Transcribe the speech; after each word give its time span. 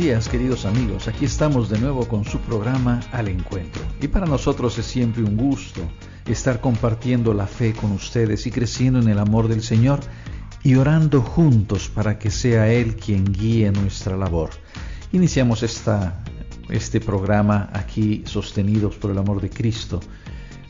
días 0.00 0.30
queridos 0.30 0.64
amigos, 0.64 1.08
aquí 1.08 1.26
estamos 1.26 1.68
de 1.68 1.78
nuevo 1.78 2.08
con 2.08 2.24
su 2.24 2.38
programa 2.38 3.00
Al 3.12 3.28
Encuentro. 3.28 3.82
Y 4.00 4.08
para 4.08 4.24
nosotros 4.24 4.78
es 4.78 4.86
siempre 4.86 5.22
un 5.22 5.36
gusto 5.36 5.82
estar 6.24 6.62
compartiendo 6.62 7.34
la 7.34 7.46
fe 7.46 7.74
con 7.74 7.92
ustedes 7.92 8.46
y 8.46 8.50
creciendo 8.50 8.98
en 8.98 9.08
el 9.08 9.18
amor 9.18 9.46
del 9.46 9.62
Señor 9.62 10.00
y 10.62 10.76
orando 10.76 11.20
juntos 11.20 11.90
para 11.94 12.18
que 12.18 12.30
sea 12.30 12.72
Él 12.72 12.96
quien 12.96 13.30
guíe 13.30 13.70
nuestra 13.72 14.16
labor. 14.16 14.48
Iniciamos 15.12 15.62
esta, 15.62 16.24
este 16.70 17.02
programa 17.02 17.68
aquí 17.74 18.22
sostenidos 18.24 18.96
por 18.96 19.10
el 19.10 19.18
amor 19.18 19.42
de 19.42 19.50
Cristo 19.50 20.00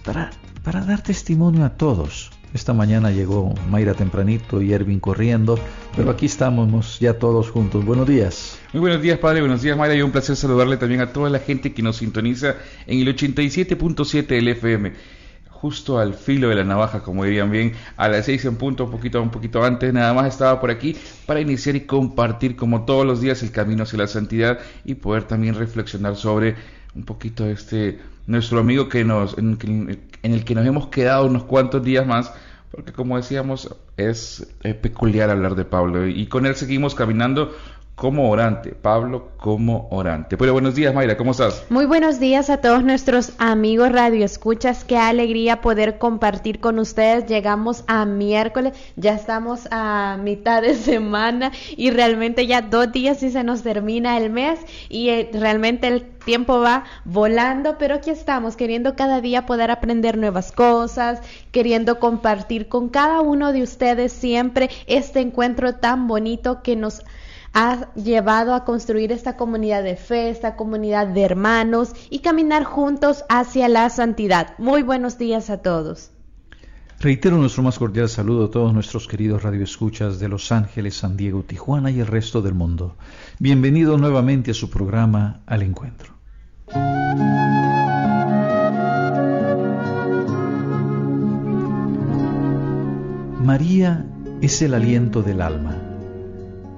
para, 0.04 0.30
para 0.64 0.84
dar 0.84 1.04
testimonio 1.04 1.64
a 1.64 1.76
todos 1.76 2.32
esta 2.52 2.72
mañana 2.72 3.10
llegó 3.10 3.54
Mayra 3.68 3.94
tempranito 3.94 4.60
y 4.60 4.72
Ervin 4.72 4.98
corriendo, 4.98 5.58
pero 5.96 6.10
aquí 6.10 6.26
estamos 6.26 6.98
ya 6.98 7.14
todos 7.14 7.50
juntos. 7.50 7.84
Buenos 7.84 8.08
días. 8.08 8.58
Muy 8.72 8.80
buenos 8.80 9.00
días, 9.00 9.18
padre. 9.18 9.40
Buenos 9.40 9.62
días, 9.62 9.76
Mayra. 9.76 9.94
Y 9.94 10.02
un 10.02 10.10
placer 10.10 10.34
saludarle 10.34 10.76
también 10.76 11.00
a 11.00 11.12
toda 11.12 11.30
la 11.30 11.38
gente 11.38 11.72
que 11.72 11.82
nos 11.82 11.98
sintoniza 11.98 12.56
en 12.86 13.00
el 13.00 13.16
87.7 13.16 14.26
del 14.26 14.48
FM. 14.48 14.92
Justo 15.48 15.98
al 15.98 16.14
filo 16.14 16.48
de 16.48 16.54
la 16.56 16.64
navaja, 16.64 17.02
como 17.02 17.24
dirían 17.24 17.50
bien, 17.50 17.74
a 17.96 18.08
las 18.08 18.24
6 18.24 18.46
en 18.46 18.56
punto, 18.56 18.84
un 18.84 18.90
poquito, 18.90 19.22
un 19.22 19.30
poquito 19.30 19.62
antes, 19.62 19.92
nada 19.92 20.14
más 20.14 20.26
estaba 20.26 20.58
por 20.58 20.70
aquí 20.70 20.96
para 21.26 21.40
iniciar 21.40 21.76
y 21.76 21.82
compartir 21.82 22.56
como 22.56 22.84
todos 22.86 23.06
los 23.06 23.20
días 23.20 23.42
el 23.42 23.52
camino 23.52 23.82
hacia 23.82 23.98
la 23.98 24.06
santidad 24.06 24.58
y 24.86 24.94
poder 24.94 25.24
también 25.24 25.54
reflexionar 25.54 26.16
sobre 26.16 26.56
un 26.94 27.04
poquito 27.04 27.46
este 27.46 27.98
nuestro 28.26 28.60
amigo 28.60 28.88
que 28.88 29.04
nos 29.04 29.36
en, 30.22 30.32
el 30.34 30.44
que 30.44 30.54
nos 30.54 30.66
hemos 30.66 30.88
quedado 30.88 31.26
unos 31.26 31.44
cuantos 31.44 31.82
días 31.82 32.06
más 32.06 32.32
porque 32.70 32.92
como 32.92 33.16
decíamos 33.16 33.74
es, 33.96 34.46
peculiar 34.80 35.30
hablar 35.30 35.56
de 35.56 35.64
Pablo. 35.64 36.06
Y 36.06 36.26
con 36.26 36.46
él 36.46 36.54
seguimos 36.54 36.94
caminando 36.94 37.52
como 38.00 38.30
orante, 38.30 38.70
Pablo 38.70 39.28
como 39.36 39.86
orante. 39.90 40.38
Pero 40.38 40.54
buenos 40.54 40.74
días, 40.74 40.94
Mayra, 40.94 41.18
¿cómo 41.18 41.32
estás? 41.32 41.66
Muy 41.68 41.84
buenos 41.84 42.18
días 42.18 42.48
a 42.48 42.56
todos 42.56 42.82
nuestros 42.82 43.34
amigos 43.36 43.92
Radio 43.92 44.24
Escuchas. 44.24 44.84
Qué 44.84 44.96
alegría 44.96 45.60
poder 45.60 45.98
compartir 45.98 46.60
con 46.60 46.78
ustedes. 46.78 47.26
Llegamos 47.26 47.84
a 47.88 48.06
miércoles, 48.06 48.72
ya 48.96 49.12
estamos 49.12 49.68
a 49.70 50.16
mitad 50.18 50.62
de 50.62 50.76
semana 50.76 51.52
y 51.76 51.90
realmente 51.90 52.46
ya 52.46 52.62
dos 52.62 52.90
días 52.90 53.22
y 53.22 53.30
se 53.30 53.44
nos 53.44 53.62
termina 53.62 54.16
el 54.16 54.30
mes 54.30 54.60
y 54.88 55.10
eh, 55.10 55.28
realmente 55.34 55.86
el 55.86 56.02
tiempo 56.24 56.58
va 56.58 56.84
volando, 57.04 57.76
pero 57.76 57.96
aquí 57.96 58.08
estamos 58.08 58.56
queriendo 58.56 58.96
cada 58.96 59.20
día 59.20 59.44
poder 59.44 59.70
aprender 59.70 60.16
nuevas 60.16 60.52
cosas, 60.52 61.20
queriendo 61.52 61.98
compartir 61.98 62.68
con 62.68 62.88
cada 62.88 63.20
uno 63.20 63.52
de 63.52 63.62
ustedes 63.62 64.10
siempre 64.10 64.70
este 64.86 65.20
encuentro 65.20 65.74
tan 65.74 66.08
bonito 66.08 66.62
que 66.62 66.76
nos 66.76 67.02
ha 67.52 67.92
llevado 67.94 68.54
a 68.54 68.64
construir 68.64 69.12
esta 69.12 69.36
comunidad 69.36 69.82
de 69.82 69.96
fe, 69.96 70.30
esta 70.30 70.56
comunidad 70.56 71.08
de 71.08 71.22
hermanos 71.22 71.92
y 72.08 72.20
caminar 72.20 72.64
juntos 72.64 73.24
hacia 73.28 73.68
la 73.68 73.90
santidad. 73.90 74.54
Muy 74.58 74.82
buenos 74.82 75.18
días 75.18 75.50
a 75.50 75.58
todos. 75.58 76.10
Reitero 77.00 77.38
nuestro 77.38 77.62
más 77.62 77.78
cordial 77.78 78.10
saludo 78.10 78.46
a 78.46 78.50
todos 78.50 78.74
nuestros 78.74 79.08
queridos 79.08 79.42
radioescuchas 79.42 80.18
de 80.18 80.28
Los 80.28 80.52
Ángeles, 80.52 80.96
San 80.96 81.16
Diego, 81.16 81.42
Tijuana 81.42 81.90
y 81.90 81.98
el 81.98 82.06
resto 82.06 82.42
del 82.42 82.54
mundo. 82.54 82.96
Bienvenido 83.38 83.96
nuevamente 83.96 84.50
a 84.50 84.54
su 84.54 84.68
programa 84.68 85.40
Al 85.46 85.62
Encuentro. 85.62 86.12
María 93.42 94.06
es 94.42 94.60
el 94.60 94.74
aliento 94.74 95.22
del 95.22 95.40
alma 95.40 95.79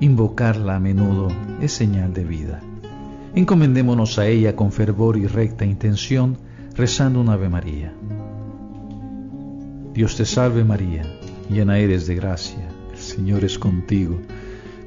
Invocarla 0.02 0.74
a 0.74 0.80
menudo 0.80 1.28
es 1.60 1.74
señal 1.74 2.12
de 2.12 2.24
vida. 2.24 2.60
Encomendémonos 3.36 4.18
a 4.18 4.26
ella 4.26 4.56
con 4.56 4.72
fervor 4.72 5.16
y 5.16 5.28
recta 5.28 5.64
intención, 5.64 6.38
rezando 6.74 7.20
un 7.20 7.28
Ave 7.28 7.48
María. 7.48 7.94
Dios 9.94 10.16
te 10.16 10.24
salve 10.24 10.64
María, 10.64 11.04
llena 11.48 11.78
eres 11.78 12.08
de 12.08 12.16
gracia, 12.16 12.68
el 12.90 12.98
Señor 12.98 13.44
es 13.44 13.60
contigo. 13.60 14.18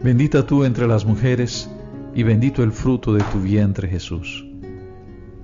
Bendita 0.04 0.46
tú 0.46 0.66
entre 0.66 0.86
las 0.86 1.06
mujeres, 1.06 1.72
y 2.14 2.24
bendito 2.24 2.62
el 2.62 2.74
fruto 2.74 3.14
de 3.14 3.24
tu 3.32 3.40
vientre 3.40 3.88
Jesús. 3.88 4.46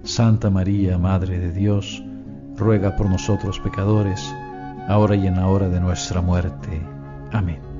Santa 0.04 0.50
María, 0.50 0.98
Madre 0.98 1.40
de 1.40 1.54
Dios, 1.54 2.04
ruega 2.58 2.98
por 2.98 3.10
nosotros 3.10 3.62
pecadores, 3.62 4.36
ahora 4.90 5.16
y 5.16 5.28
en 5.28 5.38
la 5.38 5.48
hora 5.48 5.70
de 5.70 5.80
nuestra 5.80 6.20
muerte. 6.20 6.82
Amén. 7.32 7.71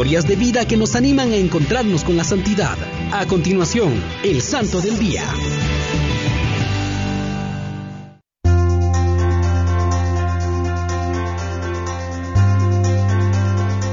Historias 0.00 0.26
de 0.26 0.36
vida 0.36 0.66
que 0.66 0.78
nos 0.78 0.96
animan 0.96 1.30
a 1.30 1.36
encontrarnos 1.36 2.04
con 2.04 2.16
la 2.16 2.24
santidad. 2.24 2.78
A 3.12 3.26
continuación, 3.26 4.02
el 4.24 4.40
Santo 4.40 4.80
del 4.80 4.98
Día. 4.98 5.24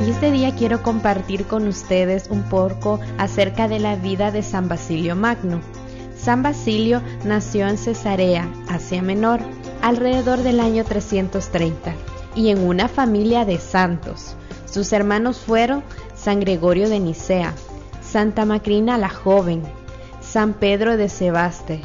Y 0.06 0.09
este 0.09 0.31
día 0.31 0.56
quiero 0.56 0.81
compartir 0.81 1.44
con 1.44 1.68
ustedes 1.68 2.28
un 2.29 2.44
poco 2.44 3.01
acerca 3.18 3.68
de 3.68 3.79
la 3.79 3.97
vida 3.97 4.31
de 4.31 4.44
San 4.44 4.69
Basilio 4.69 5.18
Magno. 5.18 5.59
San 6.18 6.41
Basilio 6.41 7.01
nació 7.25 7.68
en 7.68 7.78
Cesarea, 7.78 8.50
Asia 8.69 9.01
Menor, 9.01 9.41
alrededor 9.81 10.39
del 10.39 10.62
año 10.62 10.85
330, 10.85 11.94
y 12.34 12.47
en 12.47 12.59
una 12.59 12.88
familia 12.88 13.44
de 13.44 13.59
santos. 13.59 14.38
Sus 14.70 14.94
hermanos 14.94 15.40
fueron 15.40 15.84
San 16.16 16.40
Gregorio 16.40 16.90
de 16.90 17.00
Nicea, 17.00 17.54
Santa 18.02 18.46
Macrina 18.46 18.98
la 18.98 19.10
joven, 19.10 19.64
San 20.22 20.54
Pedro 20.54 20.98
de 20.98 21.10
Sebaste. 21.10 21.82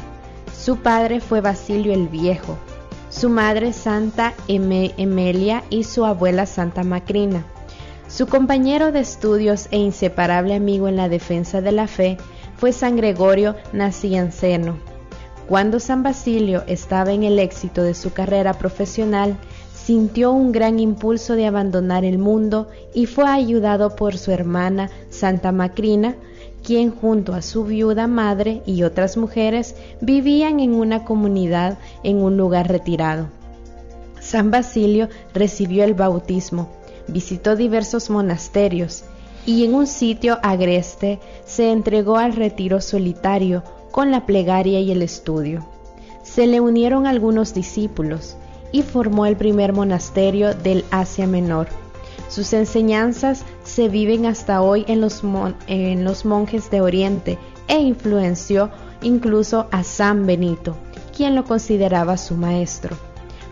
Su 0.57 0.77
padre 0.77 1.19
fue 1.19 1.41
Basilio 1.41 1.93
el 1.93 2.07
Viejo, 2.07 2.57
su 3.09 3.29
madre 3.29 3.73
Santa 3.73 4.33
Emelia 4.47 5.63
y 5.69 5.83
su 5.83 6.05
abuela 6.05 6.45
Santa 6.45 6.83
Macrina. 6.83 7.45
Su 8.07 8.27
compañero 8.27 8.91
de 8.91 8.99
estudios 8.99 9.67
e 9.71 9.77
inseparable 9.77 10.55
amigo 10.55 10.87
en 10.87 10.97
la 10.97 11.09
defensa 11.09 11.61
de 11.61 11.71
la 11.71 11.87
fe 11.87 12.17
fue 12.57 12.71
San 12.71 12.95
Gregorio 12.95 13.55
Nacianceno. 13.71 14.77
Cuando 15.47 15.79
San 15.79 16.03
Basilio 16.03 16.63
estaba 16.67 17.11
en 17.11 17.23
el 17.23 17.39
éxito 17.39 17.83
de 17.83 17.93
su 17.93 18.13
carrera 18.13 18.53
profesional, 18.53 19.35
sintió 19.85 20.31
un 20.31 20.51
gran 20.53 20.79
impulso 20.79 21.35
de 21.35 21.45
abandonar 21.45 22.05
el 22.05 22.17
mundo 22.17 22.69
y 22.93 23.05
fue 23.05 23.27
ayudado 23.27 23.95
por 23.95 24.17
su 24.17 24.31
hermana 24.31 24.89
Santa 25.09 25.51
Macrina, 25.51 26.15
quien 26.63 26.91
junto 26.91 27.33
a 27.33 27.41
su 27.41 27.65
viuda 27.65 28.07
madre 28.07 28.61
y 28.65 28.83
otras 28.83 29.17
mujeres 29.17 29.75
vivían 29.99 30.61
en 30.61 30.73
una 30.73 31.03
comunidad 31.03 31.77
en 32.03 32.21
un 32.21 32.37
lugar 32.37 32.69
retirado. 32.69 33.27
San 34.21 34.51
Basilio 34.51 35.09
recibió 35.33 35.83
el 35.83 35.93
bautismo, 35.93 36.69
visitó 37.09 37.57
diversos 37.57 38.09
monasterios 38.09 39.03
y 39.45 39.65
en 39.65 39.73
un 39.73 39.87
sitio 39.87 40.39
agreste 40.43 41.19
se 41.45 41.71
entregó 41.71 42.15
al 42.15 42.33
retiro 42.33 42.79
solitario 42.79 43.63
con 43.91 44.11
la 44.11 44.25
plegaria 44.25 44.79
y 44.79 44.91
el 44.91 45.01
estudio. 45.01 45.67
Se 46.23 46.47
le 46.47 46.61
unieron 46.61 47.05
algunos 47.05 47.53
discípulos, 47.53 48.37
y 48.73 48.81
formó 48.81 49.25
el 49.25 49.37
primer 49.37 49.71
monasterio 49.71 50.53
del 50.53 50.83
Asia 50.91 51.25
Menor. 51.25 51.69
Sus 52.27 52.51
enseñanzas 52.51 53.45
se 53.63 53.87
viven 53.87 54.25
hasta 54.25 54.61
hoy 54.61 54.83
en 54.89 54.99
los, 54.99 55.21
en 55.67 56.03
los 56.03 56.25
monjes 56.25 56.69
de 56.69 56.81
Oriente 56.81 57.37
e 57.69 57.79
influenció 57.79 58.71
incluso 59.01 59.67
a 59.71 59.83
San 59.83 60.25
Benito, 60.25 60.75
quien 61.15 61.35
lo 61.35 61.45
consideraba 61.45 62.17
su 62.17 62.35
maestro. 62.35 62.97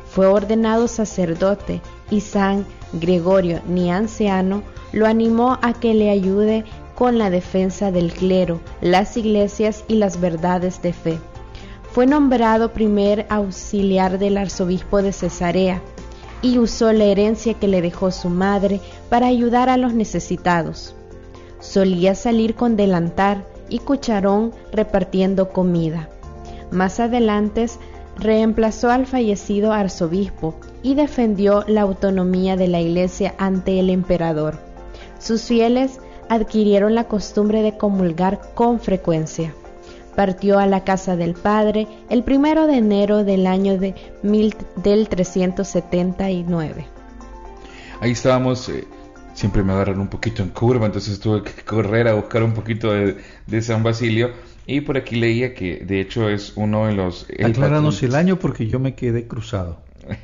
Fue 0.10 0.26
ordenado 0.26 0.88
sacerdote 0.88 1.82
y 2.10 2.22
San 2.22 2.66
Gregorio 2.92 3.62
Nianciano 3.68 4.64
lo 4.92 5.06
animó 5.06 5.60
a 5.62 5.74
que 5.74 5.94
le 5.94 6.10
ayude 6.10 6.66
con 6.96 7.18
la 7.18 7.30
defensa 7.30 7.92
del 7.92 8.12
clero, 8.12 8.60
las 8.82 9.16
iglesias 9.16 9.84
y 9.88 9.96
las 9.96 10.20
verdades 10.20 10.82
de 10.82 10.94
fe. 10.94 11.20
Fue 11.92 12.06
nombrado 12.06 12.72
primer 12.72 13.26
auxiliar 13.30 14.18
del 14.18 14.38
arzobispo 14.38 15.02
de 15.02 15.12
Cesarea 15.12 15.82
y 16.42 16.58
usó 16.58 16.94
la 16.94 17.04
herencia 17.04 17.56
que 17.56 17.68
le 17.68 17.82
dejó 17.82 18.12
su 18.12 18.30
madre 18.30 18.80
para 19.10 19.28
ayudar 19.28 19.68
a 19.68 19.76
los 19.76 19.94
necesitados. 19.94 20.96
Solía 21.60 22.16
salir 22.16 22.56
con 22.56 22.78
delantar 22.78 23.46
y 23.68 23.80
cucharón 23.80 24.54
repartiendo 24.72 25.50
comida. 25.50 26.08
Más 26.72 27.02
adelante 27.02 27.66
reemplazó 28.16 28.90
al 28.90 29.06
fallecido 29.06 29.74
arzobispo 29.74 30.56
y 30.82 30.96
defendió 30.96 31.66
la 31.68 31.82
autonomía 31.82 32.56
de 32.56 32.70
la 32.70 32.80
iglesia 32.80 33.36
ante 33.38 33.82
el 33.82 33.90
emperador. 33.90 34.60
Sus 35.20 35.42
fieles 35.44 36.00
adquirieron 36.30 36.96
la 36.96 37.10
costumbre 37.10 37.62
de 37.64 37.76
comulgar 37.76 38.40
con 38.56 38.80
frecuencia 38.80 39.54
partió 40.16 40.60
a 40.60 40.66
la 40.66 40.84
casa 40.84 41.16
del 41.16 41.34
padre 41.34 41.88
el 42.10 42.24
primero 42.24 42.68
de 42.68 42.78
enero 42.78 43.24
del 43.24 43.48
año 43.48 43.78
de 43.78 43.96
mil, 44.24 44.56
del 44.78 45.08
379. 45.10 46.86
ahí 48.00 48.12
estábamos, 48.12 48.70
eh, 48.70 48.86
siempre 49.34 49.64
me 49.64 49.74
agarran 49.74 50.00
un 50.00 50.08
poquito 50.08 50.44
en 50.44 50.50
curva, 50.50 50.86
entonces 50.86 51.20
tuve 51.20 51.44
que 51.44 51.64
correr 51.64 52.08
a 52.08 52.14
buscar 52.14 52.44
un 52.44 52.54
poquito 52.54 52.92
de, 52.92 53.62
San 53.62 53.84
Basilio. 53.84 54.32
Y 54.68 54.82
por 54.82 54.96
aquí 54.96 55.16
leía 55.16 55.54
que 55.56 55.78
de 55.78 56.00
hecho 56.00 56.30
es 56.30 56.54
uno 56.56 56.86
de 56.86 56.94
los... 56.94 57.28
Acláranos 57.44 58.02
el 58.04 58.16
año 58.16 58.38
porque 58.38 58.68
yo 58.68 58.80
me 58.80 58.94
quedé 58.94 59.28
cruzado. 59.28 59.82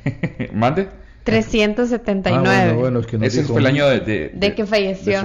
¿Mande? 0.52 0.88
379. 1.28 2.48
Ah, 2.48 2.72
bueno, 2.72 3.02
que 3.02 3.18
Ese 3.20 3.42
fue 3.44 3.60
el 3.60 3.66
año 3.66 3.86
de, 3.86 4.30
de, 4.32 4.54
que 4.54 4.64
falleció. 4.64 5.20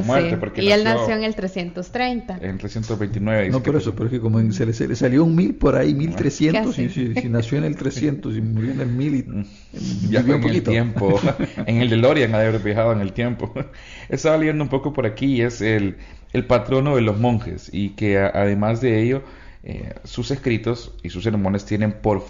y 0.57 0.71
él 0.71 0.83
nació 0.83 1.15
en 1.15 1.23
el 1.23 1.33
330. 1.33 2.39
En 2.41 2.57
329. 2.57 3.49
No, 3.49 3.63
por 3.63 3.77
eso, 3.77 3.95
porque 3.95 4.19
como 4.19 4.39
se, 4.51 4.65
le, 4.65 4.73
salió 4.73 5.23
un 5.23 5.35
mil 5.35 5.55
por 5.55 5.75
ahí, 5.75 5.93
1300, 5.93 6.77
y 6.79 6.89
si, 6.89 7.13
nació 7.29 7.57
en 7.57 7.63
el 7.63 7.77
300 7.77 8.35
y 8.35 8.41
murió 8.41 8.71
en 8.71 8.81
el 8.81 8.87
mil 8.87 9.15
y 9.15 9.23
mm, 9.23 9.45
ya 10.09 10.19
en 10.19 10.43
el 10.43 10.63
tiempo. 10.63 11.19
en 11.65 11.77
el 11.81 11.89
DeLorean 11.89 12.35
ha 12.35 12.39
de 12.39 12.47
haber 12.47 12.61
viajado 12.61 12.91
en 12.91 12.99
el 12.99 13.13
tiempo. 13.13 13.53
Estaba 14.09 14.37
leyendo 14.37 14.63
un 14.63 14.69
poco 14.69 14.91
por 14.91 15.05
aquí, 15.05 15.41
es 15.41 15.61
el, 15.61 15.95
el 16.33 16.45
patrono 16.45 16.97
de 16.97 17.01
los 17.01 17.17
monjes 17.17 17.69
y 17.71 17.91
que 17.91 18.17
además 18.17 18.81
de 18.81 19.01
ello, 19.01 19.23
eh, 19.63 19.93
sus 20.03 20.31
escritos 20.31 20.93
y 21.03 21.09
sus 21.09 21.23
sermones 21.23 21.63
tienen 21.63 21.93
por 21.93 22.25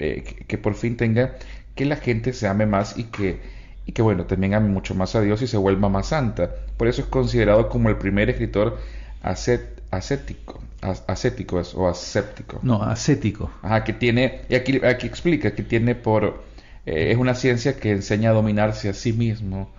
eh, 0.00 0.24
que 0.48 0.58
por 0.58 0.74
fin 0.74 0.96
tenga 0.96 1.36
que 1.74 1.84
la 1.84 1.96
gente 1.96 2.32
se 2.32 2.46
ame 2.48 2.66
más 2.66 2.98
y 2.98 3.04
que, 3.04 3.40
y 3.86 3.92
que 3.92 4.02
bueno, 4.02 4.24
también 4.24 4.54
ame 4.54 4.68
mucho 4.68 4.94
más 4.94 5.14
a 5.14 5.20
Dios 5.20 5.42
y 5.42 5.46
se 5.46 5.56
vuelva 5.56 5.88
más 5.88 6.08
santa. 6.08 6.50
Por 6.76 6.88
eso 6.88 7.02
es 7.02 7.08
considerado 7.08 7.68
como 7.68 7.88
el 7.88 7.96
primer 7.96 8.30
escritor 8.30 8.78
ascético, 9.22 10.60
ascético 11.06 11.62
o 11.74 11.88
ascéptico. 11.88 12.60
No, 12.62 12.82
ascético. 12.82 13.50
Ajá, 13.62 13.84
que 13.84 13.92
tiene, 13.92 14.42
y 14.48 14.54
aquí, 14.54 14.80
aquí 14.84 15.06
explica 15.06 15.54
que 15.54 15.62
tiene 15.62 15.94
por, 15.94 16.44
eh, 16.86 17.10
es 17.10 17.18
una 17.18 17.34
ciencia 17.34 17.76
que 17.76 17.90
enseña 17.90 18.30
a 18.30 18.34
dominarse 18.34 18.88
a 18.88 18.94
sí 18.94 19.12
mismo 19.12 19.70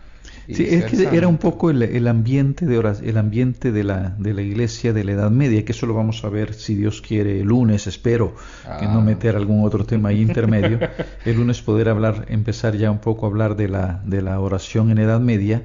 Sí, 0.48 0.68
es 0.70 0.86
que 0.86 1.18
era 1.18 1.28
un 1.28 1.38
poco 1.38 1.72
el, 1.72 2.08
ambiente 2.08 2.66
de 2.68 2.78
el 3.04 3.18
ambiente 3.18 3.72
de 3.72 3.84
la, 3.84 4.16
de 4.20 4.34
la 4.34 4.44
iglesia 4.44 4.94
de 4.94 5.04
la 5.04 5.14
Edad 5.14 5.32
Media, 5.32 5.66
que 5.66 5.72
eso 5.72 5.88
lo 5.88 5.96
vamos 5.96 6.24
a 6.24 6.30
ver 6.30 6.54
si 6.54 6.76
Dios 6.76 7.02
quiere 7.02 7.42
el 7.42 7.48
lunes, 7.48 7.88
espero 7.88 8.36
que 8.80 8.86
no 8.86 9.00
ah. 9.00 9.02
meter 9.02 9.36
algún 9.36 9.66
otro 9.66 9.86
tema 9.86 10.10
ahí 10.10 10.22
intermedio. 10.22 10.80
el 11.26 11.36
lunes 11.36 11.62
poder 11.62 11.90
hablar, 11.90 12.26
empezar 12.30 12.76
ya 12.76 12.92
un 12.92 13.00
poco 13.00 13.26
a 13.26 13.30
hablar 13.30 13.56
de 13.56 13.70
la, 13.70 14.04
de 14.06 14.22
la 14.22 14.40
oración 14.40 14.92
en 14.92 15.00
Edad 15.00 15.20
Media, 15.20 15.64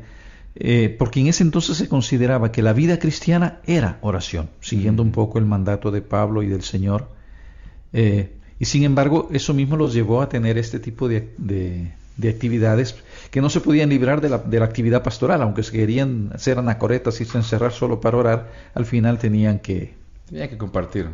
eh, 0.54 0.94
porque 0.98 1.20
en 1.20 1.26
ese 1.26 1.42
entonces 1.42 1.76
se 1.76 1.88
consideraba 1.88 2.50
que 2.50 2.62
la 2.62 2.72
vida 2.72 2.98
cristiana 2.98 3.60
era 3.66 3.98
oración, 4.00 4.48
siguiendo 4.60 5.02
un 5.02 5.12
poco 5.12 5.38
el 5.38 5.44
mandato 5.44 5.90
de 5.90 6.00
Pablo 6.00 6.42
y 6.42 6.48
del 6.48 6.62
Señor. 6.62 7.08
Eh, 7.92 8.30
y 8.58 8.64
sin 8.64 8.84
embargo, 8.84 9.28
eso 9.32 9.52
mismo 9.52 9.76
los 9.76 9.92
llevó 9.92 10.22
a 10.22 10.28
tener 10.30 10.56
este 10.56 10.80
tipo 10.80 11.08
de, 11.08 11.34
de 12.20 12.28
actividades 12.28 12.96
que 13.30 13.40
no 13.40 13.48
se 13.48 13.60
podían 13.60 13.88
librar 13.88 14.20
de 14.20 14.28
la, 14.28 14.38
de 14.38 14.58
la 14.58 14.64
actividad 14.64 15.02
pastoral, 15.02 15.42
aunque 15.42 15.62
se 15.62 15.72
querían 15.72 16.32
ser 16.36 16.58
anacoretas 16.58 17.20
y 17.20 17.24
se 17.24 17.38
encerrar 17.38 17.72
solo 17.72 18.00
para 18.00 18.16
orar, 18.16 18.52
al 18.74 18.86
final 18.86 19.18
tenían 19.18 19.60
que... 19.60 19.94
Tenían 20.28 20.48
que 20.48 20.58
compartir. 20.58 21.08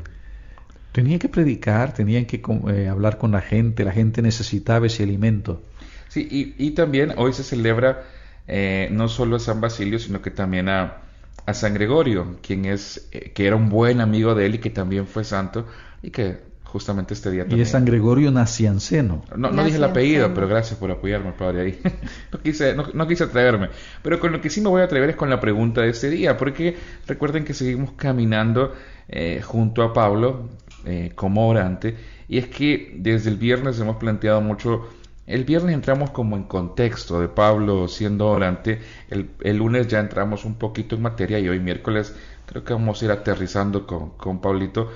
Tenían 0.93 1.19
que 1.19 1.29
predicar, 1.29 1.93
tenían 1.93 2.25
que 2.25 2.43
eh, 2.71 2.89
hablar 2.89 3.19
con 3.19 3.33
la 3.33 3.43
gente, 3.43 3.85
la 3.85 3.93
gente 3.93 4.23
necesitaba 4.23 4.87
ese 4.87 5.03
alimento. 5.03 5.63
Sí, 6.09 6.27
y, 6.31 6.55
y 6.57 6.71
también 6.71 7.13
hoy 7.17 7.35
se 7.35 7.43
celebra 7.43 8.05
eh, 8.49 8.89
no 8.91 9.09
solo 9.09 9.37
a 9.37 9.41
San 9.41 9.61
Basilio, 9.61 9.99
sino 9.99 10.23
que 10.23 10.31
también 10.31 10.71
a, 10.71 11.03
a 11.45 11.55
San 11.55 11.75
Gregorio, 11.75 12.39
quien 12.43 12.65
es, 12.65 13.09
eh, 13.13 13.33
que 13.35 13.47
era 13.47 13.57
un 13.57 13.69
buen 13.69 14.01
amigo 14.01 14.35
de 14.35 14.47
él 14.47 14.55
y 14.55 14.59
que 14.59 14.71
también 14.71 15.07
fue 15.07 15.25
santo 15.25 15.67
y 16.03 16.11
que 16.11 16.39
justamente 16.67 17.15
este 17.15 17.31
día 17.31 17.43
también. 17.43 17.61
Y 17.61 17.63
es 17.63 17.71
San 17.71 17.85
Gregorio 17.85 18.31
Nacianceno. 18.31 19.23
No, 19.37 19.51
no 19.51 19.65
dije 19.65 19.77
el 19.77 19.85
apellido, 19.85 20.33
pero 20.35 20.49
gracias 20.49 20.79
por 20.79 20.91
apoyarme, 20.91 21.33
padre, 21.33 21.61
ahí. 21.63 21.81
no, 22.33 22.41
quise, 22.41 22.75
no, 22.75 23.09
quise 23.09 23.25
atreverme. 23.25 23.71
Pero 24.03 24.21
con 24.21 24.33
lo 24.33 24.41
que 24.41 24.51
sí 24.51 24.61
me 24.61 24.69
voy 24.69 24.83
a 24.83 24.85
atrever 24.85 25.11
es 25.11 25.17
con 25.17 25.31
la 25.31 25.41
pregunta 25.41 25.83
de 25.83 25.91
este 25.91 26.11
día, 26.11 26.37
porque 26.37 26.77
recuerden 27.07 27.45
que 27.45 27.55
seguimos 27.55 27.93
caminando 27.93 28.75
eh, 29.09 29.41
junto 29.43 29.83
a 29.83 29.93
Pablo 29.93 30.49
eh, 30.85 31.13
como 31.15 31.49
orante, 31.49 31.97
y 32.29 32.39
es 32.39 32.49
que 32.49 32.95
desde 32.97 33.31
el 33.31 33.37
viernes 33.37 33.79
hemos 33.81 33.97
planteado 33.97 34.41
mucho 34.41 34.89
el 35.27 35.45
viernes 35.45 35.75
entramos 35.75 36.11
como 36.11 36.37
en 36.37 36.45
contexto 36.45 37.21
de 37.21 37.27
Pablo 37.27 37.89
siendo 37.89 38.29
orante, 38.29 38.81
el, 39.11 39.31
el, 39.41 39.57
lunes 39.57 39.89
ya 39.89 39.99
entramos 39.99 40.45
un 40.45 40.55
poquito 40.55 40.95
en 40.95 41.03
materia 41.03 41.41
y 41.41 41.49
hoy 41.49 41.59
miércoles 41.59 42.15
creo 42.47 42.63
que 42.63 42.73
vamos 42.73 43.03
a 43.03 43.05
ir 43.07 43.11
aterrizando 43.11 43.87
con, 43.87 44.11
con 44.11 44.41
Pablito 44.41 44.91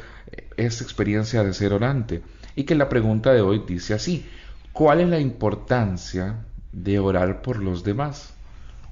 esa 0.57 0.85
experiencia 0.85 1.43
de 1.43 1.53
ser 1.53 1.73
orante. 1.73 2.23
Y 2.57 2.65
que 2.65 2.75
la 2.75 2.89
pregunta 2.89 3.33
de 3.33 3.41
hoy 3.41 3.63
dice 3.67 3.95
así, 3.95 4.27
¿cuál 4.73 5.01
es 5.01 5.09
la 5.09 5.21
importancia 5.21 6.45
de 6.73 6.99
orar 6.99 7.43
por 7.43 7.59
los 7.59 7.85
demás? 7.85 8.35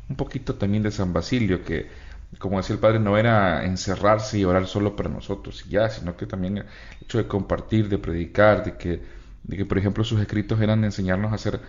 Un 0.08 0.16
poquito 0.16 0.54
también 0.54 0.82
de 0.82 0.90
San 0.90 1.12
Basilio, 1.12 1.64
que 1.64 1.88
como 2.38 2.58
decía 2.58 2.74
el 2.74 2.80
padre, 2.80 2.98
no 2.98 3.16
era 3.16 3.64
encerrarse 3.64 4.38
y 4.38 4.44
orar 4.44 4.66
solo 4.66 4.94
para 4.94 5.08
nosotros 5.08 5.64
y 5.66 5.70
ya, 5.70 5.88
sino 5.88 6.16
que 6.16 6.26
también 6.26 6.58
el 6.58 6.66
hecho 7.02 7.18
de 7.18 7.26
compartir, 7.26 7.88
de 7.88 7.98
predicar, 7.98 8.64
de 8.64 8.76
que, 8.76 9.02
de 9.44 9.56
que 9.56 9.64
por 9.64 9.78
ejemplo 9.78 10.04
sus 10.04 10.20
escritos 10.20 10.60
eran 10.60 10.84
enseñarnos 10.84 11.32
a 11.32 11.38
ser, 11.38 11.60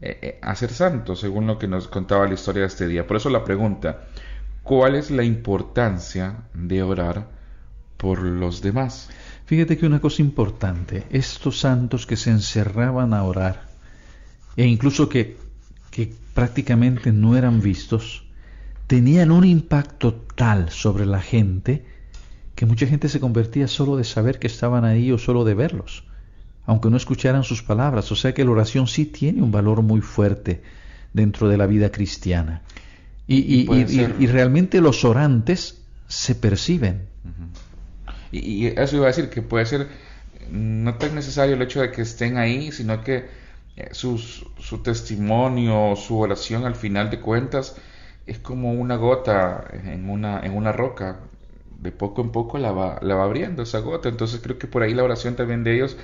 eh, 0.00 0.18
eh, 0.20 0.38
a 0.42 0.54
ser 0.56 0.70
santos, 0.70 1.20
según 1.20 1.46
lo 1.46 1.58
que 1.58 1.68
nos 1.68 1.86
contaba 1.86 2.26
la 2.26 2.34
historia 2.34 2.62
de 2.62 2.68
este 2.68 2.88
día. 2.88 3.06
Por 3.06 3.16
eso 3.16 3.30
la 3.30 3.44
pregunta, 3.44 4.06
¿cuál 4.64 4.96
es 4.96 5.10
la 5.10 5.22
importancia 5.22 6.48
de 6.52 6.82
orar 6.82 7.37
por 7.98 8.22
los 8.22 8.62
demás. 8.62 9.10
Fíjate 9.44 9.76
que 9.76 9.84
una 9.84 10.00
cosa 10.00 10.22
importante, 10.22 11.04
estos 11.10 11.60
santos 11.60 12.06
que 12.06 12.16
se 12.16 12.30
encerraban 12.30 13.12
a 13.12 13.22
orar, 13.24 13.68
e 14.56 14.64
incluso 14.66 15.08
que, 15.08 15.36
que 15.90 16.14
prácticamente 16.32 17.12
no 17.12 17.36
eran 17.36 17.60
vistos, 17.60 18.24
tenían 18.86 19.30
un 19.30 19.44
impacto 19.44 20.14
tal 20.34 20.70
sobre 20.70 21.04
la 21.04 21.20
gente 21.20 21.84
que 22.54 22.66
mucha 22.66 22.86
gente 22.86 23.08
se 23.08 23.20
convertía 23.20 23.68
solo 23.68 23.96
de 23.96 24.04
saber 24.04 24.38
que 24.40 24.48
estaban 24.48 24.84
ahí 24.84 25.12
o 25.12 25.18
solo 25.18 25.44
de 25.44 25.54
verlos, 25.54 26.04
aunque 26.66 26.90
no 26.90 26.96
escucharan 26.96 27.44
sus 27.44 27.62
palabras. 27.62 28.10
O 28.10 28.16
sea 28.16 28.34
que 28.34 28.44
la 28.44 28.50
oración 28.50 28.88
sí 28.88 29.06
tiene 29.06 29.42
un 29.42 29.52
valor 29.52 29.82
muy 29.82 30.00
fuerte 30.00 30.62
dentro 31.12 31.48
de 31.48 31.56
la 31.56 31.66
vida 31.66 31.90
cristiana. 31.90 32.62
Y, 33.28 33.70
y, 33.70 34.26
realmente 34.26 34.80
los 34.80 35.04
orantes 35.04 35.82
se 36.08 36.34
perciben. 36.34 37.02
Y, 38.32 38.66
eso 38.66 38.96
iba 38.96 39.06
a 39.06 39.08
decir 39.08 39.30
que 39.30 39.42
puede 39.42 39.66
ser 39.66 39.88
no 40.50 40.94
tan 40.94 41.14
necesario 41.14 41.54
el 41.54 41.62
hecho 41.62 41.80
de 41.80 41.90
que 41.90 42.02
estén 42.02 42.36
ahí, 42.36 42.72
sino 42.72 43.02
que 43.02 43.26
eh, 43.76 43.90
su 43.92 44.80
testimonio, 44.82 45.94
su 45.96 46.18
oración 46.18 46.64
al 46.64 46.74
final 46.74 47.10
de 47.10 47.20
cuentas 47.20 47.76
es 48.28 48.38
como 48.38 48.72
una 48.72 48.96
gota 48.96 49.64
en 49.72 50.08
una, 50.08 50.40
en 50.40 50.56
una 50.56 50.72
roca. 50.72 51.20
De 51.80 51.92
poco 51.92 52.22
en 52.22 52.30
poco 52.30 52.58
la 52.58 52.72
va, 52.72 52.98
la 53.02 53.14
va 53.14 53.24
abriendo 53.24 53.62
esa 53.62 53.78
gota. 53.78 54.08
Entonces 54.08 54.40
creo 54.42 54.58
que 54.58 54.66
por 54.66 54.82
ahí 54.82 54.94
la 54.94 55.04
oración 55.04 55.34
también 55.36 55.64
de 55.64 55.76
ellos 55.76 55.96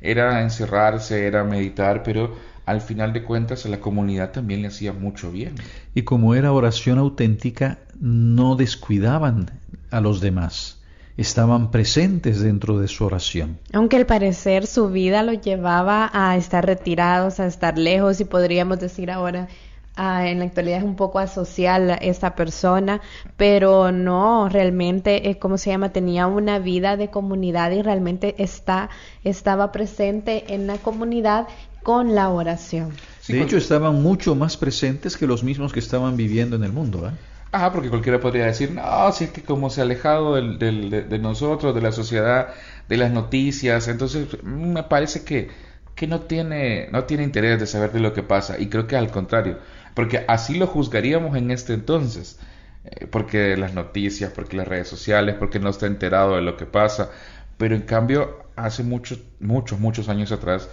era 0.00 0.42
encerrarse, 0.42 1.26
era 1.26 1.42
meditar, 1.42 2.02
pero 2.02 2.36
al 2.66 2.80
final 2.80 3.12
de 3.12 3.24
cuentas 3.24 3.66
a 3.66 3.68
la 3.68 3.80
comunidad 3.80 4.30
también 4.30 4.62
le 4.62 4.68
hacía 4.68 4.92
mucho 4.92 5.32
bien. 5.32 5.54
Y 5.94 6.02
como 6.02 6.34
era 6.34 6.52
oración 6.52 6.98
auténtica, 6.98 7.78
no 7.98 8.56
descuidaban 8.56 9.50
a 9.90 10.00
los 10.00 10.20
demás 10.20 10.81
estaban 11.16 11.70
presentes 11.70 12.40
dentro 12.40 12.78
de 12.78 12.88
su 12.88 13.04
oración. 13.04 13.58
Aunque 13.72 13.96
al 13.96 14.06
parecer 14.06 14.66
su 14.66 14.88
vida 14.88 15.22
lo 15.22 15.32
llevaba 15.32 16.10
a 16.12 16.36
estar 16.36 16.64
retirados, 16.64 17.40
a 17.40 17.46
estar 17.46 17.78
lejos 17.78 18.20
y 18.20 18.24
podríamos 18.24 18.80
decir 18.80 19.10
ahora 19.10 19.48
ah, 19.96 20.26
en 20.28 20.38
la 20.38 20.46
actualidad 20.46 20.78
es 20.78 20.84
un 20.84 20.96
poco 20.96 21.18
asocial 21.18 21.98
esta 22.00 22.34
persona, 22.34 23.00
pero 23.36 23.92
no, 23.92 24.48
realmente, 24.48 25.28
eh, 25.28 25.38
¿cómo 25.38 25.58
se 25.58 25.70
llama? 25.70 25.90
Tenía 25.90 26.26
una 26.26 26.58
vida 26.58 26.96
de 26.96 27.10
comunidad 27.10 27.70
y 27.72 27.82
realmente 27.82 28.34
está, 28.38 28.88
estaba 29.22 29.70
presente 29.72 30.54
en 30.54 30.66
la 30.66 30.78
comunidad 30.78 31.46
con 31.82 32.14
la 32.14 32.30
oración. 32.30 32.92
de 33.26 33.42
hecho, 33.42 33.56
estaban 33.56 34.02
mucho 34.02 34.34
más 34.34 34.56
presentes 34.56 35.16
que 35.16 35.26
los 35.26 35.42
mismos 35.42 35.72
que 35.72 35.80
estaban 35.80 36.16
viviendo 36.16 36.56
en 36.56 36.64
el 36.64 36.72
mundo. 36.72 37.08
¿eh? 37.08 37.12
Ah, 37.54 37.70
porque 37.70 37.90
cualquiera 37.90 38.18
podría 38.18 38.46
decir, 38.46 38.70
no, 38.72 39.12
si 39.12 39.24
es 39.24 39.30
que 39.30 39.42
como 39.42 39.68
se 39.68 39.82
ha 39.82 39.84
alejado 39.84 40.36
del, 40.36 40.58
de, 40.58 41.18
nosotros, 41.18 41.74
de 41.74 41.82
la 41.82 41.92
sociedad, 41.92 42.54
de 42.88 42.96
las 42.96 43.10
noticias, 43.12 43.88
entonces 43.88 44.26
mm, 44.42 44.72
me 44.72 44.82
parece 44.84 45.22
que, 45.22 45.50
que 45.94 46.06
no, 46.06 46.22
tiene, 46.22 46.88
no 46.90 47.04
tiene 47.04 47.24
interés 47.24 47.60
de 47.60 47.66
saber 47.66 47.92
de 47.92 48.00
lo 48.00 48.14
que 48.14 48.22
pasa. 48.22 48.58
Y 48.58 48.68
creo 48.68 48.86
que 48.86 48.96
al 48.96 49.10
contrario, 49.10 49.58
porque 49.94 50.24
así 50.28 50.56
lo 50.56 50.66
juzgaríamos 50.66 51.36
en 51.36 51.50
este 51.50 51.74
entonces. 51.74 52.38
Eh, 52.84 53.06
porque 53.06 53.56
las 53.56 53.74
noticias, 53.74 54.32
porque 54.32 54.56
las 54.56 54.66
redes 54.68 54.88
sociales, 54.88 55.36
porque 55.38 55.60
no 55.60 55.68
está 55.70 55.86
enterado 55.86 56.36
de 56.36 56.42
lo 56.42 56.56
que 56.56 56.66
pasa. 56.66 57.10
Pero 57.58 57.74
en 57.74 57.82
cambio, 57.82 58.46
hace 58.56 58.82
muchos, 58.82 59.20
muchos, 59.40 59.78
muchos 59.78 60.08
años 60.08 60.32
atrás 60.32 60.70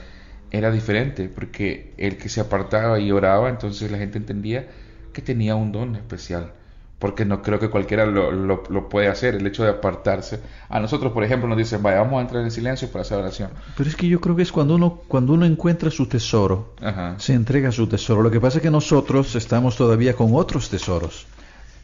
era 0.51 0.71
diferente, 0.71 1.29
porque 1.29 1.93
el 1.97 2.17
que 2.17 2.29
se 2.29 2.41
apartaba 2.41 2.99
y 2.99 3.11
oraba, 3.11 3.49
entonces 3.49 3.91
la 3.91 3.97
gente 3.97 4.17
entendía 4.17 4.67
que 5.13 5.21
tenía 5.21 5.55
un 5.55 5.71
don 5.71 5.95
especial 5.95 6.53
porque 6.99 7.23
no 7.23 7.41
creo 7.41 7.59
que 7.59 7.69
cualquiera 7.69 8.05
lo, 8.05 8.31
lo, 8.31 8.89
puede 8.89 9.07
hacer, 9.07 9.35
el 9.35 9.47
hecho 9.47 9.63
de 9.63 9.69
apartarse. 9.69 10.41
A 10.67 10.81
nosotros, 10.81 11.13
por 11.13 11.23
ejemplo, 11.23 11.47
nos 11.47 11.57
dicen, 11.57 11.81
vaya, 11.81 11.99
vamos 11.99 12.19
a 12.19 12.21
entrar 12.21 12.43
en 12.43 12.51
silencio 12.51 12.89
para 12.89 13.03
hacer 13.03 13.17
oración. 13.17 13.51
Pero 13.77 13.89
es 13.89 13.95
que 13.95 14.07
yo 14.07 14.19
creo 14.19 14.35
que 14.35 14.41
es 14.41 14.51
cuando 14.51 14.75
uno, 14.75 15.01
cuando 15.07 15.33
uno 15.33 15.45
encuentra 15.45 15.89
su 15.89 16.07
tesoro, 16.07 16.75
se 17.17 17.33
entrega 17.33 17.71
su 17.71 17.87
tesoro. 17.87 18.21
Lo 18.21 18.29
que 18.29 18.41
pasa 18.41 18.57
es 18.57 18.63
que 18.63 18.69
nosotros 18.69 19.33
estamos 19.35 19.77
todavía 19.77 20.13
con 20.13 20.35
otros 20.35 20.69
tesoros. 20.69 21.25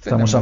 Estamos, 0.05 0.35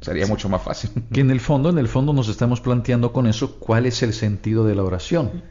Sería 0.00 0.26
mucho 0.26 0.48
más 0.48 0.62
fácil. 0.62 0.90
Que 1.12 1.20
en 1.20 1.30
el 1.30 1.38
fondo, 1.38 1.70
en 1.70 1.78
el 1.78 1.86
fondo 1.86 2.12
nos 2.12 2.26
estamos 2.26 2.60
planteando 2.60 3.12
con 3.12 3.28
eso 3.28 3.60
cuál 3.60 3.86
es 3.86 4.02
el 4.02 4.12
sentido 4.12 4.66
de 4.66 4.74
la 4.74 4.82
oración. 4.82 5.44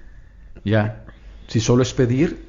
Ya, 0.66 1.06
si 1.48 1.62
solo 1.62 1.84
es 1.84 1.94
pedir 1.94 2.48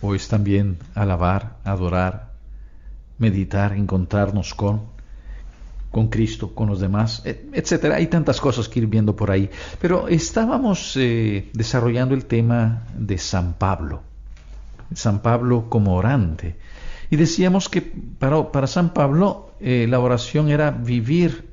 o 0.00 0.16
es 0.16 0.26
también 0.26 0.78
alabar, 0.96 1.58
adorar, 1.62 2.32
meditar, 3.16 3.74
encontrarnos 3.74 4.54
con 4.54 4.95
con 5.96 6.08
Cristo, 6.08 6.54
con 6.54 6.68
los 6.68 6.78
demás, 6.78 7.22
etcétera. 7.24 7.96
Hay 7.96 8.08
tantas 8.08 8.38
cosas 8.38 8.68
que 8.68 8.80
ir 8.80 8.86
viendo 8.86 9.16
por 9.16 9.30
ahí. 9.30 9.48
Pero 9.80 10.08
estábamos 10.08 10.94
eh, 10.98 11.48
desarrollando 11.54 12.14
el 12.14 12.26
tema 12.26 12.84
de 12.98 13.16
San 13.16 13.54
Pablo, 13.54 14.02
San 14.92 15.22
Pablo 15.22 15.70
como 15.70 15.96
orante. 15.96 16.56
Y 17.08 17.16
decíamos 17.16 17.70
que 17.70 17.80
para, 17.80 18.52
para 18.52 18.66
San 18.66 18.92
Pablo 18.92 19.52
eh, 19.58 19.86
la 19.88 19.98
oración 19.98 20.50
era 20.50 20.70
vivir, 20.70 21.48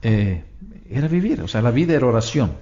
eh, 0.00 0.42
era 0.88 1.06
vivir, 1.06 1.42
o 1.42 1.48
sea, 1.48 1.60
la 1.60 1.70
vida 1.70 1.92
era 1.92 2.06
oración. 2.06 2.52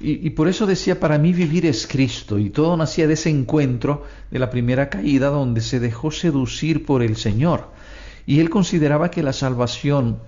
Y, 0.00 0.30
por 0.30 0.48
eso 0.48 0.66
decía, 0.66 0.98
para 0.98 1.18
mí 1.18 1.32
vivir 1.32 1.66
es 1.66 1.86
Cristo. 1.86 2.36
Y 2.36 2.50
todo 2.50 2.76
nacía 2.76 3.06
de 3.06 3.14
ese 3.14 3.30
encuentro 3.30 4.04
de 4.28 4.40
la 4.40 4.50
primera 4.50 4.90
caída 4.90 5.28
donde 5.28 5.60
se 5.60 5.78
dejó 5.78 6.10
seducir 6.10 6.84
por 6.84 7.00
el 7.00 7.16
Señor 7.16 7.68
y 8.26 8.40
él 8.40 8.50
consideraba 8.50 9.10
que 9.10 9.22
la 9.22 9.32
salvación 9.32 10.18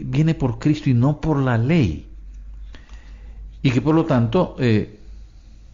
viene 0.00 0.34
por 0.34 0.58
Cristo 0.58 0.90
y 0.90 0.94
no 0.94 1.20
por 1.20 1.40
la 1.40 1.58
ley. 1.58 2.08
Y 3.62 3.70
que 3.70 3.80
por 3.80 3.94
lo 3.94 4.04
tanto, 4.04 4.56
eh, 4.58 4.98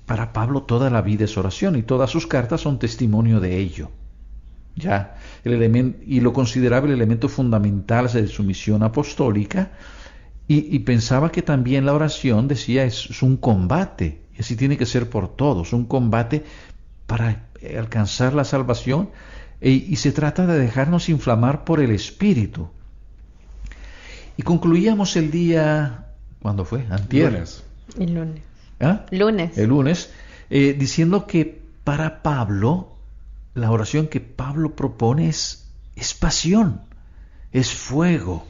para 0.06 0.32
Pablo 0.32 0.62
toda 0.62 0.90
la 0.90 1.02
vida 1.02 1.24
es 1.24 1.36
oración 1.38 1.76
y 1.76 1.82
todas 1.82 2.10
sus 2.10 2.26
cartas 2.26 2.60
son 2.60 2.78
testimonio 2.78 3.40
de 3.40 3.58
ello. 3.58 3.90
Ya, 4.76 5.16
el 5.44 5.52
elemento, 5.54 5.98
y 6.06 6.20
lo 6.20 6.32
consideraba 6.32 6.86
el 6.86 6.94
elemento 6.94 7.28
fundamental 7.28 8.10
de 8.12 8.26
su 8.26 8.42
misión 8.42 8.82
apostólica, 8.82 9.72
y, 10.48 10.80
pensaba 10.80 11.32
que 11.32 11.40
también 11.40 11.86
la 11.86 11.94
oración, 11.94 12.46
decía, 12.46 12.84
es, 12.84 13.22
un 13.22 13.38
combate, 13.38 14.20
y 14.36 14.40
así 14.40 14.54
tiene 14.54 14.76
que 14.76 14.84
ser 14.84 15.08
por 15.08 15.34
todos, 15.34 15.72
un 15.72 15.86
combate 15.86 16.44
para 17.06 17.48
alcanzar 17.78 18.34
la 18.34 18.44
salvación 18.44 19.08
y 19.62 19.96
se 19.96 20.12
trata 20.12 20.46
de 20.46 20.58
dejarnos 20.58 21.08
inflamar 21.08 21.64
por 21.64 21.80
el 21.80 21.92
Espíritu. 21.92 22.68
Y 24.36 24.42
concluíamos 24.42 25.16
el 25.16 25.30
día, 25.30 26.06
¿cuándo 26.40 26.64
fue? 26.64 26.86
Antier. 26.90 27.44
El 27.98 28.14
lunes. 28.14 28.42
¿Ah? 28.80 29.06
Lunes. 29.10 29.58
El 29.58 29.68
lunes, 29.68 30.10
eh, 30.50 30.74
diciendo 30.78 31.26
que 31.26 31.62
para 31.84 32.22
Pablo, 32.22 32.96
la 33.54 33.70
oración 33.70 34.08
que 34.08 34.20
Pablo 34.20 34.74
propone 34.74 35.28
es, 35.28 35.68
es 35.94 36.14
pasión, 36.14 36.80
es 37.52 37.72
fuego, 37.72 38.46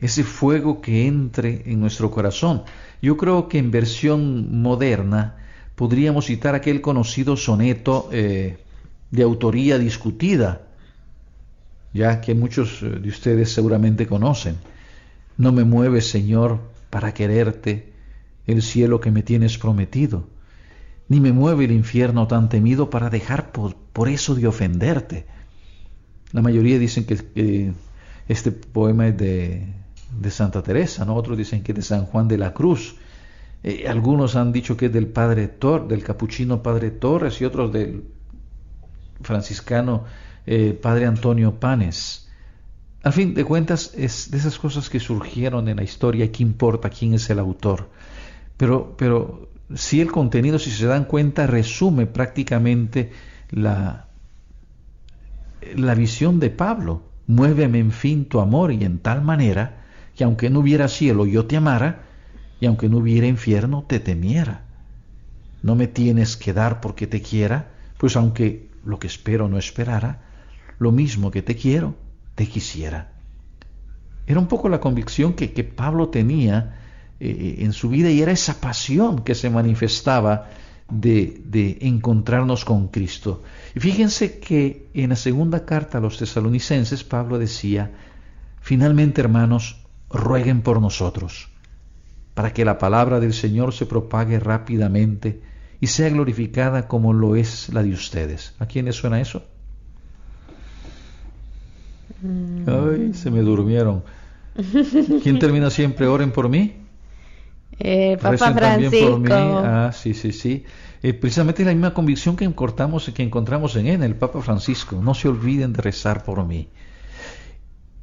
ese 0.00 0.24
fuego 0.24 0.80
que 0.80 1.06
entre 1.06 1.62
en 1.70 1.80
nuestro 1.80 2.10
corazón. 2.10 2.64
Yo 3.00 3.16
creo 3.16 3.48
que 3.48 3.58
en 3.58 3.70
versión 3.70 4.60
moderna 4.60 5.36
podríamos 5.76 6.26
citar 6.26 6.54
aquel 6.54 6.80
conocido 6.80 7.36
soneto 7.36 8.08
eh, 8.12 8.58
de 9.16 9.22
autoría 9.22 9.78
discutida, 9.78 10.60
ya 11.92 12.20
que 12.20 12.34
muchos 12.34 12.82
eh, 12.82 12.90
de 13.00 13.08
ustedes 13.08 13.50
seguramente 13.50 14.06
conocen. 14.06 14.56
No 15.38 15.52
me 15.52 15.64
mueves, 15.64 16.08
Señor, 16.08 16.60
para 16.90 17.12
quererte 17.14 17.92
el 18.46 18.62
cielo 18.62 19.00
que 19.00 19.10
me 19.10 19.22
tienes 19.22 19.58
prometido, 19.58 20.28
ni 21.08 21.18
me 21.20 21.32
mueve 21.32 21.64
el 21.64 21.72
infierno 21.72 22.26
tan 22.28 22.48
temido 22.48 22.90
para 22.90 23.10
dejar 23.10 23.50
por, 23.52 24.08
eso 24.08 24.34
de 24.34 24.46
ofenderte. 24.46 25.26
La 26.32 26.42
mayoría 26.42 26.78
dicen 26.78 27.06
que, 27.06 27.72
este 28.28 28.52
poema 28.52 29.08
es 29.08 29.16
de, 29.16 29.66
de, 30.20 30.30
Santa 30.30 30.62
Teresa, 30.62 31.04
¿no? 31.04 31.14
otros 31.14 31.38
dicen 31.38 31.62
que 31.62 31.72
es 31.72 31.76
de 31.76 31.82
San 31.82 32.04
Juan 32.04 32.28
de 32.28 32.38
la 32.38 32.52
Cruz. 32.52 32.96
Eh, 33.62 33.86
algunos 33.88 34.36
han 34.36 34.52
dicho 34.52 34.76
que 34.76 34.86
es 34.86 34.92
del 34.92 35.06
padre 35.06 35.48
Tor, 35.48 35.88
del 35.88 36.04
capuchino 36.04 36.62
padre 36.62 36.90
Torres 36.90 37.40
y 37.40 37.44
otros 37.44 37.72
del 37.72 38.02
franciscano 39.22 40.04
eh, 40.46 40.78
Padre 40.80 41.06
Antonio 41.06 41.58
Panes. 41.58 42.28
Al 43.02 43.12
fin 43.12 43.34
de 43.34 43.44
cuentas, 43.44 43.92
es 43.96 44.30
de 44.30 44.38
esas 44.38 44.58
cosas 44.58 44.90
que 44.90 45.00
surgieron 45.00 45.68
en 45.68 45.76
la 45.76 45.84
historia, 45.84 46.30
¿qué 46.32 46.42
importa 46.42 46.90
quién 46.90 47.14
es 47.14 47.30
el 47.30 47.38
autor? 47.38 47.88
Pero, 48.56 48.96
pero 48.96 49.48
si 49.74 50.00
el 50.00 50.10
contenido, 50.10 50.58
si 50.58 50.70
se 50.70 50.86
dan 50.86 51.04
cuenta, 51.04 51.46
resume 51.46 52.06
prácticamente 52.06 53.12
la, 53.50 54.06
la 55.74 55.94
visión 55.94 56.40
de 56.40 56.50
Pablo. 56.50 57.02
Muéveme 57.26 57.78
en 57.78 57.90
fin 57.90 58.24
tu 58.26 58.40
amor 58.40 58.72
y 58.72 58.84
en 58.84 58.98
tal 58.98 59.22
manera 59.22 59.84
que 60.16 60.24
aunque 60.24 60.48
no 60.48 60.60
hubiera 60.60 60.88
cielo 60.88 61.26
yo 61.26 61.46
te 61.46 61.56
amara 61.56 62.02
y 62.60 62.66
aunque 62.66 62.88
no 62.88 62.98
hubiera 62.98 63.26
infierno 63.26 63.84
te 63.86 64.00
temiera. 64.00 64.64
No 65.62 65.74
me 65.74 65.88
tienes 65.88 66.36
que 66.36 66.52
dar 66.52 66.80
porque 66.80 67.06
te 67.06 67.20
quiera, 67.20 67.72
pues 67.98 68.16
aunque 68.16 68.68
lo 68.86 68.98
que 68.98 69.08
espero 69.08 69.48
no 69.48 69.58
esperara, 69.58 70.22
lo 70.78 70.92
mismo 70.92 71.30
que 71.30 71.42
te 71.42 71.56
quiero, 71.56 71.94
te 72.34 72.46
quisiera. 72.46 73.12
Era 74.26 74.40
un 74.40 74.46
poco 74.46 74.68
la 74.68 74.80
convicción 74.80 75.34
que, 75.34 75.48
Pablo 75.64 76.08
tenía 76.08 76.76
eh, 77.20 77.56
en 77.60 77.72
su 77.72 77.88
vida 77.88 78.10
y 78.10 78.22
era 78.22 78.32
esa 78.32 78.60
pasión 78.60 79.20
que 79.20 79.34
se 79.34 79.50
manifestaba 79.50 80.48
de, 80.90 81.40
de, 81.44 81.78
encontrarnos 81.82 82.64
con 82.64 82.88
Cristo. 82.88 83.42
Y 83.74 83.80
fíjense 83.80 84.38
que 84.38 84.88
en 84.94 85.10
la 85.10 85.16
segunda 85.16 85.64
carta 85.64 85.98
a 85.98 86.00
los 86.00 86.18
tesalonicenses 86.18 87.04
Pablo 87.04 87.38
decía, 87.38 87.92
finalmente 88.60 89.20
hermanos, 89.20 89.84
rueguen 90.10 90.62
por 90.62 90.80
nosotros, 90.80 91.48
para 92.34 92.52
que 92.52 92.64
la 92.64 92.78
palabra 92.78 93.20
del 93.20 93.32
Señor 93.32 93.72
se 93.72 93.86
propague 93.86 94.38
rápidamente 94.38 95.40
y 95.80 95.88
sea 95.88 96.08
glorificada 96.08 96.88
como 96.88 97.12
lo 97.12 97.36
es 97.36 97.72
la 97.72 97.82
de 97.82 97.92
ustedes. 97.92 98.54
¿A 98.58 98.66
quién 98.66 98.86
les 98.86 98.96
suena 98.96 99.20
eso? 99.20 99.44
Mm. 102.22 102.68
Ay, 102.68 103.14
se 103.14 103.30
me 103.30 103.40
durmieron. 103.40 104.02
¿Quién 105.22 105.38
termina 105.38 105.70
siempre 105.70 106.06
oren 106.06 106.32
por 106.32 106.48
mí? 106.48 106.74
Eh, 107.78 108.16
Papa 108.20 108.52
Francisco. 108.54 109.10
Por 109.10 109.20
mí. 109.20 109.28
Ah, 109.30 109.90
sí, 109.92 110.14
sí, 110.14 110.32
sí. 110.32 110.64
Eh, 111.02 111.12
precisamente 111.12 111.64
la 111.64 111.72
misma 111.72 111.92
convicción 111.92 112.36
que 112.36 112.44
encontramos, 112.44 113.10
que 113.10 113.22
encontramos 113.22 113.76
en 113.76 113.86
él, 113.86 114.02
el 114.02 114.16
Papa 114.16 114.40
Francisco. 114.40 115.00
No 115.02 115.14
se 115.14 115.28
olviden 115.28 115.72
de 115.72 115.82
rezar 115.82 116.24
por 116.24 116.44
mí. 116.44 116.68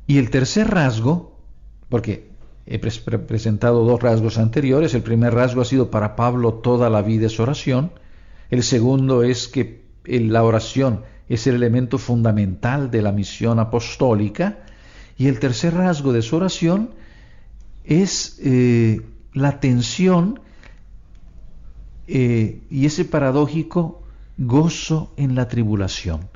Y 0.06 0.18
el 0.20 0.30
tercer 0.30 0.70
rasgo, 0.70 1.40
porque 1.90 2.33
he 2.66 2.80
presentado 2.80 3.84
dos 3.84 4.02
rasgos 4.02 4.38
anteriores, 4.38 4.94
el 4.94 5.02
primer 5.02 5.34
rasgo 5.34 5.62
ha 5.62 5.66
sido 5.66 5.92
para 5.92 6.16
Pablo 6.16 6.56
toda 6.56 6.90
la 6.90 7.02
vida 7.02 7.28
es 7.28 7.40
oración, 7.40 7.92
el 8.50 8.64
segundo 8.64 9.24
es 9.24 9.48
que 9.48 9.84
la 10.06 10.44
oración 10.44 11.02
es 11.28 11.48
el 11.48 11.56
elemento 11.56 11.98
fundamental 11.98 12.92
de 12.92 13.02
la 13.02 13.12
misión 13.12 13.60
apostólica, 13.60 14.60
y 15.18 15.28
el 15.28 15.40
tercer 15.40 15.74
rasgo 15.76 16.14
de 16.14 16.22
su 16.22 16.36
oración 16.36 16.92
es 17.84 18.40
eh, 18.44 19.02
la 19.34 19.60
tensión 19.60 20.40
eh, 22.08 22.62
y 22.70 22.86
ese 22.86 23.06
paradójico 23.06 24.04
gozo 24.38 25.14
en 25.18 25.36
la 25.36 25.48
tribulación. 25.48 26.30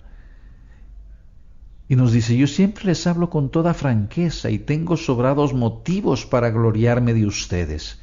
Y 1.90 1.96
nos 1.96 2.12
dice, 2.12 2.36
yo 2.36 2.48
siempre 2.48 2.86
les 2.86 3.08
hablo 3.08 3.30
con 3.30 3.50
toda 3.50 3.74
franqueza 3.74 4.50
y 4.50 4.60
tengo 4.60 4.98
sobrados 4.98 5.54
motivos 5.54 6.26
para 6.26 6.50
gloriarme 6.50 7.14
de 7.14 7.26
ustedes. 7.26 8.00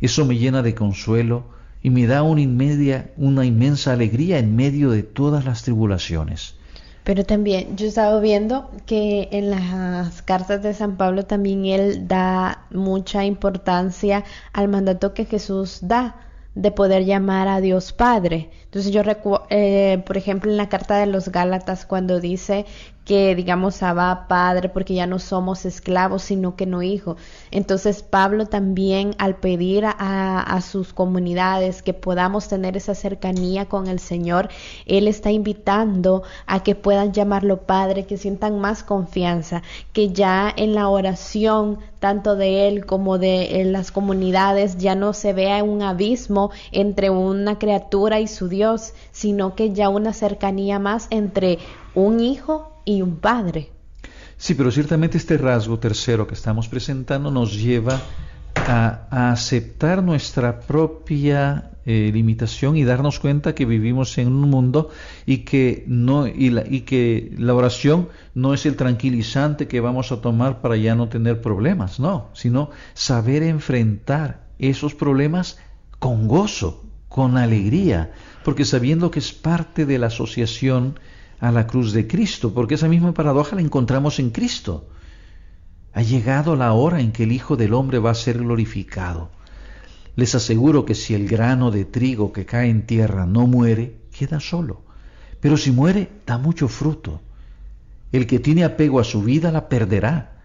Eso 0.00 0.26
me 0.26 0.36
llena 0.36 0.62
de 0.62 0.74
consuelo 0.74 1.44
y 1.82 1.90
me 1.90 2.06
da 2.06 2.22
una, 2.22 2.42
inmedia, 2.42 3.10
una 3.16 3.46
inmensa 3.46 3.92
alegría 3.92 4.38
en 4.38 4.54
medio 4.54 4.90
de 4.90 5.02
todas 5.02 5.44
las 5.46 5.62
tribulaciones. 5.62 6.56
Pero 7.04 7.24
también 7.24 7.76
yo 7.76 7.86
he 7.86 7.88
estado 7.88 8.20
viendo 8.20 8.70
que 8.84 9.28
en 9.30 9.50
las 9.50 10.22
cartas 10.22 10.62
de 10.62 10.74
San 10.74 10.96
Pablo 10.96 11.24
también 11.24 11.64
él 11.64 12.08
da 12.08 12.66
mucha 12.70 13.24
importancia 13.24 14.24
al 14.52 14.68
mandato 14.68 15.14
que 15.14 15.24
Jesús 15.24 15.78
da 15.82 16.16
de 16.56 16.72
poder 16.72 17.04
llamar 17.04 17.46
a 17.48 17.60
Dios 17.60 17.92
Padre. 17.92 18.50
Entonces 18.64 18.90
yo 18.90 19.04
recuerdo, 19.04 19.46
eh, 19.50 20.02
por 20.04 20.16
ejemplo, 20.16 20.50
en 20.50 20.56
la 20.56 20.68
carta 20.68 20.96
de 20.96 21.06
los 21.06 21.28
Gálatas 21.28 21.86
cuando 21.86 22.18
dice 22.18 22.66
que 23.06 23.36
digamos 23.36 23.84
Abba 23.84 24.26
Padre 24.26 24.68
porque 24.68 24.94
ya 24.94 25.06
no 25.06 25.20
somos 25.20 25.64
esclavos 25.64 26.22
sino 26.22 26.56
que 26.56 26.66
no 26.66 26.82
hijos. 26.82 27.16
Entonces 27.52 28.02
Pablo 28.02 28.46
también 28.46 29.14
al 29.18 29.36
pedir 29.36 29.84
a, 29.86 30.40
a, 30.40 30.60
sus 30.60 30.92
comunidades 30.92 31.82
que 31.82 31.94
podamos 31.94 32.48
tener 32.48 32.76
esa 32.76 32.96
cercanía 32.96 33.66
con 33.66 33.86
el 33.86 34.00
Señor, 34.00 34.48
Él 34.86 35.06
está 35.06 35.30
invitando 35.30 36.24
a 36.46 36.64
que 36.64 36.74
puedan 36.74 37.12
llamarlo 37.12 37.62
Padre, 37.62 38.06
que 38.06 38.18
sientan 38.18 38.58
más 38.58 38.82
confianza, 38.82 39.62
que 39.92 40.08
ya 40.08 40.52
en 40.54 40.74
la 40.74 40.88
oración 40.88 41.78
tanto 42.00 42.34
de 42.34 42.66
Él 42.66 42.86
como 42.86 43.18
de 43.18 43.62
las 43.66 43.92
comunidades 43.92 44.78
ya 44.78 44.96
no 44.96 45.12
se 45.12 45.32
vea 45.32 45.62
un 45.62 45.82
abismo 45.82 46.50
entre 46.72 47.10
una 47.10 47.60
criatura 47.60 48.18
y 48.18 48.26
su 48.26 48.48
Dios, 48.48 48.94
sino 49.12 49.54
que 49.54 49.72
ya 49.72 49.88
una 49.90 50.12
cercanía 50.12 50.80
más 50.80 51.06
entre 51.10 51.60
un 51.94 52.18
hijo 52.18 52.75
y 52.86 53.02
un 53.02 53.16
padre. 53.16 53.70
Sí, 54.38 54.54
pero 54.54 54.70
ciertamente 54.70 55.18
este 55.18 55.36
rasgo 55.36 55.78
tercero 55.78 56.26
que 56.26 56.34
estamos 56.34 56.68
presentando 56.68 57.30
nos 57.30 57.54
lleva 57.54 58.00
a, 58.54 59.30
aceptar 59.32 60.02
nuestra 60.02 60.60
propia 60.60 61.70
eh, 61.84 62.10
limitación 62.12 62.76
y 62.76 62.84
darnos 62.84 63.18
cuenta 63.18 63.54
que 63.54 63.64
vivimos 63.64 64.18
en 64.18 64.28
un 64.28 64.48
mundo 64.50 64.90
y 65.24 65.38
que, 65.38 65.84
no, 65.86 66.26
y, 66.26 66.50
la, 66.50 66.64
y 66.68 66.82
que 66.82 67.34
la 67.38 67.54
oración 67.54 68.08
no 68.34 68.54
es 68.54 68.66
el 68.66 68.76
tranquilizante 68.76 69.68
que 69.68 69.80
vamos 69.80 70.12
a 70.12 70.20
tomar 70.20 70.60
para 70.60 70.76
ya 70.76 70.94
no 70.94 71.08
tener 71.08 71.40
problemas, 71.40 71.98
no, 71.98 72.28
sino 72.32 72.70
saber 72.94 73.42
enfrentar 73.42 74.46
esos 74.58 74.94
problemas 74.94 75.58
con 75.98 76.28
gozo, 76.28 76.84
con 77.08 77.38
alegría, 77.38 78.12
porque 78.44 78.64
sabiendo 78.64 79.10
que 79.10 79.18
es 79.20 79.32
parte 79.32 79.86
de 79.86 79.98
la 79.98 80.08
asociación 80.08 80.98
a 81.40 81.52
la 81.52 81.66
cruz 81.66 81.92
de 81.92 82.06
Cristo, 82.06 82.52
porque 82.54 82.74
esa 82.74 82.88
misma 82.88 83.12
paradoja 83.12 83.56
la 83.56 83.62
encontramos 83.62 84.18
en 84.18 84.30
Cristo. 84.30 84.88
Ha 85.92 86.02
llegado 86.02 86.56
la 86.56 86.72
hora 86.72 87.00
en 87.00 87.12
que 87.12 87.24
el 87.24 87.32
Hijo 87.32 87.56
del 87.56 87.74
Hombre 87.74 87.98
va 87.98 88.10
a 88.10 88.14
ser 88.14 88.38
glorificado. 88.38 89.30
Les 90.14 90.34
aseguro 90.34 90.84
que 90.84 90.94
si 90.94 91.14
el 91.14 91.28
grano 91.28 91.70
de 91.70 91.84
trigo 91.84 92.32
que 92.32 92.46
cae 92.46 92.70
en 92.70 92.86
tierra 92.86 93.26
no 93.26 93.46
muere, 93.46 93.98
queda 94.16 94.40
solo. 94.40 94.82
Pero 95.40 95.56
si 95.56 95.70
muere, 95.70 96.10
da 96.26 96.38
mucho 96.38 96.68
fruto. 96.68 97.20
El 98.12 98.26
que 98.26 98.38
tiene 98.38 98.64
apego 98.64 99.00
a 99.00 99.04
su 99.04 99.22
vida 99.22 99.52
la 99.52 99.68
perderá. 99.68 100.40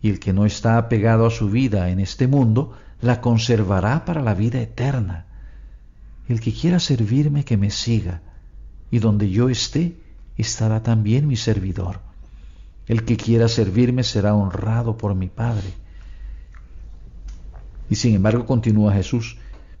Y 0.00 0.10
el 0.10 0.18
que 0.18 0.32
no 0.32 0.46
está 0.46 0.78
apegado 0.78 1.26
a 1.26 1.30
su 1.30 1.48
vida 1.48 1.90
en 1.90 2.00
este 2.00 2.26
mundo, 2.26 2.72
la 3.00 3.20
conservará 3.20 4.04
para 4.04 4.20
la 4.20 4.34
vida 4.34 4.60
eterna. 4.60 5.26
El 6.28 6.40
que 6.40 6.52
quiera 6.52 6.80
servirme, 6.80 7.44
que 7.44 7.56
me 7.56 7.70
siga 7.70 8.22
y 8.92 8.98
donde 8.98 9.30
yo 9.30 9.48
esté, 9.48 9.96
estará 10.36 10.82
también 10.82 11.26
mi 11.26 11.36
servidor. 11.36 12.00
El 12.86 13.04
que 13.04 13.16
quiera 13.16 13.48
servirme 13.48 14.04
será 14.04 14.34
honrado 14.34 14.98
por 14.98 15.14
mi 15.14 15.28
Padre. 15.28 15.72
Y 17.88 17.94
sin 17.94 18.14
embargo 18.14 18.44
continúa 18.44 18.92
Jesús, 18.92 19.38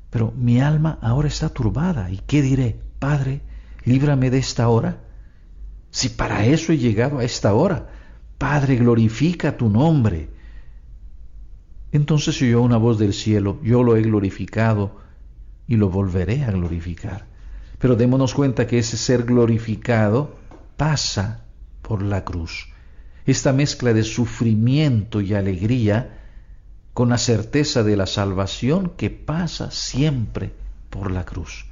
pero 0.08 0.32
mi 0.34 0.60
alma 0.60 0.98
ahora 1.02 1.28
está 1.28 1.50
turbada. 1.50 2.10
¿Y 2.10 2.20
qué 2.26 2.40
diré? 2.40 2.80
Padre, 2.98 3.42
líbrame 3.84 4.30
de 4.30 4.38
esta 4.38 4.68
hora. 4.70 4.98
Si 5.90 6.08
para 6.08 6.46
eso 6.46 6.72
he 6.72 6.78
llegado 6.78 7.18
a 7.18 7.24
esta 7.24 7.52
hora, 7.52 7.90
Padre, 8.38 8.76
glorifica 8.76 9.58
tu 9.58 9.68
nombre. 9.68 10.30
Entonces 11.92 12.40
oyó 12.40 12.62
una 12.62 12.78
voz 12.78 12.98
del 12.98 13.12
cielo, 13.12 13.60
yo 13.62 13.82
lo 13.82 13.94
he 13.94 14.00
glorificado 14.00 14.96
y 15.68 15.76
lo 15.76 15.90
volveré 15.90 16.44
a 16.44 16.50
glorificar. 16.50 17.31
Pero 17.82 17.96
démonos 17.96 18.32
cuenta 18.32 18.68
que 18.68 18.78
ese 18.78 18.96
ser 18.96 19.24
glorificado 19.24 20.36
pasa 20.76 21.42
por 21.82 22.00
la 22.00 22.24
cruz. 22.24 22.68
Esta 23.26 23.52
mezcla 23.52 23.92
de 23.92 24.04
sufrimiento 24.04 25.20
y 25.20 25.34
alegría 25.34 26.20
con 26.94 27.08
la 27.08 27.18
certeza 27.18 27.82
de 27.82 27.96
la 27.96 28.06
salvación 28.06 28.92
que 28.96 29.10
pasa 29.10 29.72
siempre 29.72 30.52
por 30.90 31.10
la 31.10 31.24
cruz. 31.24 31.66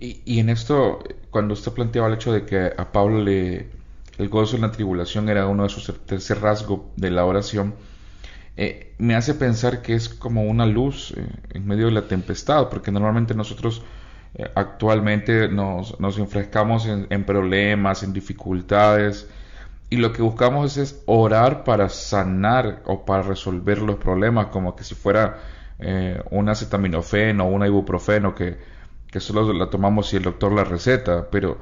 Y, 0.00 0.38
en 0.38 0.48
esto, 0.48 1.00
cuando 1.30 1.52
usted 1.52 1.72
planteaba 1.72 2.08
el 2.08 2.14
hecho 2.14 2.32
de 2.32 2.46
que 2.46 2.72
a 2.74 2.90
Pablo 2.90 3.22
le, 3.22 3.68
el 4.16 4.30
gozo 4.30 4.56
en 4.56 4.62
la 4.62 4.72
tribulación 4.72 5.28
era 5.28 5.46
uno 5.46 5.64
de 5.64 5.68
sus 5.68 5.92
tercer 6.06 6.40
rasgo 6.40 6.90
de 6.96 7.10
la 7.10 7.26
oración, 7.26 7.74
eh, 8.56 8.94
me 8.96 9.14
hace 9.14 9.34
pensar 9.34 9.82
que 9.82 9.94
es 9.94 10.08
como 10.08 10.44
una 10.44 10.64
luz 10.64 11.12
eh, 11.14 11.26
en 11.50 11.66
medio 11.66 11.84
de 11.86 11.92
la 11.92 12.08
tempestad, 12.08 12.70
porque 12.70 12.90
normalmente 12.90 13.34
nosotros 13.34 13.82
actualmente 14.54 15.48
nos, 15.48 15.98
nos 16.00 16.18
enfrescamos 16.18 16.86
en, 16.86 17.24
problemas, 17.24 18.02
en 18.02 18.12
dificultades, 18.12 19.28
y 19.90 19.96
lo 19.96 20.12
que 20.12 20.22
buscamos 20.22 20.76
es, 20.76 21.02
orar 21.06 21.62
para 21.62 21.88
sanar 21.88 22.82
o 22.86 23.04
para 23.04 23.22
resolver 23.22 23.80
los 23.80 23.96
problemas, 23.96 24.46
como 24.46 24.74
que 24.74 24.82
si 24.82 24.94
fuera 24.94 25.38
eh, 25.78 26.20
un 26.30 26.48
acetaminofeno 26.48 27.44
o 27.44 27.48
un 27.48 27.64
ibuprofeno 27.64 28.34
que, 28.34 28.58
que 29.10 29.20
solo 29.20 29.52
la 29.52 29.70
tomamos 29.70 30.08
si 30.08 30.16
el 30.16 30.24
doctor 30.24 30.52
la 30.52 30.64
receta, 30.64 31.28
pero, 31.30 31.58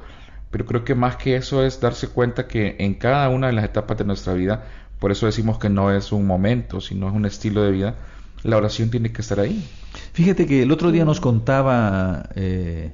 pero 0.49 0.65
creo 0.65 0.83
que 0.83 0.95
más 0.95 1.17
que 1.17 1.35
eso 1.35 1.63
es 1.63 1.79
darse 1.79 2.07
cuenta 2.07 2.47
que 2.47 2.75
en 2.79 2.95
cada 2.95 3.29
una 3.29 3.47
de 3.47 3.53
las 3.53 3.65
etapas 3.65 3.97
de 3.99 4.05
nuestra 4.05 4.33
vida, 4.33 4.63
por 4.99 5.11
eso 5.11 5.27
decimos 5.27 5.59
que 5.59 5.69
no 5.69 5.91
es 5.91 6.11
un 6.11 6.25
momento, 6.25 6.81
sino 6.81 7.07
es 7.07 7.13
un 7.13 7.25
estilo 7.25 7.61
de 7.61 7.71
vida, 7.71 7.95
la 8.41 8.57
oración 8.57 8.89
tiene 8.89 9.11
que 9.11 9.21
estar 9.21 9.39
ahí. 9.39 9.63
Fíjate 10.13 10.45
que 10.45 10.63
el 10.63 10.71
otro 10.71 10.91
día 10.91 11.05
nos 11.05 11.19
contaba 11.19 12.29
eh, 12.35 12.91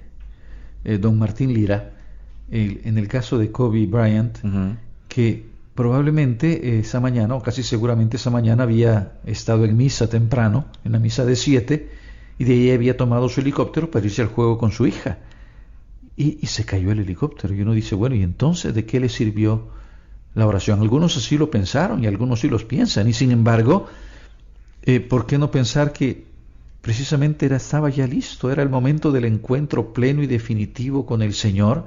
eh, 0.84 0.98
don 0.98 1.18
Martín 1.18 1.54
Lira, 1.54 1.94
en 2.52 2.98
el 2.98 3.08
caso 3.08 3.38
de 3.38 3.52
Kobe 3.52 3.86
Bryant, 3.86 4.40
que 5.08 5.46
probablemente 5.76 6.80
esa 6.80 7.00
mañana, 7.00 7.36
o 7.36 7.42
casi 7.42 7.62
seguramente 7.62 8.18
esa 8.18 8.32
mañana, 8.32 8.64
había 8.64 9.14
estado 9.26 9.66
en 9.66 9.78
misa 9.78 10.10
temprano, 10.10 10.66
en 10.84 10.94
la 10.94 11.00
misa 11.00 11.26
de 11.26 11.36
siete, 11.36 11.90
y 12.40 12.46
de 12.46 12.54
ahí 12.54 12.72
había 12.72 12.98
tomado 12.98 13.30
su 13.30 13.42
helicóptero 13.42 13.92
para 13.92 14.06
irse 14.06 14.22
al 14.22 14.30
juego 14.30 14.58
con 14.58 14.72
su 14.72 14.88
hija. 14.88 15.20
Y, 16.18 16.40
y 16.42 16.48
se 16.48 16.66
cayó 16.66 16.92
el 16.92 17.00
helicóptero. 17.00 17.54
Y 17.54 17.62
uno 17.62 17.74
dice, 17.74 17.96
bueno, 17.96 18.16
¿y 18.16 18.24
entonces 18.24 18.74
de 18.74 18.86
qué 18.86 19.00
le 19.00 19.10
sirvió 19.10 19.68
la 20.34 20.48
oración? 20.48 20.82
Algunos 20.82 21.16
así 21.18 21.38
lo 21.38 21.52
pensaron 21.52 22.04
y 22.04 22.08
algunos 22.08 22.40
sí 22.40 22.50
los 22.50 22.66
piensan. 22.66 23.08
Y 23.08 23.14
sin 23.14 23.32
embargo, 23.32 23.88
eh, 24.84 25.00
¿por 25.00 25.28
qué 25.28 25.38
no 25.38 25.52
pensar 25.52 25.94
que 25.94 26.29
precisamente 26.90 27.46
era, 27.46 27.58
estaba 27.58 27.92
ya 27.92 28.08
listo, 28.08 28.52
era 28.52 28.64
el 28.64 28.70
momento 28.70 29.12
del 29.12 29.26
encuentro 29.26 29.94
pleno 29.94 30.24
y 30.24 30.26
definitivo 30.26 31.06
con 31.06 31.22
el 31.22 31.36
Señor 31.36 31.86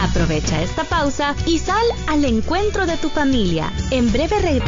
Aprovecha 0.00 0.62
esta 0.62 0.84
pausa 0.84 1.34
y 1.44 1.58
sal 1.58 1.84
al 2.06 2.24
encuentro 2.24 2.86
de 2.86 2.96
tu 2.96 3.08
familia. 3.08 3.72
En 3.90 4.12
breve 4.12 4.38
regreso. 4.38 4.64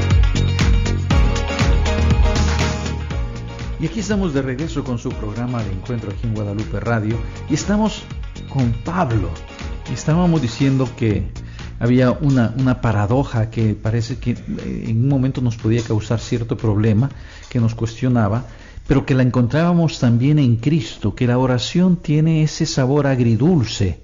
Y 3.79 3.87
aquí 3.87 4.01
estamos 4.01 4.33
de 4.33 4.43
regreso 4.43 4.83
con 4.83 4.99
su 4.99 5.11
programa 5.11 5.63
de 5.63 5.71
encuentro 5.71 6.11
aquí 6.11 6.27
en 6.27 6.35
Guadalupe 6.35 6.81
Radio. 6.81 7.17
Y 7.49 7.55
estamos 7.55 8.03
con 8.49 8.73
Pablo. 8.85 9.29
Y 9.91 9.95
estábamos 9.95 10.43
diciendo 10.43 10.89
que 10.97 11.29
había 11.79 12.11
una, 12.13 12.55
una 12.59 12.81
paradoja 12.81 13.51
que 13.51 13.75
parece 13.75 14.19
que 14.19 14.33
eh, 14.33 14.85
en 14.89 15.03
un 15.03 15.09
momento 15.09 15.41
nos 15.41 15.57
podía 15.57 15.83
causar 15.83 16.21
cierto 16.21 16.57
problema, 16.57 17.11
que 17.49 17.61
nos 17.61 17.75
cuestionaba, 17.75 18.47
pero 18.87 19.05
que 19.05 19.15
la 19.15 19.23
encontrábamos 19.23 19.99
también 19.99 20.39
en 20.39 20.57
Cristo, 20.57 21.15
que 21.15 21.27
la 21.27 21.39
oración 21.39 21.97
tiene 21.97 22.43
ese 22.43 22.67
sabor 22.67 23.07
agridulce 23.07 24.01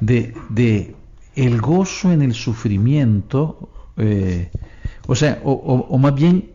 de, 0.00 0.34
de 0.48 0.94
el 1.34 1.60
gozo 1.60 2.12
en 2.12 2.22
el 2.22 2.34
sufrimiento, 2.34 3.68
eh, 3.96 4.50
o 5.06 5.14
sea, 5.14 5.40
o, 5.44 5.52
o 5.52 5.98
más 5.98 6.14
bien 6.14 6.50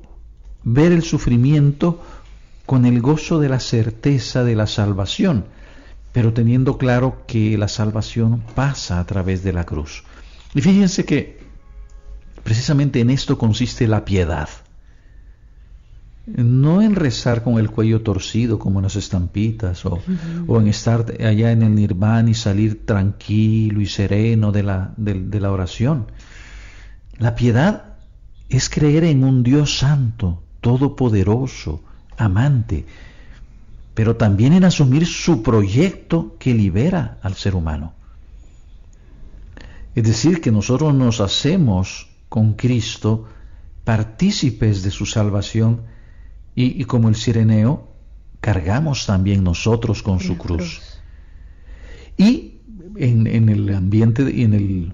ver 0.63 0.91
el 0.91 1.03
sufrimiento 1.03 2.01
con 2.65 2.85
el 2.85 3.01
gozo 3.01 3.39
de 3.39 3.49
la 3.49 3.59
certeza 3.59 4.43
de 4.43 4.55
la 4.55 4.67
salvación 4.67 5.45
pero 6.13 6.33
teniendo 6.33 6.77
claro 6.77 7.23
que 7.27 7.57
la 7.57 7.67
salvación 7.67 8.43
pasa 8.55 8.99
a 8.99 9.05
través 9.05 9.43
de 9.43 9.53
la 9.53 9.65
cruz. 9.65 10.03
Y 10.53 10.61
fíjense 10.61 11.05
que 11.05 11.39
precisamente 12.43 12.99
en 12.99 13.09
esto 13.09 13.37
consiste 13.37 13.87
la 13.87 14.03
piedad. 14.03 14.49
No 16.27 16.81
en 16.81 16.95
rezar 16.95 17.43
con 17.43 17.57
el 17.57 17.71
cuello 17.71 18.01
torcido 18.01 18.59
como 18.59 18.79
en 18.79 18.83
las 18.83 18.95
estampitas 18.95 19.85
o, 19.85 20.01
en 20.59 20.67
estar 20.67 21.05
allá 21.19 21.51
en 21.51 21.63
el 21.63 21.75
nirvana 21.75 22.29
y 22.29 22.33
salir 22.33 22.85
tranquilo 22.85 23.81
y 23.81 23.85
sereno 23.87 24.51
de 24.51 24.63
la, 24.63 24.93
de 24.97 25.39
la 25.39 25.51
oración. 25.51 26.07
La 27.17 27.35
piedad 27.35 27.95
es 28.49 28.69
creer 28.69 29.05
en 29.05 29.23
un 29.23 29.43
Dios 29.43 29.77
santo, 29.77 30.43
todopoderoso, 30.59 31.83
amante, 32.17 32.85
pero 33.93 34.15
también 34.15 34.53
en 34.53 34.63
asumir 34.63 35.05
su 35.05 35.43
proyecto 35.43 36.35
que 36.39 36.53
libera 36.53 37.17
al 37.21 37.35
ser 37.35 37.55
humano. 37.55 37.93
Es 39.95 40.03
decir, 40.03 40.39
que 40.39 40.51
nosotros 40.51 40.93
nos 40.93 41.19
hacemos 41.19 42.09
con 42.29 42.53
Cristo 42.53 43.25
partícipes 43.83 44.83
de 44.83 44.91
su 44.91 45.05
salvación 45.05 45.81
y, 46.55 46.83
como 46.85 47.09
el 47.09 47.15
sireneo, 47.15 47.89
cargamos 48.39 49.05
también 49.05 49.43
nosotros 49.43 50.01
con 50.01 50.19
su 50.19 50.37
cruz. 50.37 50.81
Y 52.17 52.59
en, 52.95 53.27
el 53.27 53.73
ambiente 53.73 54.31
y 54.31 54.43
en, 54.43 54.93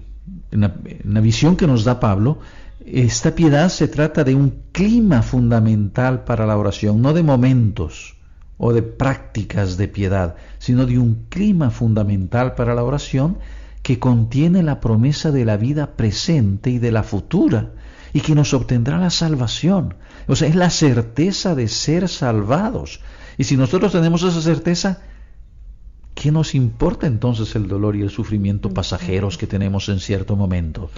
en 0.50 1.14
la 1.14 1.20
visión 1.20 1.56
que 1.56 1.66
nos 1.66 1.84
da 1.84 2.00
Pablo, 2.00 2.40
esta 2.84 3.34
piedad 3.34 3.68
se 3.68 3.86
trata 3.86 4.24
de 4.24 4.34
un 4.34 4.62
clima 4.72 5.22
fundamental 5.22 6.24
para 6.24 6.46
la 6.46 6.56
oración, 6.56 7.00
no 7.02 7.12
de 7.12 7.22
momentos 7.22 8.17
o 8.58 8.72
de 8.72 8.82
prácticas 8.82 9.76
de 9.76 9.88
piedad, 9.88 10.36
sino 10.58 10.84
de 10.84 10.98
un 10.98 11.26
clima 11.28 11.70
fundamental 11.70 12.54
para 12.54 12.74
la 12.74 12.84
oración 12.84 13.38
que 13.82 13.98
contiene 13.98 14.62
la 14.62 14.80
promesa 14.80 15.30
de 15.30 15.44
la 15.44 15.56
vida 15.56 15.96
presente 15.96 16.70
y 16.70 16.78
de 16.78 16.92
la 16.92 17.04
futura, 17.04 17.72
y 18.12 18.20
que 18.20 18.34
nos 18.34 18.52
obtendrá 18.52 18.98
la 18.98 19.10
salvación. 19.10 19.94
O 20.26 20.36
sea, 20.36 20.48
es 20.48 20.56
la 20.56 20.70
certeza 20.70 21.54
de 21.54 21.68
ser 21.68 22.08
salvados. 22.08 23.00
Y 23.38 23.44
si 23.44 23.56
nosotros 23.56 23.92
tenemos 23.92 24.22
esa 24.24 24.42
certeza, 24.42 25.02
¿qué 26.14 26.32
nos 26.32 26.54
importa 26.54 27.06
entonces 27.06 27.54
el 27.54 27.68
dolor 27.68 27.96
y 27.96 28.02
el 28.02 28.10
sufrimiento 28.10 28.70
pasajeros 28.70 29.38
que 29.38 29.46
tenemos 29.46 29.88
en 29.88 30.00
cierto 30.00 30.36
momento? 30.36 30.90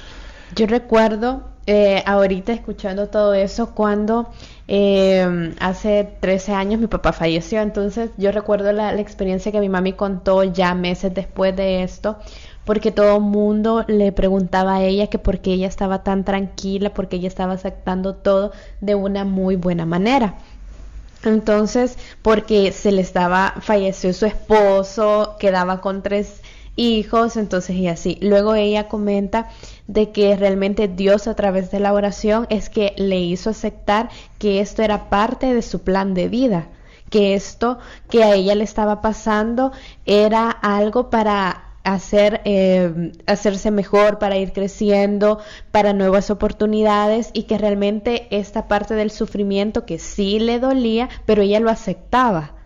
Yo 0.55 0.67
recuerdo 0.67 1.51
eh, 1.67 2.03
ahorita 2.07 2.53
escuchando 2.53 3.09
todo 3.09 3.35
eso 3.35 3.75
cuando 3.75 4.31
eh, 4.67 5.55
hace 5.61 6.17
13 6.21 6.53
años 6.53 6.81
mi 6.81 6.87
papá 6.89 7.13
falleció, 7.13 7.61
entonces 7.61 8.11
yo 8.17 8.33
recuerdo 8.33 8.73
la, 8.73 8.93
experiencia 8.99 9.53
que 9.53 9.61
mi 9.61 9.69
mami 9.69 9.93
contó 9.93 10.43
ya 10.43 10.75
meses 10.75 11.15
después 11.15 11.55
de 11.55 11.83
esto, 11.83 12.19
porque 12.65 12.91
todo 12.91 13.17
el 13.17 13.23
mundo 13.23 13.85
le 13.87 14.11
preguntaba 14.11 14.77
a 14.77 14.83
ella 14.83 15.07
que 15.09 15.19
por 15.19 15.41
qué 15.41 15.53
ella 15.53 15.69
estaba 15.69 16.03
tan 16.03 16.25
tranquila, 16.25 16.93
porque 16.95 17.17
ella 17.17 17.29
estaba 17.29 17.53
aceptando 17.53 18.15
todo 18.15 18.53
de 18.81 18.95
una 18.95 19.25
muy 19.25 19.57
buena 19.57 19.87
manera. 19.87 20.35
Entonces, 21.25 21.99
porque 22.23 22.73
se 22.73 22.93
le 22.93 23.03
estaba, 23.03 23.55
falleció 23.61 24.13
su 24.15 24.27
esposo, 24.27 25.37
quedaba 25.39 25.81
con 25.81 26.03
tres 26.03 26.41
hijos, 26.77 27.37
entonces 27.37 27.77
y 27.77 27.89
así. 27.89 28.19
Luego 28.23 28.55
ella 28.55 28.89
comenta 28.89 29.49
de 29.93 30.13
que 30.13 30.37
realmente 30.37 30.87
Dios 30.87 31.27
a 31.27 31.35
través 31.35 31.73
de 31.73 31.81
la 31.81 31.93
oración 31.93 32.47
es 32.49 32.71
que 32.71 32.95
le 32.97 33.19
hizo 33.19 33.51
aceptar 33.51 34.09
que 34.39 34.61
esto 34.61 34.83
era 34.83 35.11
parte 35.11 35.53
de 35.53 35.63
su 35.63 35.83
plan 35.83 36.15
de 36.15 36.29
vida, 36.29 36.69
que 37.11 37.35
esto 37.35 37.79
que 38.09 38.23
a 38.23 38.35
ella 38.35 38.55
le 38.55 38.63
estaba 38.63 39.03
pasando 39.03 39.73
era 40.07 40.49
algo 40.49 41.11
para 41.11 41.65
hacer 41.83 42.41
eh, 42.45 43.13
hacerse 43.27 43.73
mejor 43.73 44.19
para 44.19 44.37
ir 44.37 44.53
creciendo 44.53 45.41
para 45.73 45.93
nuevas 45.93 46.31
oportunidades 46.31 47.31
y 47.33 47.45
que 47.45 47.59
realmente 47.59 48.29
esta 48.31 48.69
parte 48.69 48.95
del 48.95 49.11
sufrimiento 49.11 49.87
que 49.87 49.99
sí 49.99 50.39
le 50.39 50.61
dolía 50.61 51.09
pero 51.25 51.43
ella 51.43 51.59
lo 51.59 51.71
aceptaba 51.71 52.60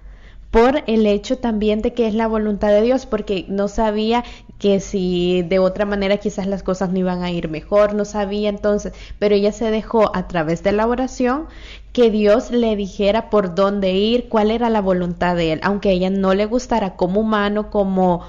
por 0.54 0.84
el 0.86 1.04
hecho 1.06 1.38
también 1.38 1.82
de 1.82 1.94
que 1.94 2.06
es 2.06 2.14
la 2.14 2.28
voluntad 2.28 2.68
de 2.68 2.80
Dios, 2.80 3.06
porque 3.06 3.44
no 3.48 3.66
sabía 3.66 4.22
que 4.60 4.78
si 4.78 5.42
de 5.42 5.58
otra 5.58 5.84
manera 5.84 6.18
quizás 6.18 6.46
las 6.46 6.62
cosas 6.62 6.90
no 6.90 6.98
iban 7.00 7.24
a 7.24 7.32
ir 7.32 7.48
mejor, 7.48 7.92
no 7.94 8.04
sabía 8.04 8.50
entonces, 8.50 8.92
pero 9.18 9.34
ella 9.34 9.50
se 9.50 9.72
dejó 9.72 10.14
a 10.14 10.28
través 10.28 10.62
de 10.62 10.70
la 10.70 10.86
oración 10.86 11.48
que 11.92 12.08
Dios 12.08 12.52
le 12.52 12.76
dijera 12.76 13.30
por 13.30 13.56
dónde 13.56 13.94
ir, 13.94 14.28
cuál 14.28 14.52
era 14.52 14.70
la 14.70 14.80
voluntad 14.80 15.34
de 15.34 15.54
él, 15.54 15.60
aunque 15.64 15.88
a 15.88 15.92
ella 15.92 16.10
no 16.10 16.34
le 16.34 16.46
gustara 16.46 16.94
como 16.94 17.22
humano, 17.22 17.68
como 17.68 18.22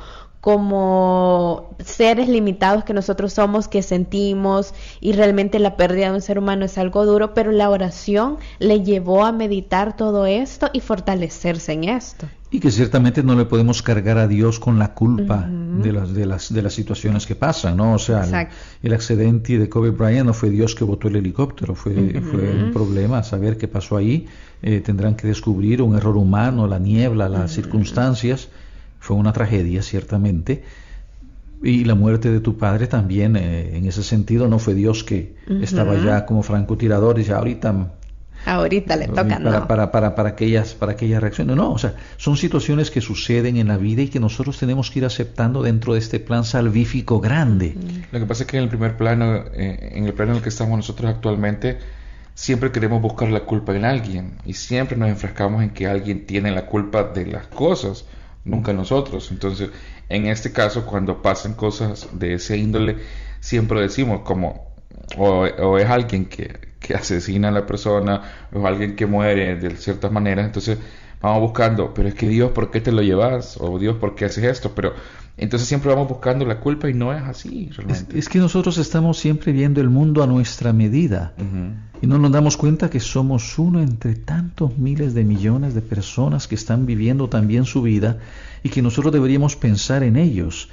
como 0.45 1.75
seres 1.83 2.29
limitados 2.29 2.83
que 2.83 2.93
nosotros 2.93 3.33
somos, 3.33 3.67
que 3.67 3.81
sentimos 3.81 4.75
y 5.01 5.13
realmente 5.13 5.57
la 5.57 5.75
pérdida 5.75 6.09
de 6.09 6.13
un 6.13 6.21
ser 6.21 6.37
humano 6.37 6.65
es 6.65 6.77
algo 6.77 7.03
duro, 7.03 7.33
pero 7.33 7.51
la 7.51 7.67
oración 7.67 8.37
le 8.59 8.83
llevó 8.83 9.25
a 9.25 9.31
meditar 9.31 9.97
todo 9.97 10.27
esto 10.27 10.69
y 10.71 10.81
fortalecerse 10.81 11.73
en 11.73 11.85
esto. 11.85 12.27
Y 12.51 12.59
que 12.59 12.69
ciertamente 12.69 13.23
no 13.23 13.33
le 13.33 13.45
podemos 13.45 13.81
cargar 13.81 14.19
a 14.19 14.27
Dios 14.27 14.59
con 14.59 14.77
la 14.77 14.93
culpa 14.93 15.49
de, 15.49 15.91
las, 15.91 16.13
de, 16.13 16.27
las, 16.27 16.53
de 16.53 16.61
las 16.61 16.73
situaciones 16.73 17.25
que 17.25 17.33
pasan, 17.33 17.77
¿no? 17.77 17.93
O 17.95 17.99
sea, 17.99 18.47
el, 18.83 18.93
accidente 18.93 19.57
de 19.57 19.67
Kobe 19.67 19.89
Bryant 19.89 20.27
no 20.27 20.33
fue 20.35 20.51
Dios 20.51 20.75
que 20.75 20.83
botó 20.83 21.07
el 21.07 21.15
helicóptero, 21.15 21.73
fue, 21.73 22.21
fue 22.21 22.51
un 22.51 22.71
problema, 22.71 23.23
saber 23.23 23.57
qué 23.57 23.67
pasó 23.67 23.97
ahí. 23.97 24.27
Eh, 24.61 24.81
tendrán 24.81 25.15
que 25.15 25.25
descubrir 25.25 25.81
un 25.81 25.95
error 25.95 26.15
humano, 26.15 26.67
la 26.67 26.77
niebla, 26.77 27.29
las 27.29 27.51
circunstancias 27.51 28.49
fue 29.05 29.15
una 29.15 29.33
tragedia, 29.33 29.83
ciertamente. 29.83 30.63
Y 31.61 31.85
la 31.85 31.93
muerte 31.93 32.31
de 32.31 32.39
tu 32.39 32.57
padre 32.57 32.87
también, 32.87 33.35
eh, 33.35 33.77
en 33.77 33.85
ese 33.85 34.01
sentido, 34.01 34.47
no 34.47 34.57
fue 34.57 34.73
Dios 34.73 35.03
que 35.03 35.35
estaba 35.61 35.95
ya 36.03 36.25
como 36.25 36.41
francotirador 36.41 37.19
y 37.19 37.23
ya 37.23 37.37
ahorita... 37.37 37.93
Ahorita 38.47 38.95
le 38.95 39.07
toca, 39.07 39.39
para, 39.39 39.67
para, 39.67 39.91
para, 39.91 40.15
para, 40.15 40.29
aquellas, 40.29 40.73
para 40.73 40.93
aquellas 40.93 41.21
reacciones. 41.21 41.55
No, 41.55 41.71
o 41.71 41.77
sea, 41.77 41.93
son 42.17 42.35
situaciones 42.35 42.89
que 42.89 42.99
suceden 42.99 43.57
en 43.57 43.67
la 43.67 43.77
vida 43.77 44.01
y 44.01 44.07
que 44.07 44.19
nosotros 44.19 44.57
tenemos 44.57 44.89
que 44.89 44.99
ir 44.99 45.05
aceptando 45.05 45.61
dentro 45.61 45.93
de 45.93 45.99
este 45.99 46.19
plan 46.19 46.43
salvífico 46.43 47.19
grande. 47.19 47.75
Lo 48.11 48.19
que 48.19 48.25
pasa 48.25 48.43
es 48.43 48.49
que 48.49 48.57
en 48.57 48.63
el 48.63 48.69
primer 48.69 48.97
plano, 48.97 49.35
eh, 49.53 49.91
en 49.93 50.05
el 50.05 50.13
plano 50.13 50.31
en 50.31 50.37
el 50.37 50.43
que 50.43 50.49
estamos 50.49 50.75
nosotros 50.77 51.11
actualmente, 51.11 51.77
siempre 52.33 52.71
queremos 52.71 53.03
buscar 53.03 53.29
la 53.29 53.41
culpa 53.41 53.75
en 53.75 53.85
alguien 53.85 54.33
y 54.45 54.53
siempre 54.53 54.97
nos 54.97 55.09
enfrascamos 55.09 55.61
en 55.61 55.69
que 55.69 55.85
alguien 55.87 56.25
tiene 56.25 56.51
la 56.51 56.65
culpa 56.65 57.03
de 57.03 57.27
las 57.27 57.45
cosas 57.47 58.05
nunca 58.45 58.71
nosotros. 58.73 59.29
Entonces, 59.31 59.71
en 60.07 60.27
este 60.27 60.53
caso, 60.53 60.85
cuando 60.85 61.21
pasan 61.21 61.55
cosas 61.55 62.07
de 62.13 62.35
ese 62.35 62.57
índole, 62.57 62.97
siempre 63.41 63.81
decimos 63.81 64.21
como 64.21 64.73
o, 65.17 65.77
es 65.77 65.89
alguien 65.89 66.25
que, 66.25 66.59
que, 66.79 66.93
asesina 66.95 67.49
a 67.49 67.51
la 67.51 67.65
persona, 67.65 68.47
o 68.53 68.65
alguien 68.65 68.95
que 68.95 69.05
muere 69.05 69.55
de 69.55 69.75
ciertas 69.77 70.11
maneras, 70.11 70.45
entonces 70.45 70.79
vamos 71.25 71.41
buscando, 71.41 71.93
pero 71.93 72.07
es 72.07 72.15
que 72.15 72.27
Dios, 72.27 72.51
¿por 72.51 72.71
qué 72.71 72.81
te 72.81 72.91
lo 72.91 73.01
llevas? 73.01 73.57
O 73.59 73.79
Dios, 73.79 73.97
¿por 73.97 74.15
qué 74.15 74.25
haces 74.25 74.43
esto? 74.43 74.73
Pero 74.75 74.93
entonces 75.37 75.67
siempre 75.67 75.89
vamos 75.89 76.07
buscando 76.07 76.45
la 76.45 76.59
culpa 76.59 76.89
y 76.89 76.93
no 76.93 77.13
es 77.13 77.21
así 77.23 77.69
realmente. 77.75 78.17
Es, 78.17 78.29
que 78.29 78.39
nosotros 78.39 78.77
estamos 78.77 79.17
siempre 79.17 79.51
viendo 79.51 79.81
el 79.81 79.89
mundo 79.89 80.23
a 80.23 80.27
nuestra 80.27 80.71
medida 80.71 81.33
y 82.01 82.07
no 82.07 82.17
nos 82.17 82.31
damos 82.31 82.55
cuenta 82.55 82.89
que 82.89 82.99
somos 82.99 83.59
uno 83.59 83.81
entre 83.81 84.15
tantos 84.15 84.77
miles 84.77 85.13
de 85.13 85.23
millones 85.25 85.73
de 85.73 85.81
personas 85.81 86.47
que 86.47 86.55
están 86.55 86.85
viviendo 86.85 87.27
también 87.27 87.65
su 87.65 87.81
vida 87.81 88.19
y 88.63 88.69
que 88.69 88.81
nosotros 88.81 89.11
deberíamos 89.11 89.55
pensar 89.55 90.03
en 90.03 90.15
ellos. 90.15 90.69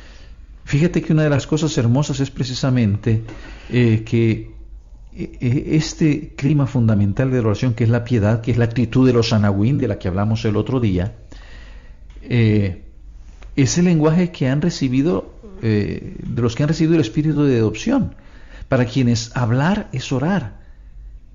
Fíjate 0.65 1.03
que 1.03 1.13
una 1.13 1.25
de 1.25 1.31
las 1.31 1.47
cosas 1.47 1.77
hermosas 1.77 2.21
es 2.21 2.31
precisamente 2.31 3.25
eh, 3.69 4.05
que 4.05 4.52
este 5.15 6.33
clima 6.37 6.67
fundamental 6.67 7.31
de 7.31 7.43
la 7.43 7.49
oración, 7.49 7.75
que 7.75 7.85
es 7.85 7.91
la 7.91 8.05
piedad, 8.05 8.41
que 8.41 8.51
es 8.51 8.59
la 8.59 8.65
actitud 8.65 9.07
de 9.07 9.13
los 9.13 9.33
anahuín, 9.33 9.79
de 9.79 9.89
la 9.89 9.99
que 9.99 10.09
hablamos 10.09 10.45
el 10.45 10.57
otro 10.57 10.81
día, 10.81 11.17
es 12.23 13.79
el 13.79 13.85
lenguaje 13.85 14.31
que 14.31 14.49
han 14.49 14.63
recibido, 14.63 15.35
de 15.61 16.15
los 16.37 16.55
que 16.57 16.63
han 16.63 16.69
recibido 16.71 16.95
el 16.95 17.03
espíritu 17.03 17.45
de 17.45 17.59
adopción, 17.59 18.15
para 18.69 18.87
quienes 18.87 19.37
hablar 19.37 19.89
es 19.93 20.11
orar. 20.13 20.63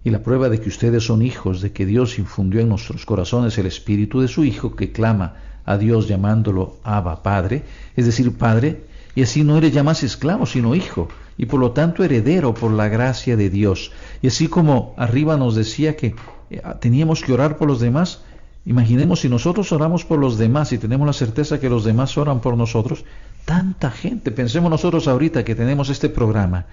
Y 0.03 0.09
la 0.09 0.23
prueba 0.23 0.49
de 0.49 0.59
que 0.61 0.69
ustedes 0.69 1.03
son 1.03 1.21
hijos, 1.21 1.61
de 1.61 1.71
que 1.71 1.85
Dios 1.85 2.17
infundió 2.17 2.61
en 2.61 2.69
nuestros 2.69 3.05
corazones 3.05 3.57
el 3.57 3.65
espíritu 3.65 4.21
de 4.21 4.27
su 4.27 4.43
Hijo 4.45 4.75
que 4.75 4.91
clama 4.91 5.35
a 5.65 5.77
Dios 5.77 6.07
llamándolo 6.07 6.77
Abba 6.83 7.21
Padre, 7.21 7.63
es 7.95 8.05
decir, 8.05 8.37
Padre, 8.37 8.83
y 9.15 9.23
así 9.23 9.43
no 9.43 9.57
eres 9.57 9.73
ya 9.73 9.83
más 9.83 10.03
esclavo, 10.03 10.45
sino 10.45 10.75
hijo, 10.75 11.09
y 11.37 11.45
por 11.45 11.59
lo 11.59 11.71
tanto 11.71 12.03
heredero 12.03 12.53
por 12.53 12.71
la 12.71 12.87
gracia 12.87 13.37
de 13.37 13.49
Dios. 13.49 13.91
Y 14.21 14.27
así 14.27 14.47
como 14.47 14.93
arriba 14.97 15.37
nos 15.37 15.55
decía 15.55 15.95
que 15.95 16.15
eh, 16.49 16.61
teníamos 16.79 17.21
que 17.23 17.33
orar 17.33 17.57
por 17.57 17.67
los 17.67 17.79
demás, 17.79 18.21
imaginemos 18.65 19.21
si 19.21 19.29
nosotros 19.29 19.71
oramos 19.71 20.03
por 20.03 20.19
los 20.19 20.37
demás 20.37 20.73
y 20.73 20.77
tenemos 20.77 21.05
la 21.05 21.13
certeza 21.13 21.59
que 21.59 21.69
los 21.69 21.83
demás 21.83 22.17
oran 22.17 22.41
por 22.41 22.57
nosotros, 22.57 23.05
tanta 23.45 23.91
gente, 23.91 24.31
pensemos 24.31 24.69
nosotros 24.69 25.07
ahorita 25.07 25.45
que 25.45 25.55
tenemos 25.55 25.89
este 25.89 26.09
programa, 26.09 26.65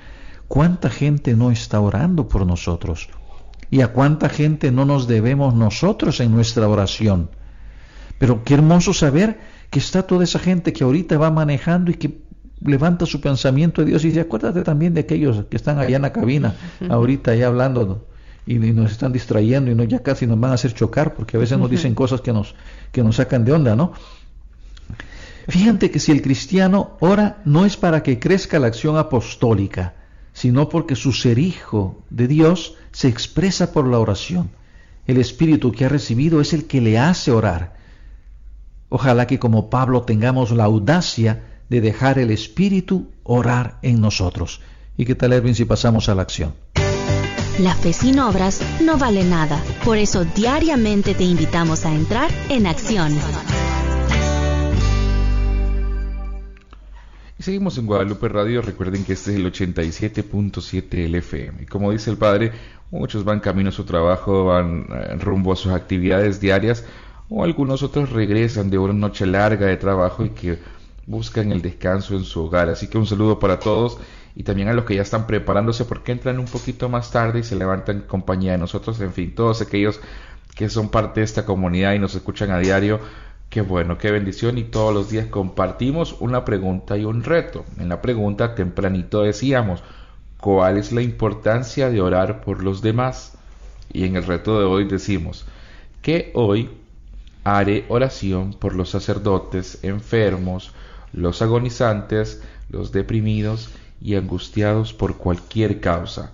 cuánta 0.48 0.90
gente 0.90 1.34
no 1.34 1.50
está 1.50 1.80
orando 1.80 2.28
por 2.28 2.46
nosotros 2.46 3.08
y 3.70 3.80
a 3.80 3.88
cuánta 3.88 4.28
gente 4.28 4.72
no 4.72 4.84
nos 4.84 5.06
debemos 5.06 5.54
nosotros 5.54 6.20
en 6.20 6.32
nuestra 6.32 6.68
oración. 6.68 7.30
Pero 8.18 8.44
qué 8.44 8.54
hermoso 8.54 8.94
saber 8.94 9.38
que 9.70 9.78
está 9.78 10.06
toda 10.06 10.24
esa 10.24 10.38
gente 10.38 10.72
que 10.72 10.84
ahorita 10.84 11.18
va 11.18 11.30
manejando 11.30 11.90
y 11.90 11.94
que 11.94 12.08
levanta 12.60 13.06
su 13.06 13.20
pensamiento 13.20 13.82
a 13.82 13.84
Dios 13.84 14.04
y 14.04 14.08
dice, 14.08 14.20
acuérdate 14.20 14.62
también 14.62 14.94
de 14.94 15.00
aquellos 15.00 15.44
que 15.46 15.56
están 15.56 15.78
allá 15.78 15.96
en 15.96 16.02
la 16.02 16.12
cabina, 16.12 16.54
ahorita 16.88 17.34
ya 17.34 17.48
hablando 17.48 18.06
y, 18.46 18.58
nos 18.58 18.92
están 18.92 19.12
distrayendo 19.12 19.70
y 19.70 19.74
no, 19.74 19.84
ya 19.84 20.02
casi 20.02 20.26
nos 20.26 20.38
van 20.38 20.52
a 20.52 20.54
hacer 20.54 20.74
chocar 20.74 21.14
porque 21.14 21.36
a 21.36 21.40
veces 21.40 21.58
nos 21.58 21.70
dicen 21.70 21.94
cosas 21.94 22.20
que 22.20 22.32
nos, 22.32 22.54
que 22.92 23.02
nos 23.02 23.16
sacan 23.16 23.44
de 23.44 23.52
onda, 23.52 23.76
¿no? 23.76 23.92
Fíjate 25.48 25.90
que 25.90 25.98
si 25.98 26.10
el 26.12 26.22
cristiano 26.22 26.96
ora 27.00 27.42
no 27.44 27.66
es 27.66 27.76
para 27.76 28.02
que 28.02 28.18
crezca 28.18 28.58
la 28.58 28.68
acción 28.68 28.96
apostólica, 28.96 29.94
sino 30.32 30.68
porque 30.68 30.96
su 30.96 31.12
ser 31.12 31.38
hijo 31.38 32.02
de 32.10 32.28
Dios 32.28 32.76
se 32.92 33.08
expresa 33.08 33.72
por 33.72 33.86
la 33.86 33.98
oración. 33.98 34.50
El 35.06 35.18
espíritu 35.18 35.70
que 35.70 35.84
ha 35.84 35.88
recibido 35.88 36.40
es 36.40 36.54
el 36.54 36.66
que 36.66 36.80
le 36.80 36.98
hace 36.98 37.30
orar. 37.30 37.76
Ojalá 38.88 39.26
que 39.26 39.38
como 39.38 39.68
Pablo 39.68 40.02
tengamos 40.02 40.50
la 40.50 40.64
audacia 40.64 41.42
de 41.68 41.80
dejar 41.80 42.18
el 42.18 42.30
Espíritu 42.30 43.10
orar 43.22 43.78
en 43.82 44.00
nosotros. 44.00 44.60
¿Y 44.96 45.04
qué 45.04 45.14
tal, 45.14 45.32
Erwin, 45.32 45.54
si 45.54 45.64
pasamos 45.64 46.08
a 46.08 46.14
la 46.14 46.22
acción? 46.22 46.54
La 47.58 47.74
fe 47.74 47.92
sin 47.92 48.18
obras 48.18 48.60
no 48.82 48.98
vale 48.98 49.22
nada. 49.22 49.62
Por 49.84 49.96
eso 49.96 50.24
diariamente 50.24 51.14
te 51.14 51.22
invitamos 51.22 51.86
a 51.86 51.94
entrar 51.94 52.30
en 52.48 52.66
acción. 52.66 53.12
Y 57.38 57.42
seguimos 57.42 57.78
en 57.78 57.86
Guadalupe 57.86 58.28
Radio. 58.28 58.60
Recuerden 58.60 59.04
que 59.04 59.12
este 59.12 59.32
es 59.32 59.36
el 59.36 59.52
87.7 59.52 61.08
LFM. 61.08 61.62
Y 61.62 61.66
como 61.66 61.92
dice 61.92 62.10
el 62.10 62.16
Padre, 62.16 62.50
muchos 62.90 63.24
van 63.24 63.40
camino 63.40 63.68
a 63.68 63.72
su 63.72 63.84
trabajo, 63.84 64.46
van 64.46 64.86
eh, 64.90 65.16
rumbo 65.20 65.52
a 65.52 65.56
sus 65.56 65.72
actividades 65.72 66.40
diarias, 66.40 66.84
o 67.28 67.44
algunos 67.44 67.82
otros 67.82 68.10
regresan 68.10 68.70
de 68.70 68.78
una 68.78 68.92
noche 68.92 69.26
larga 69.26 69.66
de 69.66 69.76
trabajo 69.76 70.24
y 70.24 70.30
que 70.30 70.58
buscan 71.06 71.52
el 71.52 71.62
descanso 71.62 72.14
en 72.14 72.24
su 72.24 72.44
hogar. 72.44 72.68
Así 72.68 72.88
que 72.88 72.98
un 72.98 73.06
saludo 73.06 73.38
para 73.38 73.58
todos 73.58 73.98
y 74.34 74.42
también 74.42 74.68
a 74.68 74.72
los 74.72 74.84
que 74.84 74.96
ya 74.96 75.02
están 75.02 75.26
preparándose 75.26 75.84
porque 75.84 76.12
entran 76.12 76.38
un 76.38 76.46
poquito 76.46 76.88
más 76.88 77.10
tarde 77.10 77.40
y 77.40 77.42
se 77.44 77.56
levantan 77.56 77.96
en 77.96 78.02
compañía 78.02 78.52
de 78.52 78.58
nosotros. 78.58 79.00
En 79.00 79.12
fin, 79.12 79.34
todos 79.34 79.60
aquellos 79.62 80.00
que 80.54 80.68
son 80.68 80.88
parte 80.88 81.20
de 81.20 81.24
esta 81.24 81.44
comunidad 81.44 81.94
y 81.94 81.98
nos 81.98 82.14
escuchan 82.14 82.50
a 82.50 82.58
diario. 82.58 83.00
Qué 83.50 83.60
bueno, 83.60 83.98
qué 83.98 84.10
bendición 84.10 84.58
y 84.58 84.64
todos 84.64 84.92
los 84.92 85.10
días 85.10 85.26
compartimos 85.26 86.16
una 86.20 86.44
pregunta 86.44 86.96
y 86.96 87.04
un 87.04 87.22
reto. 87.22 87.64
En 87.78 87.88
la 87.88 88.02
pregunta 88.02 88.54
tempranito 88.54 89.22
decíamos, 89.22 89.82
¿cuál 90.38 90.78
es 90.78 90.90
la 90.90 91.02
importancia 91.02 91.90
de 91.90 92.00
orar 92.00 92.40
por 92.40 92.62
los 92.62 92.82
demás? 92.82 93.36
Y 93.92 94.04
en 94.04 94.16
el 94.16 94.24
reto 94.24 94.58
de 94.58 94.64
hoy 94.64 94.84
decimos, 94.86 95.46
que 96.02 96.32
hoy 96.34 96.70
haré 97.44 97.84
oración 97.88 98.54
por 98.54 98.74
los 98.74 98.90
sacerdotes 98.90 99.78
enfermos, 99.84 100.72
los 101.14 101.42
agonizantes, 101.42 102.42
los 102.70 102.92
deprimidos 102.92 103.70
y 104.00 104.16
angustiados 104.16 104.92
por 104.92 105.16
cualquier 105.16 105.80
causa. 105.80 106.32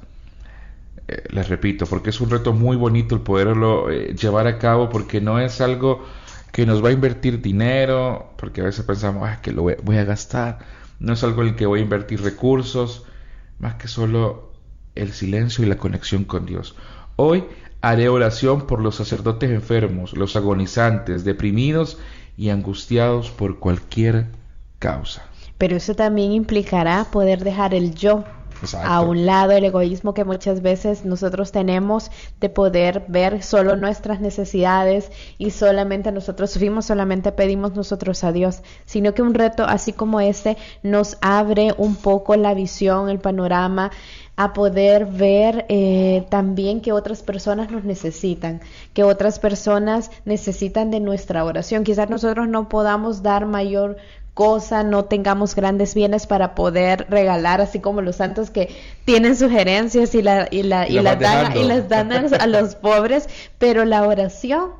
Eh, 1.06 1.24
les 1.30 1.48
repito, 1.48 1.86
porque 1.86 2.10
es 2.10 2.20
un 2.20 2.30
reto 2.30 2.52
muy 2.52 2.76
bonito 2.76 3.14
el 3.14 3.20
poderlo 3.20 3.90
eh, 3.90 4.14
llevar 4.14 4.46
a 4.46 4.58
cabo, 4.58 4.88
porque 4.88 5.20
no 5.20 5.38
es 5.38 5.60
algo 5.60 6.04
que 6.52 6.66
nos 6.66 6.82
va 6.84 6.88
a 6.88 6.92
invertir 6.92 7.40
dinero, 7.40 8.32
porque 8.36 8.60
a 8.60 8.64
veces 8.64 8.84
pensamos 8.84 9.28
ah, 9.28 9.40
que 9.40 9.52
lo 9.52 9.62
voy, 9.62 9.96
a 9.96 10.04
gastar, 10.04 10.58
no 10.98 11.12
es 11.12 11.22
algo 11.22 11.42
en 11.42 11.48
el 11.48 11.56
que 11.56 11.66
voy 11.66 11.80
a 11.80 11.82
invertir 11.82 12.22
recursos, 12.22 13.04
más 13.58 13.74
que 13.74 13.88
solo 13.88 14.52
el 14.94 15.12
silencio 15.12 15.64
y 15.64 15.68
la 15.68 15.76
conexión 15.76 16.24
con 16.24 16.46
Dios. 16.46 16.74
Hoy 17.16 17.44
haré 17.82 18.08
oración 18.08 18.66
por 18.66 18.80
los 18.80 18.96
sacerdotes 18.96 19.50
enfermos, 19.50 20.14
los 20.14 20.34
agonizantes, 20.36 21.24
deprimidos 21.24 21.98
y 22.36 22.48
angustiados 22.48 23.30
por 23.30 23.58
cualquier 23.58 24.26
causa. 24.80 25.22
Pero 25.58 25.76
eso 25.76 25.94
también 25.94 26.32
implicará 26.32 27.06
poder 27.12 27.44
dejar 27.44 27.74
el 27.74 27.94
yo 27.94 28.24
a 28.82 29.00
un 29.00 29.26
lado, 29.26 29.52
el 29.52 29.64
egoísmo 29.64 30.12
que 30.12 30.24
muchas 30.24 30.60
veces 30.60 31.04
nosotros 31.04 31.52
tenemos 31.52 32.10
de 32.40 32.48
poder 32.48 33.04
ver 33.08 33.42
solo 33.42 33.76
nuestras 33.76 34.20
necesidades 34.20 35.10
y 35.38 35.50
solamente 35.50 36.12
nosotros 36.12 36.50
sufrimos, 36.50 36.86
solamente 36.86 37.32
pedimos 37.32 37.74
nosotros 37.74 38.22
a 38.24 38.32
Dios, 38.32 38.62
sino 38.84 39.14
que 39.14 39.22
un 39.22 39.34
reto 39.34 39.64
así 39.64 39.92
como 39.92 40.20
este 40.20 40.56
nos 40.82 41.16
abre 41.20 41.74
un 41.78 41.96
poco 41.96 42.36
la 42.36 42.54
visión, 42.54 43.08
el 43.08 43.18
panorama 43.18 43.90
a 44.36 44.54
poder 44.54 45.04
ver 45.04 45.66
eh, 45.68 46.24
también 46.30 46.80
que 46.80 46.92
otras 46.92 47.22
personas 47.22 47.70
nos 47.70 47.84
necesitan, 47.84 48.62
que 48.94 49.04
otras 49.04 49.38
personas 49.38 50.10
necesitan 50.24 50.90
de 50.90 50.98
nuestra 50.98 51.44
oración. 51.44 51.84
Quizás 51.84 52.08
nosotros 52.08 52.48
no 52.48 52.68
podamos 52.70 53.22
dar 53.22 53.44
mayor 53.44 53.98
cosa, 54.34 54.82
no 54.82 55.04
tengamos 55.04 55.54
grandes 55.54 55.94
bienes 55.94 56.26
para 56.26 56.54
poder 56.54 57.06
regalar, 57.10 57.60
así 57.60 57.80
como 57.80 58.02
los 58.02 58.16
santos 58.16 58.50
que 58.50 58.68
tienen 59.04 59.36
sugerencias 59.36 60.14
y, 60.14 60.22
la, 60.22 60.48
y, 60.50 60.62
la, 60.62 60.88
y, 60.88 61.00
las, 61.00 61.18
dan, 61.18 61.56
y 61.56 61.64
las 61.64 61.88
dan 61.88 62.12
a 62.12 62.46
los 62.46 62.74
pobres, 62.76 63.28
pero 63.58 63.84
la 63.84 64.06
oración 64.06 64.72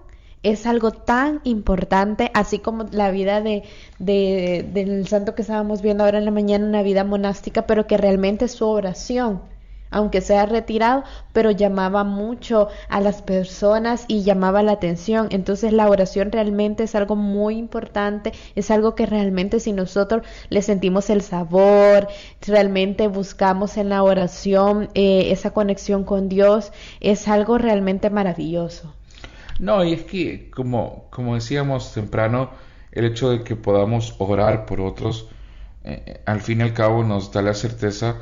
es 0.43 0.67
algo 0.67 0.91
tan 0.91 1.41
importante, 1.45 2.31
así 2.33 2.59
como 2.59 2.85
la 2.91 3.11
vida 3.11 3.41
de, 3.41 3.65
de, 3.99 4.67
del 4.73 5.07
santo 5.07 5.35
que 5.35 5.43
estábamos 5.43 5.83
viendo 5.83 6.05
ahora 6.05 6.19
en 6.19 6.25
la 6.25 6.31
mañana, 6.31 6.67
una 6.67 6.83
vida 6.83 7.05
monástica, 7.05 7.67
pero 7.67 7.87
que 7.87 7.99
realmente 7.99 8.47
es 8.47 8.53
su 8.53 8.67
oración 8.67 9.43
aunque 9.91 10.21
sea 10.21 10.47
retirado, 10.47 11.05
pero 11.33 11.51
llamaba 11.51 12.05
mucho 12.05 12.69
a 12.89 13.01
las 13.01 13.23
personas 13.23 14.05
y 14.09 14.23
llamaba 14.23 14.63
la 14.63 14.73
atención. 14.73 15.29
Entonces 15.31 15.73
la 15.73 15.89
oración 15.89 16.33
realmente 16.33 16.85
es 16.85 16.95
algo 16.95 17.17
muy 17.17 17.57
importante, 17.57 18.33
es 18.55 18.71
algo 18.71 18.95
que 18.95 19.07
realmente 19.07 19.61
si 19.61 19.73
nosotros 19.73 20.27
le 20.49 20.63
sentimos 20.63 21.11
el 21.11 21.23
sabor, 21.23 22.09
realmente 22.47 23.09
buscamos 23.09 23.77
en 23.77 23.89
la 23.89 24.03
oración 24.03 24.89
eh, 24.95 25.31
esa 25.31 25.51
conexión 25.53 26.05
con 26.05 26.29
Dios, 26.29 26.73
es 27.01 27.29
algo 27.29 27.59
realmente 27.59 28.11
maravilloso. 28.11 28.95
No, 29.59 29.85
y 29.85 29.93
es 29.93 30.05
que 30.05 30.51
como, 30.51 31.05
como 31.11 31.35
decíamos 31.35 31.93
temprano, 31.93 32.51
el 32.93 33.05
hecho 33.05 33.31
de 33.31 33.45
que 33.45 33.57
podamos 33.57 34.15
orar 34.19 34.65
por 34.67 34.81
otros, 34.81 35.29
eh, 35.85 36.03
eh, 36.07 36.21
al 36.25 36.41
fin 36.41 36.61
y 36.61 36.63
al 36.63 36.73
cabo 36.73 37.05
nos 37.05 37.31
da 37.33 37.43
la 37.43 37.55
certeza 37.55 38.17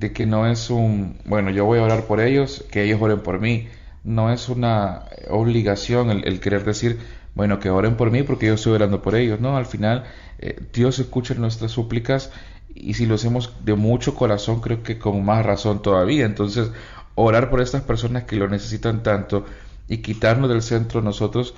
de 0.00 0.12
que 0.12 0.24
no 0.26 0.46
es 0.46 0.70
un, 0.70 1.18
bueno, 1.26 1.50
yo 1.50 1.66
voy 1.66 1.78
a 1.78 1.82
orar 1.82 2.06
por 2.06 2.20
ellos, 2.20 2.64
que 2.70 2.82
ellos 2.82 3.00
oren 3.02 3.20
por 3.20 3.38
mí. 3.38 3.68
No 4.02 4.32
es 4.32 4.48
una 4.48 5.04
obligación 5.28 6.10
el, 6.10 6.40
querer 6.40 6.64
decir, 6.64 6.98
bueno, 7.34 7.60
que 7.60 7.68
oren 7.68 7.96
por 7.96 8.10
mí 8.10 8.22
porque 8.22 8.46
yo 8.46 8.54
estoy 8.54 8.72
orando 8.72 9.02
por 9.02 9.14
ellos. 9.14 9.40
No, 9.40 9.58
al 9.58 9.66
final 9.66 10.04
eh, 10.38 10.58
Dios 10.72 10.98
escucha 10.98 11.34
nuestras 11.34 11.72
súplicas 11.72 12.32
y 12.74 12.94
si 12.94 13.04
lo 13.04 13.16
hacemos 13.16 13.52
de 13.62 13.74
mucho 13.74 14.14
corazón, 14.14 14.62
creo 14.62 14.82
que 14.82 14.98
con 14.98 15.22
más 15.22 15.44
razón 15.44 15.82
todavía. 15.82 16.24
Entonces, 16.24 16.70
orar 17.14 17.50
por 17.50 17.60
estas 17.60 17.82
personas 17.82 18.24
que 18.24 18.36
lo 18.36 18.48
necesitan 18.48 19.02
tanto 19.02 19.44
y 19.86 19.98
quitarnos 19.98 20.48
del 20.48 20.62
centro 20.62 21.02
nosotros 21.02 21.54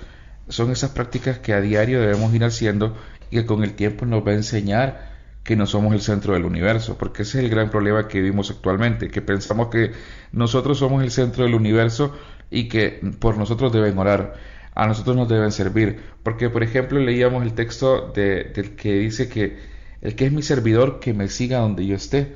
son 0.49 0.73
esas 0.73 0.91
prácticas 0.91 1.39
que 1.39 1.53
a 1.53 1.61
diario 1.61 2.01
debemos 2.01 2.35
ir 2.35 2.43
haciendo 2.43 2.97
y 3.31 3.37
que 3.37 3.47
con 3.47 3.63
el 3.63 3.75
tiempo 3.75 4.05
nos 4.05 4.27
va 4.27 4.33
a 4.33 4.35
enseñar 4.35 5.12
que 5.45 5.57
no 5.57 5.67
somos 5.67 5.93
el 5.93 6.01
centro 6.01 6.35
del 6.35 6.45
universo, 6.45 6.97
porque 6.97 7.23
ese 7.23 7.39
es 7.39 7.45
el 7.45 7.51
gran 7.51 7.71
problema 7.71 8.07
que 8.07 8.21
vivimos 8.21 8.51
actualmente, 8.51 9.09
que 9.09 9.23
pensamos 9.23 9.69
que 9.69 9.93
nosotros 10.31 10.79
somos 10.79 11.03
el 11.03 11.11
centro 11.11 11.45
del 11.45 11.55
universo 11.55 12.17
y 12.51 12.69
que 12.69 13.01
por 13.19 13.37
nosotros 13.37 13.73
deben 13.73 13.99
orar, 13.99 14.35
a 14.75 14.87
nosotros 14.87 15.17
nos 15.17 15.29
deben 15.29 15.51
servir, 15.51 16.01
porque 16.23 16.49
por 16.49 16.63
ejemplo 16.63 17.01
leíamos 17.01 17.43
el 17.43 17.55
texto 17.55 18.13
de, 18.15 18.45
del 18.55 18.77
que 18.77 18.95
dice 18.95 19.29
que 19.29 19.73
el 20.01 20.15
que 20.15 20.27
es 20.27 20.33
mi 20.33 20.43
servidor 20.43 21.01
que 21.01 21.13
me 21.13 21.29
siga 21.29 21.59
donde 21.59 21.87
yo 21.87 21.97
esté, 21.97 22.35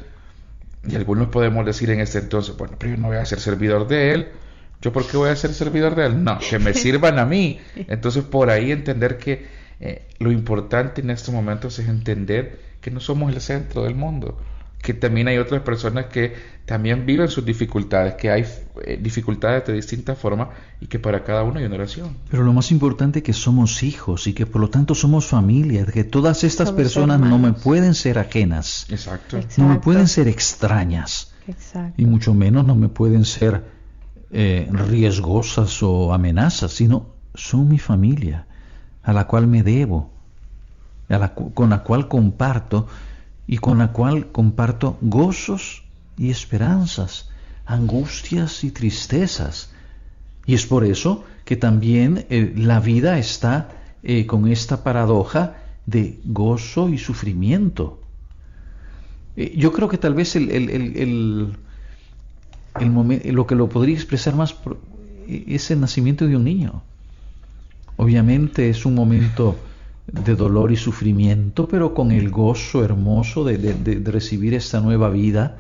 y 0.89 0.95
algunos 0.95 1.29
podemos 1.29 1.65
decir 1.65 1.91
en 1.91 2.01
este 2.01 2.19
entonces, 2.19 2.57
bueno, 2.57 2.77
pero 2.79 2.95
yo 2.95 3.01
no 3.01 3.09
voy 3.09 3.17
a 3.17 3.25
ser 3.25 3.41
servidor 3.41 3.89
de 3.89 4.13
él, 4.13 4.29
¿yo 4.81 4.93
por 4.93 5.07
qué 5.07 5.17
voy 5.17 5.31
a 5.31 5.37
ser 5.37 5.53
servidor 5.53 5.95
de 5.95 6.07
él? 6.07 6.25
No, 6.25 6.39
que 6.39 6.59
me 6.59 6.75
sirvan 6.75 7.19
a 7.19 7.25
mí. 7.25 7.59
Entonces 7.89 8.25
por 8.25 8.51
ahí 8.51 8.71
entender 8.71 9.19
que 9.19 9.47
eh, 9.81 10.07
lo 10.19 10.31
importante 10.31 11.01
en 11.01 11.11
estos 11.11 11.35
momentos 11.35 11.79
es 11.79 11.89
entender 11.89 12.66
que 12.87 12.93
no 12.93 13.01
somos 13.01 13.35
el 13.35 13.41
centro 13.41 13.83
del 13.83 13.97
mundo, 13.97 14.39
que 14.81 14.95
también 14.95 15.27
hay 15.27 15.39
otras 15.39 15.63
personas 15.63 16.07
que 16.07 16.35
también 16.67 17.05
viven 17.05 17.27
sus 17.27 17.45
dificultades, 17.45 18.15
que 18.15 18.31
hay 18.31 18.45
eh, 18.85 18.97
dificultades 19.03 19.67
de 19.67 19.73
distinta 19.73 20.15
forma 20.15 20.51
y 20.81 20.87
que 20.87 21.01
para 21.01 21.25
cada 21.25 21.43
uno 21.43 21.59
hay 21.59 21.65
una 21.65 21.75
oración. 21.75 22.17
Pero 22.31 22.45
lo 22.45 22.53
más 22.53 22.71
importante 22.71 23.19
es 23.19 23.25
que 23.25 23.33
somos 23.33 23.83
hijos 23.83 24.29
y 24.29 24.35
que 24.35 24.47
por 24.47 24.61
lo 24.61 24.71
tanto 24.71 24.95
somos 24.95 25.27
familia, 25.27 25.85
que 25.85 26.05
todas 26.05 26.45
estas 26.45 26.71
personas 26.71 27.19
no 27.19 27.41
me 27.41 27.55
pueden 27.55 27.95
ser 27.95 28.21
ajenas, 28.21 28.87
Exacto. 28.89 29.41
no 29.57 29.67
me 29.67 29.81
pueden 29.81 30.07
ser 30.07 30.29
extrañas 30.29 31.35
Exacto. 31.49 32.01
y 32.01 32.07
mucho 32.07 32.35
menos 32.35 32.65
no 32.65 32.77
me 32.77 32.89
pueden 32.89 33.25
ser 33.25 33.65
eh, 34.31 34.69
riesgosas 34.71 35.83
o 35.83 36.15
amenazas, 36.15 36.71
sino 36.71 37.17
son 37.35 37.69
mi 37.69 37.81
familia, 37.81 38.47
a 39.03 39.13
la 39.13 39.27
cual 39.27 39.49
me 39.49 39.65
debo, 39.65 40.16
con 41.55 41.71
la 41.71 41.83
cual 41.83 42.09
comparto 42.09 42.87
y 43.47 43.59
con 43.59 43.79
la 43.79 43.93
cual 43.93 44.33
comparto 44.33 44.99
gozos 45.01 45.85
y 46.17 46.31
esperanzas, 46.31 47.31
angustias 47.65 48.65
y 48.65 48.71
tristezas. 48.71 49.71
Y 50.47 50.55
es 50.55 50.67
por 50.67 50.85
eso 50.85 51.25
que 51.45 51.57
también 51.57 52.27
eh, 52.29 52.53
la 52.57 52.81
vida 52.81 53.19
está 53.19 53.69
eh, 54.03 54.27
con 54.27 54.49
esta 54.49 54.83
paradoja 54.83 55.57
de 55.87 56.19
gozo 56.25 56.89
y 56.89 56.99
sufrimiento. 56.99 58.01
Eh, 59.37 59.55
yo 59.57 59.73
creo 59.73 59.89
que 59.89 59.99
tal 59.99 60.15
vez 60.15 60.35
el, 60.37 61.57
lo 62.81 63.47
que 63.47 63.55
lo 63.55 63.69
podría 63.69 63.95
expresar 63.95 64.35
más 64.35 64.57
es 65.29 65.71
el 65.71 65.81
nacimiento 65.81 66.27
de 66.27 66.37
un 66.37 66.45
niño. 66.45 66.83
Obviamente 67.97 68.69
es 68.69 68.85
un 68.85 68.95
momento 68.95 69.57
de 70.13 70.35
dolor 70.37 70.73
y 70.73 70.77
sufrimiento, 70.77 71.69
pero 71.69 71.95
con 71.95 72.11
el 72.13 72.31
gozo 72.31 72.85
hermoso 72.85 73.45
de, 73.45 73.59
de- 73.59 73.75
de- 73.75 73.97
de 74.01 74.11
recibir 74.11 74.55
esta 74.55 74.81
nueva 74.81 75.11
vida, 75.11 75.59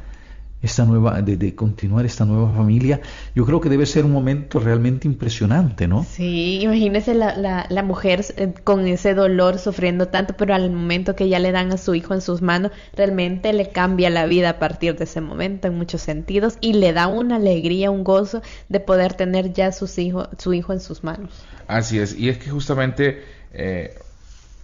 esta 0.62 0.84
nueva, 0.84 1.22
de, 1.22 1.36
de 1.36 1.54
continuar 1.54 2.06
esta 2.06 2.24
nueva 2.24 2.52
familia. 2.52 3.00
Yo 3.34 3.44
creo 3.46 3.60
que 3.60 3.68
debe 3.68 3.86
ser 3.86 4.04
un 4.04 4.12
momento 4.12 4.58
realmente 4.60 5.08
impresionante, 5.08 5.88
¿no? 5.88 6.16
Sí, 6.16 6.60
imagínese 6.62 7.14
la, 7.14 7.36
la, 7.36 7.66
la 7.70 7.82
mujer 7.82 8.24
eh, 8.36 8.52
con 8.64 8.86
ese 8.86 9.14
dolor 9.14 9.58
sufriendo 9.58 10.08
tanto, 10.08 10.34
pero 10.36 10.54
al 10.54 10.70
momento 10.70 11.14
que 11.16 11.28
ya 11.28 11.38
le 11.38 11.52
dan 11.52 11.72
a 11.72 11.78
su 11.78 11.94
hijo 11.94 12.14
en 12.14 12.20
sus 12.20 12.42
manos, 12.42 12.72
realmente 12.94 13.52
le 13.52 13.70
cambia 13.72 14.10
la 14.10 14.26
vida 14.26 14.50
a 14.50 14.58
partir 14.58 14.96
de 14.96 15.04
ese 15.04 15.20
momento 15.20 15.68
en 15.68 15.74
muchos 15.76 16.02
sentidos 16.02 16.58
y 16.60 16.74
le 16.74 16.92
da 16.92 17.06
una 17.08 17.36
alegría, 17.36 17.90
un 17.90 18.04
gozo 18.04 18.42
de 18.68 18.80
poder 18.80 19.14
tener 19.14 19.52
ya 19.52 19.72
sus 19.72 19.98
hijo, 19.98 20.28
su 20.38 20.52
hijo 20.54 20.72
en 20.72 20.80
sus 20.80 21.02
manos. 21.02 21.48
Así 21.66 21.98
es, 21.98 22.16
y 22.18 22.28
es 22.28 22.38
que 22.38 22.50
justamente 22.50 23.24
eh, 23.52 23.98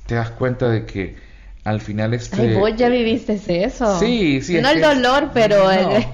te 0.07 0.15
das 0.17 0.31
cuenta 0.31 0.69
de 0.69 0.85
que 0.87 1.33
al 1.65 1.81
final 1.81 2.13
este... 2.13 2.41
Ay, 2.43 2.55
vos 2.55 2.75
ya 2.77 2.89
viviste 2.89 3.39
eso. 3.65 4.01
Sí, 4.01 4.43
sí. 4.43 4.61
No 4.61 4.71
el 4.71 4.81
dolor, 4.81 5.31
pero... 5.33 5.63
No, 5.65 5.71
el- 5.71 6.05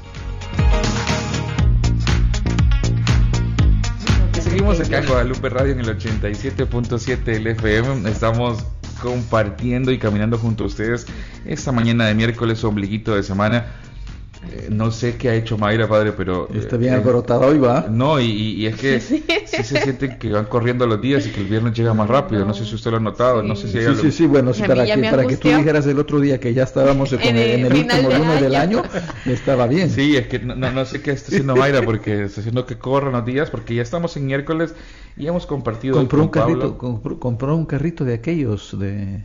Seguimos 4.50 4.80
acá 4.80 4.98
en 4.98 5.06
Guadalupe 5.06 5.48
Radio 5.48 5.72
en 5.74 5.78
el 5.78 5.96
87.7 5.96 7.22
del 7.22 7.46
FM. 7.46 8.10
Estamos 8.10 8.64
compartiendo 9.00 9.92
y 9.92 9.98
caminando 10.00 10.38
junto 10.38 10.64
a 10.64 10.66
ustedes 10.66 11.06
esta 11.44 11.70
mañana 11.70 12.06
de 12.06 12.16
miércoles, 12.16 12.64
ombliguito 12.64 13.14
de 13.14 13.22
semana. 13.22 13.66
Eh, 14.52 14.68
no 14.70 14.90
sé 14.90 15.16
qué 15.18 15.28
ha 15.28 15.34
hecho 15.34 15.58
Mayra, 15.58 15.86
padre, 15.86 16.12
pero... 16.12 16.48
eh, 16.54 16.58
Está 16.60 16.78
bien 16.78 16.94
eh, 16.94 16.96
alborotado 16.96 17.42
hoy, 17.42 17.58
va. 17.58 17.86
No, 17.90 18.18
y, 18.18 18.24
y- 18.24 18.52
y 18.62 18.66
es 18.66 18.76
que 18.76 18.98
sí. 19.00 19.22
se 19.44 19.62
sienten 19.64 20.18
que 20.18 20.32
van 20.32 20.46
corriendo 20.46 20.86
los 20.86 20.98
días 21.02 21.26
y 21.26 21.30
que 21.30 21.40
el 21.40 21.46
viernes 21.46 21.74
llega 21.74 21.92
más 21.92 22.08
rápido. 22.08 22.46
No 22.46 22.54
sé 22.54 22.64
si 22.64 22.74
usted 22.74 22.90
lo 22.90 22.96
ha 22.96 23.00
notado, 23.00 23.42
no 23.42 23.54
sé 23.54 23.68
si 23.68 23.78
Sí, 23.80 23.84
lo- 23.84 24.10
sí, 24.12 24.26
bueno, 24.26 24.54
sí, 24.54 24.62
mí 24.62 24.68
para 24.68 24.86
que, 24.86 25.02
para 25.02 25.26
que 25.26 25.36
tú 25.36 25.48
dijeras 25.50 25.86
el 25.86 25.98
otro 25.98 26.20
día 26.20 26.40
que 26.40 26.54
ya 26.54 26.62
estábamos 26.62 27.10
con 27.10 27.20
En 27.20 27.36
el, 27.36 27.66
en 27.66 27.72
último 27.76 28.08
de 28.08 28.18
lunes 28.18 28.40
del 28.40 28.54
año. 28.54 28.82
estaba 29.26 29.66
bien. 29.66 29.90
Sí, 29.90 30.16
es 30.16 30.26
que 30.28 30.38
no, 30.38 30.54
no, 30.56 30.72
no 30.72 30.84
sé 30.86 31.02
qué 31.02 31.10
está 31.10 31.28
haciendo 31.28 31.54
Mayra 31.54 31.82
porque 31.82 32.24
está 32.24 32.40
haciendo 32.40 32.64
que 32.64 32.78
corran 32.78 33.12
los 33.12 33.26
días 33.26 33.50
porque 33.50 33.74
ya 33.74 33.82
estamos 33.82 34.16
en 34.16 34.24
miércoles 34.26 34.74
y 35.18 35.26
hemos 35.26 35.44
compartido 35.44 35.96
compró 35.96 36.22
un 36.22 36.28
con 36.28 36.40
Pablo- 36.42 36.58
carrito, 36.58 36.78
compró, 36.78 37.20
compró 37.20 37.54
un 37.56 37.66
carrito 37.66 38.04
de 38.06 38.14
aquellos 38.14 38.78
de 38.78 39.22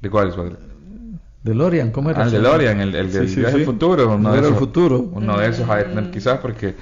¿De 0.00 0.10
cuáles, 0.10 0.34
padre? 0.36 0.56
DeLorean, 1.44 1.90
¿cómo 1.92 2.10
era? 2.10 2.22
Ah, 2.22 2.24
el 2.24 2.32
DeLorean, 2.32 2.80
el, 2.80 2.94
el 2.94 3.12
del 3.12 3.28
sí, 3.28 3.36
viaje 3.36 3.52
sí. 3.54 3.58
al 3.60 3.64
futuro. 3.66 4.08
Uno 4.14 4.32
de 4.32 4.38
el 4.40 4.44
esos- 4.46 4.58
futuro. 4.58 4.98
Uno 5.12 5.38
de 5.38 5.48
esos 5.48 5.68
de 5.68 5.84
tener 5.84 6.10
quizás 6.10 6.38
porque 6.40 6.74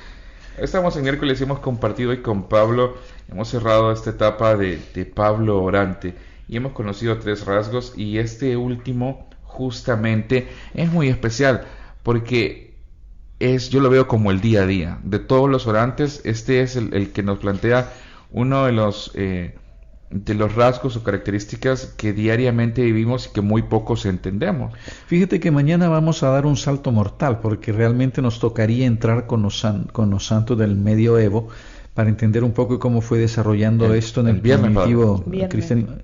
estamos 0.59 0.96
en 0.96 1.03
miércoles 1.03 1.40
y 1.40 1.44
hemos 1.44 1.59
compartido 1.59 2.11
hoy 2.11 2.18
con 2.22 2.48
Pablo, 2.48 2.96
hemos 3.31 3.48
cerrado 3.48 3.92
esta 3.92 4.11
etapa 4.11 4.57
de, 4.57 4.79
de 4.94 5.05
Pablo 5.05 5.61
Orante 5.62 6.14
y 6.48 6.57
hemos 6.57 6.72
conocido 6.72 7.18
tres 7.18 7.44
rasgos 7.44 7.94
y 7.96 8.18
este 8.18 8.57
último 8.57 9.29
justamente 9.42 10.48
es 10.75 10.90
muy 10.90 11.09
especial 11.09 11.64
porque 12.03 12.75
es, 13.40 13.70
yo 13.70 13.81
lo 13.81 13.90
veo 13.90 14.07
como 14.07 14.31
el 14.31 14.40
día 14.40 14.62
a 14.62 14.66
día. 14.66 14.98
De 15.03 15.18
todos 15.18 15.51
los 15.51 15.66
orantes, 15.66 16.20
este 16.25 16.62
es 16.62 16.77
el, 16.77 16.94
el 16.94 17.11
que 17.11 17.22
nos 17.25 17.38
plantea 17.38 17.92
uno 18.31 18.64
de 18.66 18.72
los, 18.72 19.11
eh, 19.14 19.57
de 20.12 20.35
los 20.35 20.55
rasgos 20.55 20.96
o 20.96 21.03
características 21.03 21.94
que 21.96 22.12
diariamente 22.12 22.83
vivimos 22.83 23.27
y 23.27 23.33
que 23.33 23.40
muy 23.40 23.62
pocos 23.62 24.05
entendemos. 24.07 24.72
Fíjate 25.07 25.40
que 25.40 25.51
mañana 25.51 25.88
vamos 25.88 26.22
a 26.22 26.29
dar 26.29 26.46
un 26.46 26.57
salto 26.57 26.92
mortal 26.92 27.40
porque 27.40 27.72
realmente 27.72 28.20
nos 28.22 28.38
tocaría 28.38 28.87
entrar 28.87 29.27
con 29.27 29.42
los, 29.42 29.59
san- 29.61 29.85
con 29.85 30.11
los 30.11 30.27
santos 30.27 30.58
del 30.58 30.77
medioevo 30.77 31.48
para 31.94 32.08
entender 32.08 32.44
un 32.44 32.52
poco 32.52 32.79
cómo 32.79 33.00
fue 33.00 33.19
desarrollando 33.19 33.87
El- 33.87 33.96
esto 33.98 34.21
en 34.21 34.29
el, 34.29 34.35
el 34.37 34.40
viernes, 34.42 34.71
primitivo 34.73 35.17
padre. 35.19 35.31
Viernes. 35.31 35.50
cristianismo. 35.54 35.94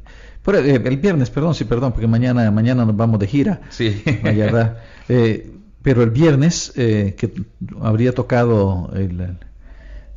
Pero, 0.45 0.59
eh, 0.59 0.83
el 0.85 0.97
viernes, 0.97 1.29
perdón, 1.31 1.55
sí, 1.55 1.65
perdón, 1.65 1.93
porque 1.93 2.07
mañana, 2.07 2.51
mañana 2.51 2.85
nos 2.87 2.97
vamos 2.97 3.21
de 3.21 3.27
gira. 3.27 3.61
Sí. 3.71 4.03
Eh, 5.11 5.51
pero 5.83 6.03
el 6.03 6.11
viernes, 6.11 6.73
eh, 6.77 7.15
que 7.17 7.33
habría 7.81 8.13
tocado 8.13 8.91
el- 8.95 9.39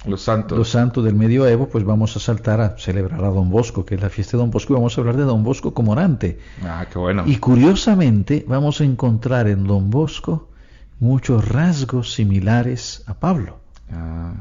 Los 0.06 0.24
santos. 0.24 0.58
los 0.58 0.70
santos 0.70 1.04
del 1.04 1.14
medioevo, 1.14 1.70
pues 1.70 1.84
vamos 1.84 2.16
a 2.18 2.20
saltar 2.20 2.60
a 2.60 2.78
celebrar 2.78 3.24
a 3.24 3.30
Don 3.30 3.52
Bosco, 3.52 3.86
que 3.86 3.95
es 3.95 4.02
la 4.02 4.10
fiesta 4.10 4.36
de 4.36 4.41
Don 4.41 4.49
Bosco, 4.49 4.74
y 4.74 4.76
vamos 4.76 4.97
a 4.97 5.02
hablar 5.02 5.16
de 5.16 5.24
Don 5.24 5.43
Bosco 5.43 5.74
como 5.74 5.91
orante. 5.91 6.39
Ah, 6.64 6.88
qué 6.91 6.97
bueno. 6.97 7.24
Y 7.28 7.38
curiosamente 7.38 8.43
vamos 8.47 8.82
a 8.82 8.84
encontrar 8.84 9.47
en 9.47 9.66
Don 9.66 9.91
Bosco 9.91 10.49
muchos 10.99 11.47
rasgos 11.47 12.14
similares 12.14 13.04
a 13.06 13.14
Pablo. 13.14 13.58
Ah. 13.91 14.34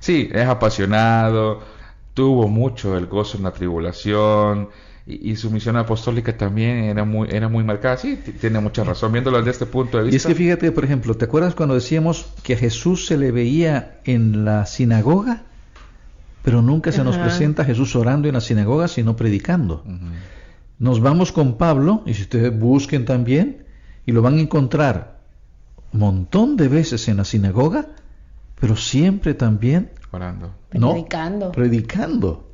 Sí, 0.00 0.28
es 0.32 0.46
apasionado, 0.46 1.60
tuvo 2.14 2.48
mucho 2.48 2.96
el 2.96 3.06
gozo 3.06 3.36
en 3.36 3.44
la 3.44 3.52
tribulación, 3.52 4.70
y, 5.08 5.36
su 5.36 5.52
misión 5.52 5.76
apostólica 5.76 6.36
también 6.36 6.78
era 6.78 7.04
muy, 7.04 7.28
era 7.30 7.48
muy 7.48 7.62
marcada. 7.62 7.96
Sí, 7.96 8.18
tiene 8.40 8.58
mucha 8.58 8.82
razón, 8.82 9.12
viéndolo 9.12 9.38
desde 9.38 9.52
este 9.52 9.66
punto 9.66 9.98
de 9.98 10.04
vista. 10.04 10.14
Y 10.14 10.16
es 10.16 10.26
que 10.26 10.34
fíjate, 10.34 10.72
por 10.72 10.84
ejemplo, 10.84 11.14
¿te 11.14 11.26
acuerdas 11.26 11.54
cuando 11.54 11.76
decíamos 11.76 12.26
que 12.42 12.54
a 12.54 12.56
Jesús 12.56 13.06
se 13.06 13.16
le 13.16 13.30
veía 13.30 14.00
en 14.04 14.44
la 14.44 14.66
sinagoga? 14.66 15.44
Pero 16.42 16.60
nunca 16.60 16.90
se 16.90 17.04
nos 17.04 17.16
presenta 17.18 17.64
Jesús 17.64 17.94
orando 17.94 18.26
en 18.28 18.34
la 18.34 18.40
sinagoga, 18.40 18.88
sino 18.88 19.16
predicando. 19.16 19.84
Nos 20.78 21.00
vamos 21.00 21.30
con 21.30 21.56
Pablo, 21.56 22.02
y 22.06 22.14
si 22.14 22.22
ustedes 22.22 22.56
busquen 22.56 23.04
también, 23.04 23.64
y 24.06 24.12
lo 24.12 24.22
van 24.22 24.38
a 24.38 24.40
encontrar 24.40 25.20
un 25.92 26.00
montón 26.00 26.56
de 26.56 26.68
veces 26.68 27.08
en 27.08 27.16
la 27.16 27.24
sinagoga, 27.24 27.88
pero 28.60 28.76
siempre 28.76 29.34
también 29.34 29.90
orando. 30.10 30.54
No, 30.72 30.92
predicando. 30.92 31.52
Predicando. 31.52 32.50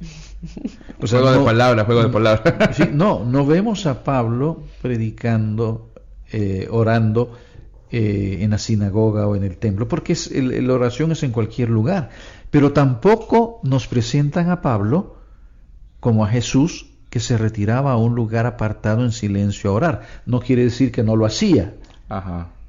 juego 1.01 1.33
de 1.33 1.45
palabras, 1.45 1.87
juego 1.87 2.03
de 2.03 2.09
palabras. 2.09 2.91
no, 2.93 3.25
no 3.25 3.47
vemos 3.47 3.87
a 3.87 4.03
Pablo 4.05 4.63
predicando, 4.81 5.93
eh, 6.33 6.69
orando 6.71 7.33
eh, 7.91 8.39
en 8.41 8.51
la 8.51 8.59
sinagoga 8.59 9.27
o 9.27 9.37
en 9.37 9.45
el 9.45 9.59
templo, 9.59 9.87
porque 9.87 10.15
es, 10.15 10.31
la 10.33 10.73
oración 10.73 11.13
es 11.13 11.23
en 11.23 11.33
cualquier 11.33 11.69
lugar. 11.69 12.11
Pero 12.51 12.73
tampoco 12.73 13.61
nos 13.63 13.87
presentan 13.87 14.51
a 14.51 14.63
Pablo 14.63 15.17
como 16.01 16.25
a 16.25 16.29
Jesús 16.29 16.87
que 17.13 17.21
se 17.21 17.37
retiraba 17.37 17.93
a 17.93 17.99
un 17.99 18.15
lugar 18.15 18.47
apartado 18.47 19.05
en 19.05 19.13
silencio 19.13 19.69
a 19.69 19.75
orar. 19.75 20.03
No 20.25 20.41
quiere 20.41 20.65
decir 20.65 20.91
que 20.91 21.03
no 21.03 21.15
lo 21.15 21.27
hacía, 21.27 21.75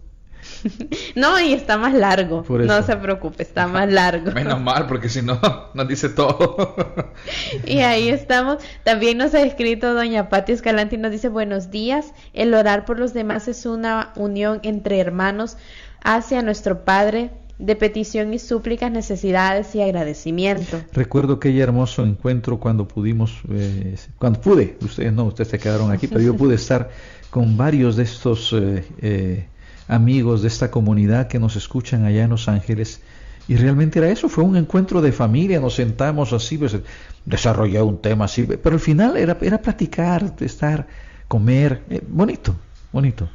no, 1.15 1.39
y 1.39 1.51
está 1.51 1.79
más 1.79 1.95
largo. 1.95 2.45
No 2.47 2.83
se 2.83 2.95
preocupe, 2.95 3.41
está 3.41 3.65
más 3.65 3.91
largo. 3.91 4.31
Menos 4.33 4.61
mal, 4.61 4.85
porque 4.85 5.09
si 5.09 5.23
no, 5.23 5.41
nos 5.73 5.87
dice 5.87 6.09
todo. 6.09 6.75
y 7.65 7.79
ahí 7.79 8.09
estamos. 8.09 8.57
También 8.83 9.17
nos 9.17 9.33
ha 9.33 9.41
escrito 9.41 9.95
doña 9.95 10.29
Patti 10.29 10.51
Escalante 10.51 10.95
y 10.95 10.99
nos 10.99 11.09
dice 11.09 11.27
buenos 11.27 11.71
días. 11.71 12.13
El 12.33 12.53
orar 12.53 12.85
por 12.85 12.99
los 12.99 13.15
demás 13.15 13.47
es 13.47 13.65
una 13.65 14.13
unión 14.15 14.59
entre 14.61 14.99
hermanos 14.99 15.57
hacia 16.03 16.43
nuestro 16.43 16.85
Padre 16.85 17.31
de 17.59 17.75
petición 17.75 18.33
y 18.33 18.39
súplicas, 18.39 18.89
necesidades 18.89 19.75
y 19.75 19.81
agradecimiento. 19.81 20.81
Recuerdo 20.93 21.33
aquel 21.33 21.59
hermoso 21.59 22.05
encuentro 22.05 22.57
cuando 22.57 22.87
pudimos, 22.87 23.41
eh, 23.49 23.97
cuando 24.17 24.39
pude, 24.39 24.77
ustedes 24.81 25.11
no, 25.11 25.25
ustedes 25.25 25.49
se 25.49 25.59
quedaron 25.59 25.91
aquí, 25.91 26.07
pero 26.07 26.21
yo 26.21 26.35
pude 26.37 26.55
estar 26.61 26.89
con 27.29 27.57
varios 27.57 27.95
de 27.95 28.03
estos 28.03 28.53
eh, 28.53 28.83
eh, 29.01 29.47
amigos 29.87 30.41
de 30.41 30.47
esta 30.47 30.71
comunidad 30.71 31.27
que 31.27 31.39
nos 31.39 31.55
escuchan 31.55 32.05
allá 32.05 32.23
en 32.23 32.29
Los 32.29 32.47
Ángeles. 32.47 33.01
Y 33.47 33.55
realmente 33.55 33.99
era 33.99 34.09
eso, 34.09 34.29
fue 34.29 34.43
un 34.43 34.55
encuentro 34.55 35.01
de 35.01 35.11
familia, 35.11 35.59
nos 35.59 35.75
sentamos 35.75 36.33
así, 36.33 36.57
pues, 36.57 36.77
desarrollar 37.25 37.83
un 37.83 37.97
tema 37.97 38.25
así, 38.25 38.43
pero 38.43 38.75
al 38.75 38.79
final 38.79 39.17
era, 39.17 39.37
era 39.41 39.59
platicar, 39.59 40.35
estar, 40.39 40.87
comer, 41.27 41.83
eh, 41.89 42.01
bonito, 42.07 42.55
bonito. 42.91 43.27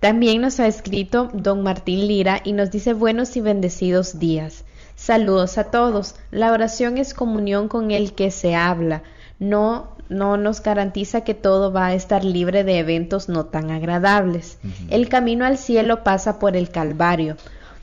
También 0.00 0.40
nos 0.40 0.60
ha 0.60 0.66
escrito 0.66 1.30
don 1.32 1.62
Martín 1.62 2.06
Lira 2.06 2.40
y 2.44 2.52
nos 2.52 2.70
dice 2.70 2.92
buenos 2.94 3.36
y 3.36 3.40
bendecidos 3.40 4.18
días. 4.18 4.64
Saludos 4.96 5.58
a 5.58 5.64
todos. 5.64 6.14
La 6.30 6.52
oración 6.52 6.98
es 6.98 7.14
comunión 7.14 7.68
con 7.68 7.90
el 7.90 8.12
que 8.12 8.30
se 8.30 8.54
habla. 8.54 9.02
No 9.38 9.93
no 10.08 10.36
nos 10.36 10.62
garantiza 10.62 11.22
que 11.22 11.34
todo 11.34 11.72
va 11.72 11.86
a 11.86 11.94
estar 11.94 12.24
libre 12.24 12.64
de 12.64 12.78
eventos 12.78 13.28
no 13.28 13.46
tan 13.46 13.70
agradables. 13.70 14.58
El 14.90 15.08
camino 15.08 15.44
al 15.44 15.58
cielo 15.58 16.04
pasa 16.04 16.38
por 16.38 16.56
el 16.56 16.70
Calvario. 16.70 17.36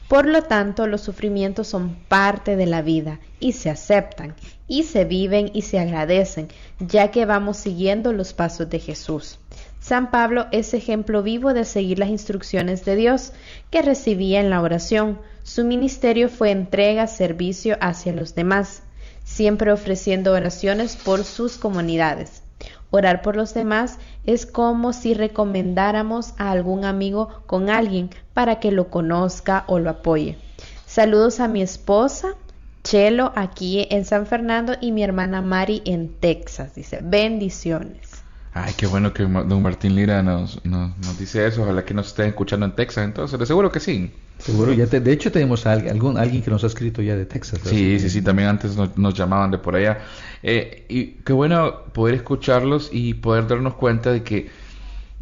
Por 0.07 0.25
lo 0.25 0.41
tanto, 0.43 0.87
los 0.87 1.01
sufrimientos 1.01 1.67
son 1.67 1.95
parte 2.09 2.57
de 2.57 2.65
la 2.65 2.81
vida 2.81 3.19
y 3.39 3.53
se 3.53 3.69
aceptan 3.69 4.35
y 4.67 4.83
se 4.83 5.05
viven 5.05 5.49
y 5.53 5.61
se 5.61 5.79
agradecen, 5.79 6.49
ya 6.79 7.11
que 7.11 7.25
vamos 7.25 7.57
siguiendo 7.57 8.11
los 8.11 8.33
pasos 8.33 8.69
de 8.69 8.79
Jesús. 8.79 9.39
San 9.79 10.11
Pablo 10.11 10.47
es 10.51 10.73
ejemplo 10.73 11.23
vivo 11.23 11.53
de 11.53 11.65
seguir 11.65 11.97
las 11.97 12.09
instrucciones 12.09 12.85
de 12.85 12.95
Dios 12.95 13.33
que 13.69 13.81
recibía 13.81 14.41
en 14.41 14.49
la 14.49 14.61
oración. 14.61 15.17
Su 15.43 15.63
ministerio 15.63 16.29
fue 16.29 16.51
entrega, 16.51 17.07
servicio 17.07 17.77
hacia 17.79 18.13
los 18.13 18.35
demás 18.35 18.83
siempre 19.31 19.71
ofreciendo 19.71 20.33
oraciones 20.33 20.95
por 20.95 21.23
sus 21.23 21.57
comunidades. 21.57 22.43
Orar 22.89 23.21
por 23.21 23.37
los 23.37 23.53
demás 23.53 23.97
es 24.25 24.45
como 24.45 24.91
si 24.91 25.13
recomendáramos 25.13 26.33
a 26.37 26.51
algún 26.51 26.83
amigo 26.83 27.29
con 27.45 27.69
alguien 27.69 28.09
para 28.33 28.59
que 28.59 28.71
lo 28.71 28.89
conozca 28.89 29.63
o 29.67 29.79
lo 29.79 29.89
apoye. 29.89 30.37
Saludos 30.85 31.39
a 31.39 31.47
mi 31.47 31.61
esposa, 31.61 32.35
Chelo, 32.83 33.31
aquí 33.35 33.87
en 33.89 34.03
San 34.03 34.25
Fernando, 34.25 34.73
y 34.81 34.91
mi 34.91 35.03
hermana 35.03 35.41
Mari 35.41 35.81
en 35.85 36.13
Texas. 36.19 36.75
Dice, 36.75 36.99
bendiciones. 37.01 38.23
Ay, 38.53 38.73
qué 38.75 38.87
bueno 38.87 39.13
que 39.13 39.23
don 39.23 39.61
Martín 39.61 39.95
Lira 39.95 40.21
nos, 40.21 40.63
nos, 40.65 41.17
dice 41.17 41.47
eso. 41.47 41.63
Ojalá 41.63 41.85
que 41.85 41.93
nos 41.93 42.07
estén 42.07 42.27
escuchando 42.27 42.65
en 42.65 42.75
Texas. 42.75 43.05
Entonces, 43.05 43.39
de 43.39 43.45
seguro 43.45 43.71
que 43.71 43.79
sí. 43.79 44.11
Seguro, 44.43 44.73
ya 44.73 44.87
de 44.87 45.11
hecho 45.11 45.31
tenemos 45.31 45.65
a 45.67 45.73
algún, 45.73 46.17
alguien 46.17 46.41
que 46.41 46.49
nos 46.49 46.63
ha 46.63 46.67
escrito 46.67 47.01
ya 47.01 47.15
de 47.15 47.25
Texas. 47.25 47.61
Sí, 47.63 47.99
sí, 47.99 48.09
sí, 48.09 48.21
también 48.21 48.49
antes 48.49 48.75
nos, 48.75 49.13
llamaban 49.13 49.51
de 49.51 49.59
por 49.59 49.75
allá. 49.75 49.99
Eh, 50.41 50.85
y 50.89 51.05
qué 51.23 51.33
bueno 51.33 51.85
poder 51.93 52.15
escucharlos 52.15 52.89
y 52.91 53.13
poder 53.13 53.47
darnos 53.47 53.75
cuenta 53.75 54.11
de 54.11 54.23
que 54.23 54.49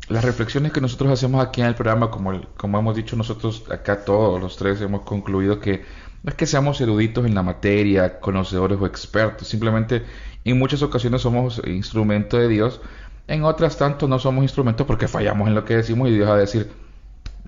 las 0.07 0.23
reflexiones 0.23 0.71
que 0.71 0.79
nosotros 0.81 1.11
hacemos 1.11 1.45
aquí 1.45 1.61
en 1.61 1.67
el 1.67 1.75
programa, 1.75 2.09
como, 2.09 2.41
como 2.55 2.79
hemos 2.79 2.95
dicho 2.95 3.15
nosotros 3.15 3.65
acá 3.69 4.05
todos 4.05 4.39
los 4.41 4.55
tres, 4.55 4.79
hemos 4.81 5.01
concluido 5.01 5.59
que 5.59 5.83
no 6.23 6.29
es 6.29 6.35
que 6.35 6.45
seamos 6.45 6.79
eruditos 6.79 7.25
en 7.25 7.35
la 7.35 7.43
materia, 7.43 8.19
conocedores 8.19 8.79
o 8.79 8.85
expertos, 8.85 9.47
simplemente 9.47 10.03
en 10.45 10.57
muchas 10.57 10.81
ocasiones 10.81 11.21
somos 11.21 11.61
instrumento 11.65 12.37
de 12.37 12.47
Dios 12.47 12.81
en 13.29 13.43
otras 13.43 13.77
tanto 13.77 14.07
no 14.07 14.17
somos 14.17 14.43
instrumentos 14.43 14.87
porque 14.87 15.07
fallamos 15.07 15.47
en 15.47 15.55
lo 15.55 15.63
que 15.63 15.75
decimos 15.75 16.09
y 16.09 16.13
Dios 16.13 16.27
va 16.27 16.33
a 16.33 16.37
decir, 16.37 16.71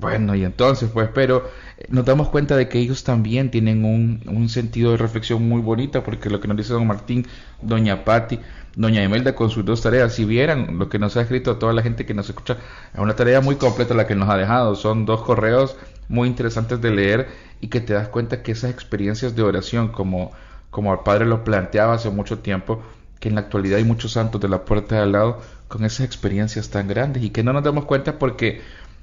bueno, 0.02 0.36
y 0.36 0.44
entonces 0.44 0.90
pues, 0.92 1.10
pero 1.14 1.50
eh, 1.78 1.86
nos 1.90 2.04
damos 2.04 2.30
cuenta 2.30 2.58
de 2.58 2.68
que 2.68 2.80
ellos 2.80 3.04
también 3.04 3.52
tienen 3.52 3.86
un, 3.86 4.22
un 4.28 4.50
sentido 4.50 4.92
de 4.92 4.98
reflexión 4.98 5.48
muy 5.48 5.62
bonita 5.62 6.04
porque 6.04 6.30
lo 6.30 6.42
que 6.42 6.48
nos 6.48 6.58
dice 6.58 6.74
don 6.74 6.88
Martín, 6.88 7.26
doña 7.62 8.04
Patti, 8.04 8.40
doña 8.76 9.04
Emelda 9.04 9.36
con 9.36 9.50
sus 9.50 9.64
dos 9.64 9.82
tareas, 9.82 10.14
si 10.14 10.26
vieran 10.26 10.80
lo 10.80 10.90
que 10.90 11.00
nos 11.00 11.16
ha 11.16 11.22
escrito 11.22 11.58
toda 11.58 11.72
la 11.72 11.84
gente 11.84 12.06
que 12.06 12.14
nos 12.14 12.28
escucha, 12.28 12.58
es 12.94 13.00
una 13.00 13.16
tarea 13.16 13.42
muy 13.42 13.56
completa 13.56 13.94
la 13.94 14.08
que 14.08 14.16
nos 14.16 14.28
ha 14.28 14.38
dejado, 14.38 14.76
son 14.76 15.06
dos 15.06 15.22
correos 15.22 15.78
muy 16.10 16.28
interesantes 16.28 16.82
de 16.82 16.92
leer 16.92 17.30
y 17.62 17.68
que 17.68 17.80
te 17.80 17.94
das 17.94 18.10
cuenta 18.10 18.44
que 18.44 18.52
esas 18.52 18.72
experiencias 18.72 19.36
de 19.36 19.44
oración 19.44 19.90
como, 19.90 20.32
como 20.72 20.92
el 20.94 21.00
Padre 21.00 21.26
lo 21.26 21.44
planteaba 21.44 21.94
hace 21.94 22.10
mucho 22.10 22.40
tiempo, 22.40 22.82
que 23.20 23.30
en 23.30 23.36
la 23.36 23.42
actualidad 23.42 23.78
hay 23.78 23.86
muchos 23.86 24.14
santos 24.14 24.42
de 24.42 24.50
la 24.50 24.66
puerta 24.66 24.96
de 24.96 25.02
al 25.02 25.12
lado 25.12 25.40
con 25.68 25.86
esas 25.86 26.06
experiencias 26.06 26.70
tan 26.70 26.88
grandes 26.88 27.24
y 27.24 27.30
que 27.30 27.44
no 27.44 27.54
nos 27.54 27.64
damos 27.64 27.86
cuenta 27.86 28.20
porque, 28.20 28.62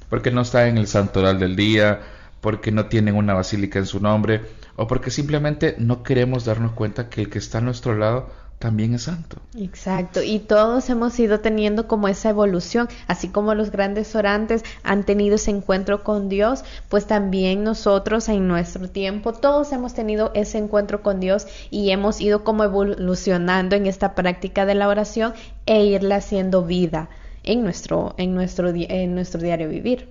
porque 0.08 0.30
no 0.30 0.42
está 0.42 0.68
en 0.68 0.78
el 0.78 0.86
santoral 0.86 1.38
del 1.38 1.56
día, 1.56 2.00
porque 2.40 2.70
no 2.70 2.86
tienen 2.86 3.16
una 3.16 3.34
basílica 3.34 3.78
en 3.78 3.86
su 3.86 4.00
nombre 4.00 4.42
o 4.76 4.86
porque 4.86 5.10
simplemente 5.10 5.74
no 5.78 6.02
queremos 6.02 6.44
darnos 6.44 6.72
cuenta 6.72 7.08
que 7.08 7.22
el 7.22 7.30
que 7.30 7.38
está 7.38 7.58
a 7.58 7.62
nuestro 7.62 7.96
lado 7.96 8.30
también 8.58 8.94
es 8.94 9.02
santo. 9.02 9.36
Exacto, 9.56 10.22
y 10.22 10.40
todos 10.40 10.90
hemos 10.90 11.18
ido 11.20 11.40
teniendo 11.40 11.86
como 11.86 12.08
esa 12.08 12.30
evolución, 12.30 12.88
así 13.06 13.28
como 13.28 13.54
los 13.54 13.70
grandes 13.70 14.14
orantes 14.16 14.64
han 14.82 15.04
tenido 15.04 15.36
ese 15.36 15.52
encuentro 15.52 16.02
con 16.02 16.28
Dios, 16.28 16.64
pues 16.88 17.06
también 17.06 17.62
nosotros 17.62 18.28
en 18.28 18.48
nuestro 18.48 18.88
tiempo, 18.88 19.32
todos 19.32 19.72
hemos 19.72 19.94
tenido 19.94 20.32
ese 20.34 20.58
encuentro 20.58 21.02
con 21.02 21.20
Dios 21.20 21.46
y 21.70 21.90
hemos 21.90 22.20
ido 22.20 22.42
como 22.42 22.64
evolucionando 22.64 23.76
en 23.76 23.86
esta 23.86 24.14
práctica 24.14 24.66
de 24.66 24.74
la 24.74 24.88
oración 24.88 25.34
e 25.66 25.84
irla 25.84 26.16
haciendo 26.16 26.64
vida 26.64 27.08
en 27.48 27.62
nuestro, 27.64 28.14
en 28.18 28.34
nuestro, 28.34 28.68
en 28.68 29.14
nuestro 29.14 29.40
diario 29.40 29.68
vivir. 29.68 30.08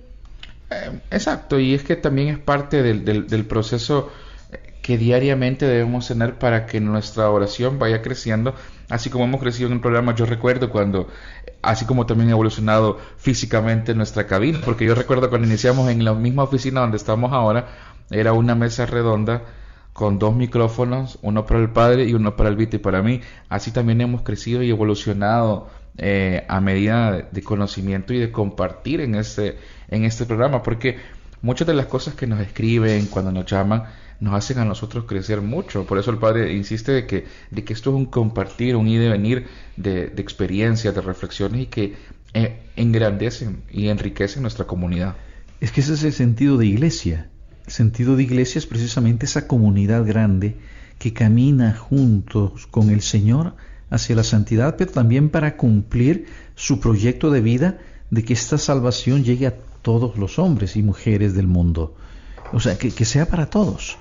Eh, 0.70 1.00
exacto, 1.10 1.58
y 1.58 1.72
es 1.72 1.82
que 1.84 1.96
también 1.96 2.28
es 2.28 2.38
parte 2.38 2.82
del, 2.82 3.26
del 3.26 3.46
proceso 3.46 4.10
que 4.82 4.98
diariamente 4.98 5.66
debemos 5.66 6.08
tener 6.08 6.38
para 6.38 6.66
que 6.66 6.80
nuestra 6.80 7.30
oración 7.30 7.78
vaya 7.78 8.02
creciendo, 8.02 8.54
así 8.88 9.08
como 9.08 9.24
hemos 9.24 9.40
crecido 9.40 9.68
en 9.68 9.74
el 9.74 9.80
programa. 9.80 10.14
Yo 10.14 10.26
recuerdo 10.26 10.70
cuando, 10.70 11.08
así 11.62 11.84
como 11.84 12.06
también 12.06 12.30
ha 12.30 12.32
evolucionado 12.32 12.98
físicamente 13.18 13.94
nuestra 13.94 14.26
cabina, 14.26 14.60
porque 14.64 14.86
yo 14.86 14.94
recuerdo 14.94 15.28
cuando 15.28 15.46
iniciamos 15.46 15.90
en 15.90 16.04
la 16.04 16.14
misma 16.14 16.42
oficina 16.44 16.80
donde 16.80 16.96
estamos 16.96 17.32
ahora, 17.32 17.68
era 18.10 18.32
una 18.32 18.54
mesa 18.54 18.86
redonda 18.86 19.42
con 19.92 20.18
dos 20.18 20.34
micrófonos, 20.34 21.18
uno 21.22 21.44
para 21.44 21.60
el 21.60 21.70
padre 21.70 22.04
y 22.04 22.14
uno 22.14 22.34
para 22.34 22.48
el 22.48 22.56
vite 22.56 22.76
y 22.76 22.80
para 22.80 23.02
mí. 23.02 23.20
Así 23.48 23.72
también 23.72 24.00
hemos 24.00 24.22
crecido 24.22 24.62
y 24.62 24.70
evolucionado 24.70 25.68
eh, 25.98 26.44
a 26.48 26.60
medida 26.60 27.28
de 27.30 27.42
conocimiento 27.42 28.14
y 28.14 28.18
de 28.18 28.30
compartir 28.30 29.00
en 29.00 29.16
este, 29.16 29.56
en 29.88 30.04
este 30.04 30.26
programa, 30.26 30.62
porque 30.62 30.96
muchas 31.42 31.66
de 31.66 31.74
las 31.74 31.86
cosas 31.86 32.14
que 32.14 32.26
nos 32.26 32.40
escriben 32.40 33.06
cuando 33.06 33.32
nos 33.32 33.46
llaman, 33.46 33.84
nos 34.20 34.34
hacen 34.34 34.58
a 34.58 34.64
nosotros 34.64 35.04
crecer 35.04 35.40
mucho. 35.40 35.84
Por 35.86 35.98
eso 35.98 36.10
el 36.10 36.18
Padre 36.18 36.52
insiste 36.54 36.92
de 36.92 37.06
que, 37.06 37.26
de 37.50 37.64
que 37.64 37.72
esto 37.72 37.90
es 37.90 37.96
un 37.96 38.06
compartir, 38.06 38.76
un 38.76 38.88
ir 38.88 39.02
y 39.02 39.08
venir 39.08 39.46
de, 39.76 40.08
de 40.08 40.22
experiencias, 40.22 40.94
de 40.94 41.00
reflexiones 41.00 41.62
y 41.62 41.66
que 41.66 41.94
eh, 42.34 42.60
engrandecen 42.76 43.62
y 43.70 43.88
enriquecen 43.88 44.42
nuestra 44.42 44.66
comunidad. 44.66 45.16
Es 45.60 45.72
que 45.72 45.80
ese 45.80 45.94
es 45.94 46.04
el 46.04 46.12
sentido 46.12 46.56
de 46.58 46.66
iglesia. 46.66 47.28
El 47.66 47.72
sentido 47.72 48.16
de 48.16 48.22
iglesia 48.22 48.58
es 48.58 48.66
precisamente 48.66 49.26
esa 49.26 49.46
comunidad 49.46 50.06
grande 50.06 50.56
que 50.98 51.12
camina 51.12 51.74
juntos 51.74 52.66
con 52.66 52.90
el 52.90 53.02
Señor 53.02 53.54
hacia 53.90 54.16
la 54.16 54.24
santidad, 54.24 54.76
pero 54.76 54.92
también 54.92 55.30
para 55.30 55.56
cumplir 55.56 56.26
su 56.54 56.80
proyecto 56.80 57.30
de 57.30 57.40
vida 57.40 57.78
de 58.10 58.24
que 58.24 58.32
esta 58.32 58.58
salvación 58.58 59.24
llegue 59.24 59.46
a 59.46 59.56
todos 59.82 60.16
los 60.16 60.38
hombres 60.38 60.76
y 60.76 60.82
mujeres 60.82 61.34
del 61.34 61.46
mundo. 61.46 61.94
O 62.52 62.60
sea, 62.60 62.78
que, 62.78 62.90
sea 63.04 63.26
para 63.26 63.50
todos 63.50 63.98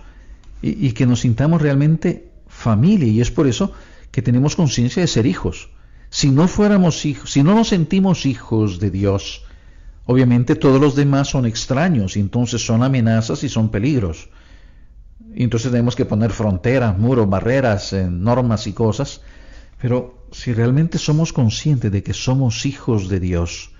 y, 0.61 0.91
que 0.91 1.05
nos 1.05 1.21
sintamos 1.21 1.61
realmente 1.61 2.31
familia. 2.47 3.07
Y 3.07 3.21
es 3.21 3.31
por 3.31 3.47
eso 3.47 3.71
que 4.11 4.21
tenemos 4.21 4.55
conciencia 4.55 5.01
de 5.01 5.07
ser 5.07 5.25
hijos. 5.25 5.69
Si 6.09 6.31
no 6.31 6.47
fuéramos 6.47 7.05
hijos, 7.05 7.31
si 7.31 7.43
no 7.43 7.53
nos 7.53 7.69
sentimos 7.69 8.25
hijos 8.25 8.79
de 8.79 8.91
Dios, 8.91 9.43
obviamente 10.05 10.55
todos 10.55 10.79
los 10.79 10.95
demás 10.95 11.27
son 11.27 11.45
extraños 11.45 12.15
y 12.15 12.21
entonces 12.21 12.65
son 12.65 12.83
amenazas 12.83 13.43
y 13.43 13.49
son 13.49 13.69
peligros. 13.69 14.29
Entonces 15.35 15.69
tenemos 15.69 15.95
que 15.95 16.05
poner 16.05 16.31
fronteras, 16.31 16.97
muros, 16.97 17.29
barreras, 17.29 17.91
eh, 17.93 18.07
normas 18.09 18.65
y 18.65 18.73
cosas. 18.73 19.21
Pero 19.79 20.27
si 20.31 20.53
realmente 20.53 20.97
somos 20.97 21.33
conscientes 21.33 21.91
de 21.91 22.03
que 22.03 22.13
somos 22.13 22.65
hijos 22.65 23.09
de 23.09 23.19
Dios, 23.19 23.71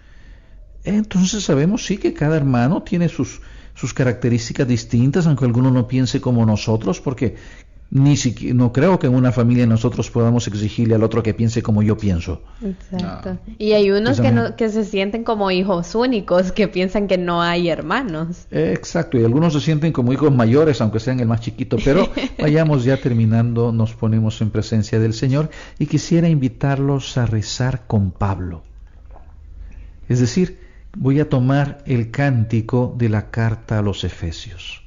entonces 0.84 1.44
sabemos 1.44 1.86
sí 1.86 1.98
que 1.98 2.14
cada 2.14 2.38
hermano 2.38 2.84
tiene 2.84 3.10
sus, 3.10 3.42
sus 3.74 3.94
características 3.94 4.68
distintas, 4.68 5.28
aunque 5.28 5.46
alguno 5.46 5.72
no 5.72 5.88
piense 5.88 6.22
como 6.22 6.46
nosotros, 6.46 7.02
porque 7.02 7.36
ni 7.90 8.18
siquiera, 8.18 8.54
no 8.54 8.74
creo 8.74 9.00
que 9.00 9.08
en 9.08 9.16
una 9.16 9.32
familia 9.32 9.66
nosotros 9.66 10.12
podamos 10.12 10.48
exigirle 10.48 10.96
al 10.96 11.04
otro 11.04 11.24
que 11.24 11.34
piense 11.34 11.62
como 11.62 11.82
yo 11.82 11.98
pienso. 11.98 12.42
Exacto. 12.62 13.38
Y 13.58 13.72
hay 13.72 13.92
unos 13.92 14.20
que, 14.20 14.32
no, 14.32 14.56
que 14.58 14.70
se 14.70 14.84
sienten 14.84 15.24
como 15.24 15.52
hijos 15.52 15.96
únicos, 15.96 16.52
que 16.52 16.68
piensan 16.68 17.08
que 17.08 17.18
no 17.18 17.42
hay 17.42 17.70
hermanos. 17.70 18.48
Exacto, 18.52 19.18
y 19.18 19.24
algunos 19.24 19.54
se 19.54 19.62
sienten 19.62 19.94
como 19.94 20.12
hijos 20.12 20.34
mayores, 20.34 20.82
aunque 20.82 21.00
sean 21.00 21.20
el 21.22 21.28
más 21.28 21.40
chiquito, 21.40 21.78
pero 21.84 22.10
vayamos 22.40 22.84
ya 22.84 22.98
terminando, 22.98 23.72
nos 23.72 23.94
ponemos 23.94 24.42
en 24.42 24.50
presencia 24.50 25.00
del 25.00 25.14
Señor 25.14 25.50
y 25.80 25.86
quisiera 25.86 26.28
invitarlos 26.28 27.18
a 27.18 27.26
rezar 27.26 27.88
con 27.88 28.12
Pablo. 28.12 28.64
Es 30.10 30.20
decir, 30.20 30.60
voy 30.96 31.20
a 31.22 31.30
tomar 31.30 31.84
el 31.86 32.12
cántico 32.12 32.94
de 32.98 33.10
la 33.10 33.30
carta 33.30 33.80
a 33.80 33.82
los 33.82 34.04
Efesios. 34.04 34.87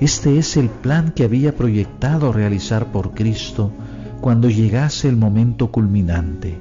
Este 0.00 0.38
es 0.38 0.56
el 0.56 0.70
plan 0.70 1.12
que 1.12 1.24
había 1.24 1.54
proyectado 1.54 2.32
realizar 2.32 2.86
por 2.86 3.12
Cristo 3.12 3.70
cuando 4.22 4.48
llegase 4.48 5.08
el 5.08 5.16
momento 5.16 5.70
culminante. 5.70 6.58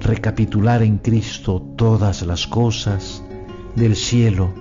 Recapitular 0.00 0.82
en 0.82 0.98
Cristo 0.98 1.62
todas 1.76 2.22
las 2.22 2.48
cosas 2.48 3.22
del 3.76 3.94
cielo 3.94 4.52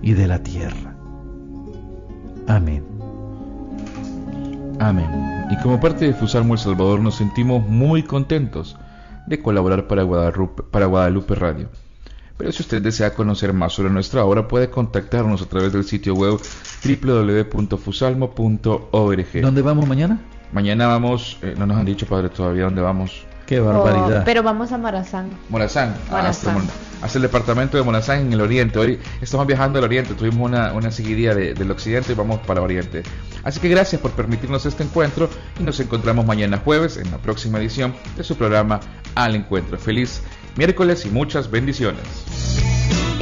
y 0.00 0.12
de 0.12 0.28
la 0.28 0.44
tierra. 0.44 0.94
Amén. 2.46 2.84
Amén. 4.78 5.10
Y 5.50 5.56
como 5.56 5.80
parte 5.80 6.06
de 6.06 6.14
Fusalmo 6.14 6.54
El 6.54 6.60
Salvador 6.60 7.00
nos 7.00 7.16
sentimos 7.16 7.68
muy 7.68 8.04
contentos 8.04 8.76
de 9.26 9.42
colaborar 9.42 9.88
para 9.88 10.04
Guadalupe, 10.04 10.62
para 10.62 10.86
Guadalupe 10.86 11.34
Radio. 11.34 11.68
Pero 12.36 12.52
si 12.52 12.62
usted 12.62 12.82
desea 12.82 13.14
conocer 13.14 13.52
más 13.52 13.72
sobre 13.72 13.90
nuestra 13.90 14.24
obra, 14.24 14.48
puede 14.48 14.70
contactarnos 14.70 15.42
a 15.42 15.46
través 15.46 15.72
del 15.72 15.84
sitio 15.84 16.14
web 16.14 16.40
www.fusalmo.org. 16.84 19.40
¿Dónde 19.40 19.62
vamos 19.62 19.86
mañana? 19.86 20.20
Mañana 20.52 20.86
vamos, 20.86 21.38
eh, 21.42 21.54
no 21.56 21.66
nos 21.66 21.78
han 21.78 21.86
dicho, 21.86 22.06
padre, 22.06 22.28
todavía 22.28 22.64
dónde 22.64 22.82
vamos. 22.82 23.24
Qué 23.46 23.60
barbaridad. 23.60 24.22
Oh, 24.22 24.24
pero 24.24 24.42
vamos 24.42 24.72
a 24.72 24.78
Morazán. 24.78 25.30
Morazán, 25.48 25.94
ah, 26.10 26.28
hasta, 26.28 27.16
el 27.16 27.22
departamento 27.22 27.76
de 27.76 27.82
Morazán 27.82 28.20
en 28.20 28.32
el 28.32 28.40
oriente. 28.40 28.78
Hoy 28.78 28.98
estamos 29.20 29.46
viajando 29.46 29.78
al 29.78 29.84
oriente, 29.84 30.14
tuvimos 30.14 30.48
una, 30.48 30.72
una 30.72 30.90
seguidilla 30.90 31.34
del 31.34 31.70
occidente 31.70 32.12
y 32.12 32.14
vamos 32.14 32.40
para 32.40 32.60
el 32.60 32.64
oriente. 32.64 33.02
Así 33.44 33.60
que 33.60 33.68
gracias 33.68 34.00
por 34.00 34.12
permitirnos 34.12 34.64
este 34.66 34.84
encuentro 34.84 35.28
y 35.58 35.64
nos 35.64 35.78
encontramos 35.80 36.24
mañana 36.24 36.58
jueves 36.58 36.96
en 36.96 37.10
la 37.10 37.18
próxima 37.18 37.58
edición 37.58 37.94
de 38.16 38.24
su 38.24 38.36
programa 38.36 38.80
Al 39.14 39.34
Encuentro. 39.34 39.78
Feliz 39.78 40.22
miércoles 40.56 41.04
y 41.06 41.10
muchas 41.10 41.50
bendiciones. 41.50 42.02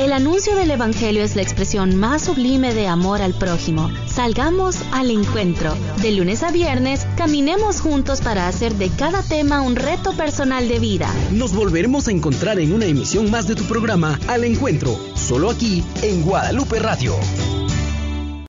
El 0.00 0.14
anuncio 0.14 0.54
del 0.54 0.70
Evangelio 0.70 1.22
es 1.22 1.36
la 1.36 1.42
expresión 1.42 1.94
más 1.94 2.22
sublime 2.22 2.72
de 2.72 2.86
amor 2.86 3.20
al 3.20 3.34
prójimo. 3.34 3.90
Salgamos 4.06 4.78
al 4.92 5.10
encuentro. 5.10 5.74
De 6.00 6.12
lunes 6.12 6.42
a 6.42 6.50
viernes, 6.50 7.06
caminemos 7.18 7.82
juntos 7.82 8.22
para 8.22 8.48
hacer 8.48 8.72
de 8.76 8.88
cada 8.88 9.22
tema 9.22 9.60
un 9.60 9.76
reto 9.76 10.12
personal 10.12 10.68
de 10.68 10.78
vida. 10.78 11.12
Nos 11.32 11.54
volveremos 11.54 12.08
a 12.08 12.12
encontrar 12.12 12.58
en 12.58 12.72
una 12.72 12.86
emisión 12.86 13.30
más 13.30 13.46
de 13.46 13.56
tu 13.56 13.64
programa 13.64 14.18
Al 14.26 14.44
Encuentro, 14.44 14.98
solo 15.14 15.50
aquí 15.50 15.84
en 16.02 16.22
Guadalupe 16.22 16.78
Radio. 16.78 17.14